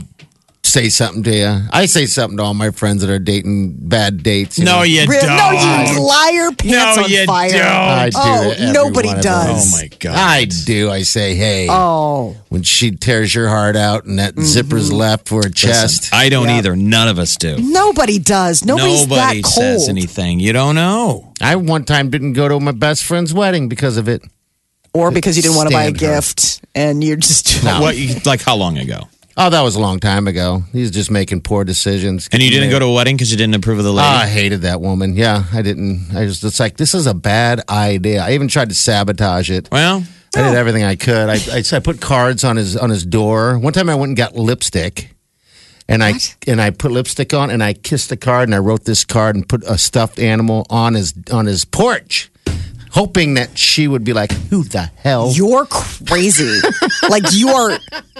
say 0.67 0.89
something 0.89 1.23
to 1.23 1.35
you. 1.35 1.59
I 1.71 1.85
say 1.85 2.05
something 2.05 2.37
to 2.37 2.43
all 2.43 2.53
my 2.53 2.71
friends 2.71 3.01
that 3.01 3.09
are 3.09 3.19
dating 3.19 3.75
bad 3.77 4.23
dates. 4.23 4.57
you 4.59 4.65
No, 4.65 4.77
know. 4.77 4.83
you 4.83 5.05
Real- 5.07 5.21
don't. 5.21 5.37
no, 5.37 5.51
you 5.91 5.99
liar, 6.01 6.51
pants 6.51 6.97
No, 6.97 7.03
on 7.03 7.09
you 7.09 7.25
fire. 7.25 7.51
don't. 7.51 7.61
I 7.61 8.09
do. 8.09 8.17
Oh, 8.19 8.71
nobody 8.73 9.09
does. 9.21 9.73
Oh 9.73 9.77
my 9.77 9.87
god. 9.99 10.15
I 10.15 10.45
do. 10.45 10.91
I 10.91 11.01
say, 11.03 11.35
hey, 11.35 11.67
Oh, 11.69 12.35
when 12.49 12.63
she 12.63 12.91
tears 12.91 13.33
your 13.33 13.47
heart 13.49 13.75
out 13.75 14.05
and 14.05 14.19
that 14.19 14.33
mm-hmm. 14.35 14.43
zipper's 14.43 14.91
left 14.91 15.27
for 15.29 15.41
a 15.45 15.51
chest. 15.51 16.13
I 16.13 16.29
don't 16.29 16.47
Yeah. 16.47 16.57
either. 16.57 16.75
None 16.75 17.07
of 17.07 17.19
us 17.19 17.35
do. 17.37 17.57
nobody 17.57 18.19
does. 18.19 18.63
Nobody's 18.65 19.07
Nobody 19.07 19.41
that 19.41 19.47
says 19.49 19.89
anything. 19.89 20.39
You 20.39 20.53
don't 20.53 20.75
know. 20.75 21.33
I 21.41 21.55
one 21.55 21.83
time 21.83 22.09
didn't 22.09 22.33
go 22.33 22.47
to 22.47 22.59
my 22.59 22.71
best 22.71 23.03
friend's 23.03 23.33
wedding 23.33 23.69
because 23.69 23.97
of 23.97 24.07
it. 24.07 24.21
or 24.93 25.11
because 25.11 25.35
you 25.37 25.43
didn't 25.43 25.57
want 25.57 25.69
to 25.69 25.75
buy 25.75 25.83
a 25.83 25.87
Stand 25.95 26.01
her. 26.01 26.15
gift 26.15 26.61
and 26.73 27.03
you're 27.03 27.17
just 27.17 27.63
No. 27.63 27.81
What? 27.81 27.95
You, 27.97 28.15
like 28.25 28.41
how 28.41 28.55
long 28.55 28.77
ago? 28.79 29.01
Oh, 29.39 29.51
that 29.51 29.61
was 29.61 29.75
a 29.75 29.79
long 29.79 29.99
time 29.99 30.27
ago. 30.27 30.63
He's 30.73 30.89
just 30.89 31.11
making 31.11 31.41
poor 31.41 31.63
decisions. 31.63 32.27
And 32.31 32.41
you 32.41 32.49
didn't 32.49 32.71
go 32.71 32.79
to 32.79 32.85
a 32.85 32.91
wedding 32.93 33.15
because 33.15 33.29
you 33.29 33.37
didn't 33.37 33.53
approve 33.53 33.77
of 33.77 33.83
the 33.83 33.91
Oh, 33.91 33.95
lady. 33.95 34.07
Ah, 34.07 34.23
I 34.23 34.27
hated 34.27 34.61
that 34.63 34.81
woman. 34.81 35.15
Yeah, 35.15 35.43
I 35.53 35.61
didn't. 35.61 36.07
I 36.15 36.23
was 36.23 36.41
just 36.41 36.59
like, 36.59 36.77
this 36.77 36.95
is 36.95 37.05
a 37.05 37.13
bad 37.13 37.61
idea. 37.69 38.23
I 38.23 38.31
even 38.33 38.47
tried 38.47 38.69
to 38.69 38.75
sabotage 38.75 39.51
it. 39.51 39.69
well, 39.71 40.03
I 40.35 40.41
did 40.41 40.55
everything 40.55 40.83
I 40.83 40.95
could. 40.95 41.29
I, 41.29 41.35
I, 41.57 41.63
I 41.71 41.79
put 41.79 42.01
cards 42.01 42.43
on 42.43 42.57
his 42.57 42.75
on 42.75 42.89
his 42.89 43.05
door. 43.05 43.59
One 43.59 43.73
time 43.73 43.89
I 43.89 43.95
went 43.95 44.09
and 44.09 44.17
got 44.17 44.35
lipstick, 44.35 45.11
and 45.87 46.03
I 46.03 46.13
and 46.47 46.59
I 46.59 46.71
put 46.71 46.91
lipstick 46.91 47.33
on, 47.33 47.49
and 47.51 47.63
I 47.63 47.73
kissed 47.73 48.09
the 48.09 48.17
card, 48.17 48.47
and 48.49 48.55
I 48.55 48.59
wrote 48.59 48.85
this 48.85 49.05
card 49.05 49.35
and 49.35 49.47
put 49.47 49.63
a 49.65 49.77
stuffed 49.77 50.19
animal 50.19 50.65
on 50.69 50.95
his 50.95 51.13
on 51.31 51.45
his 51.45 51.63
porch, 51.63 52.29
hoping 52.97 53.35
that 53.35 53.57
she 53.57 53.87
would 53.87 54.03
be 54.03 54.13
like, 54.13 54.31
"Who 54.49 54.63
the 54.63 54.89
hell?" 54.97 55.31
You're 55.33 55.65
crazy. 55.65 56.59
like 57.09 57.23
you 57.33 57.49
are, 57.49 57.77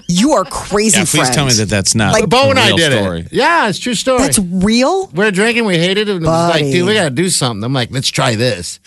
you 0.08 0.34
are 0.34 0.44
crazy. 0.46 0.98
yeah. 1.00 1.06
Please 1.06 1.12
friend. 1.22 1.34
tell 1.34 1.46
me 1.46 1.54
that 1.54 1.70
that's 1.70 1.96
not 1.96 2.14
Like- 2.14 2.30
Bo 2.30 2.50
and 2.52 2.60
I 2.60 2.72
did 2.76 2.92
story. 2.94 3.20
it. 3.22 3.34
Yeah, 3.34 3.70
it's 3.70 3.80
a 3.80 3.82
true 3.82 3.96
story. 3.96 4.20
That's 4.20 4.40
real. 4.40 5.08
we 5.08 5.14
We're 5.14 5.32
drinking, 5.32 5.66
we 5.66 5.78
hated 5.78 6.10
it, 6.10 6.16
and 6.18 6.26
it 6.26 6.28
was 6.30 6.50
like, 6.50 6.64
dude, 6.66 6.86
we 6.88 6.94
got 6.94 7.06
to 7.06 7.10
do 7.10 7.30
something. 7.30 7.64
I'm 7.64 7.74
like, 7.74 7.92
let's 7.92 8.10
try 8.10 8.36
this. 8.36 8.80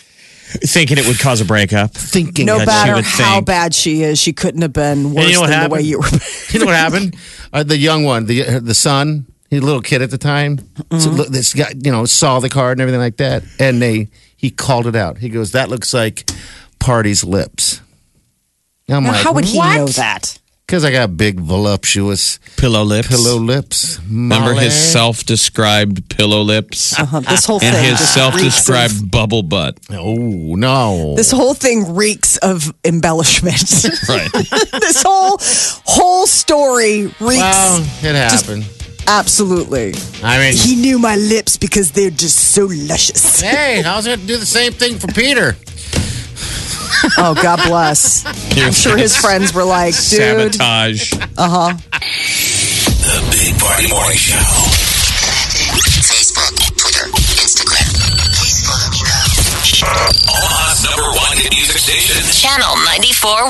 Thinking 0.65 0.97
it 0.97 1.07
would 1.07 1.17
cause 1.19 1.39
a 1.39 1.45
breakup. 1.45 1.91
Thinking, 1.91 2.45
No 2.45 2.57
matter 2.65 3.01
how 3.01 3.35
think. 3.35 3.45
bad 3.45 3.73
she 3.73 4.03
is, 4.03 4.19
she 4.19 4.33
couldn't 4.33 4.61
have 4.63 4.73
been 4.73 5.13
worse 5.13 5.27
you 5.27 5.33
know 5.35 5.41
what 5.41 5.49
than 5.49 5.69
the 5.69 5.73
way 5.73 5.83
happened? 5.83 5.87
you 5.87 5.99
were. 5.99 6.07
You 6.51 6.59
know 6.59 6.65
what 6.65 6.75
happened? 6.75 7.15
Uh, 7.53 7.63
the 7.63 7.77
young 7.77 8.03
one, 8.03 8.25
the 8.25 8.59
the 8.59 8.73
son, 8.75 9.25
he's 9.49 9.61
a 9.61 9.65
little 9.65 9.81
kid 9.81 10.01
at 10.01 10.11
the 10.11 10.17
time. 10.17 10.59
So 10.99 11.09
look, 11.09 11.29
this 11.29 11.53
guy, 11.53 11.71
you 11.81 11.89
know, 11.91 12.03
saw 12.05 12.41
the 12.41 12.49
card 12.49 12.73
and 12.77 12.81
everything 12.81 12.99
like 12.99 13.15
that, 13.17 13.43
and 13.59 13.81
they 13.81 14.09
he 14.41 14.49
called 14.49 14.87
it 14.87 14.95
out. 14.95 15.19
He 15.19 15.29
goes, 15.29 15.51
"That 15.51 15.69
looks 15.69 15.93
like 15.93 16.29
Party's 16.79 17.23
lips." 17.23 17.81
I'm 18.89 19.03
Now, 19.03 19.11
like, 19.11 19.23
how 19.23 19.31
would 19.33 19.45
he 19.45 19.57
what? 19.57 19.77
know 19.77 19.87
that? 19.87 20.37
Because 20.67 20.85
I 20.85 20.91
got 20.91 21.17
big, 21.17 21.39
voluptuous 21.39 22.39
Pillow 22.55 22.83
lips. 22.83 23.09
pillow 23.09 23.37
lips. 23.37 23.99
Remember 24.07 24.53
his 24.53 24.73
self-described 24.73 26.07
pillow 26.09 26.41
lips 26.41 26.97
Uh, 26.97 27.19
this 27.19 27.43
whole 27.45 27.59
and 27.61 27.75
thing 27.75 27.89
his 27.89 27.99
self-described 28.09 28.93
of- 28.93 29.11
bubble 29.11 29.43
butt. 29.43 29.77
Oh 29.89 30.55
no! 30.55 31.13
This 31.17 31.29
whole 31.31 31.53
thing 31.53 31.93
reeks 31.93 32.37
of 32.37 32.73
embellishment. 32.85 33.61
Right. 34.09 34.31
this 34.81 35.03
whole 35.03 35.37
whole 35.85 36.25
story 36.25 37.03
reeks. 37.19 37.19
well, 37.19 37.81
it 38.03 38.15
happened. 38.15 38.65
Absolutely. 39.07 39.93
I 40.23 40.37
mean, 40.39 40.53
He 40.55 40.75
knew 40.75 40.99
my 40.99 41.15
lips 41.15 41.57
because 41.57 41.91
they're 41.91 42.09
just 42.11 42.53
so 42.53 42.65
luscious. 42.65 43.41
hey, 43.41 43.81
how's 43.81 44.07
it 44.07 44.25
do 44.27 44.37
the 44.37 44.45
same 44.45 44.71
thing 44.73 44.97
for 44.99 45.07
Peter? 45.07 45.55
Oh, 47.17 47.33
God 47.33 47.59
bless. 47.67 48.23
I'm 48.57 48.71
sure 48.73 48.95
his 48.95 49.17
friends 49.17 49.53
were 49.53 49.63
like, 49.63 49.95
dude. 49.95 50.53
Sabotage. 50.53 51.13
Uh 51.37 51.49
huh. 51.49 51.73
The 53.01 53.19
Big 53.33 53.57
Party 53.59 53.87
Morning 53.89 54.17
Show. 54.17 54.37
Facebook, 56.05 56.53
Twitter, 56.77 57.09
Instagram. 57.41 57.89
Please 58.37 58.61
follow 58.65 58.85
me 58.93 59.01
now. 59.01 59.25
Omaha's 60.29 60.85
number 60.85 61.09
one 61.17 61.37
hit 61.41 61.49
music 61.57 61.81
station. 61.81 62.21
Channel 62.29 62.75
94.1. 62.85 63.49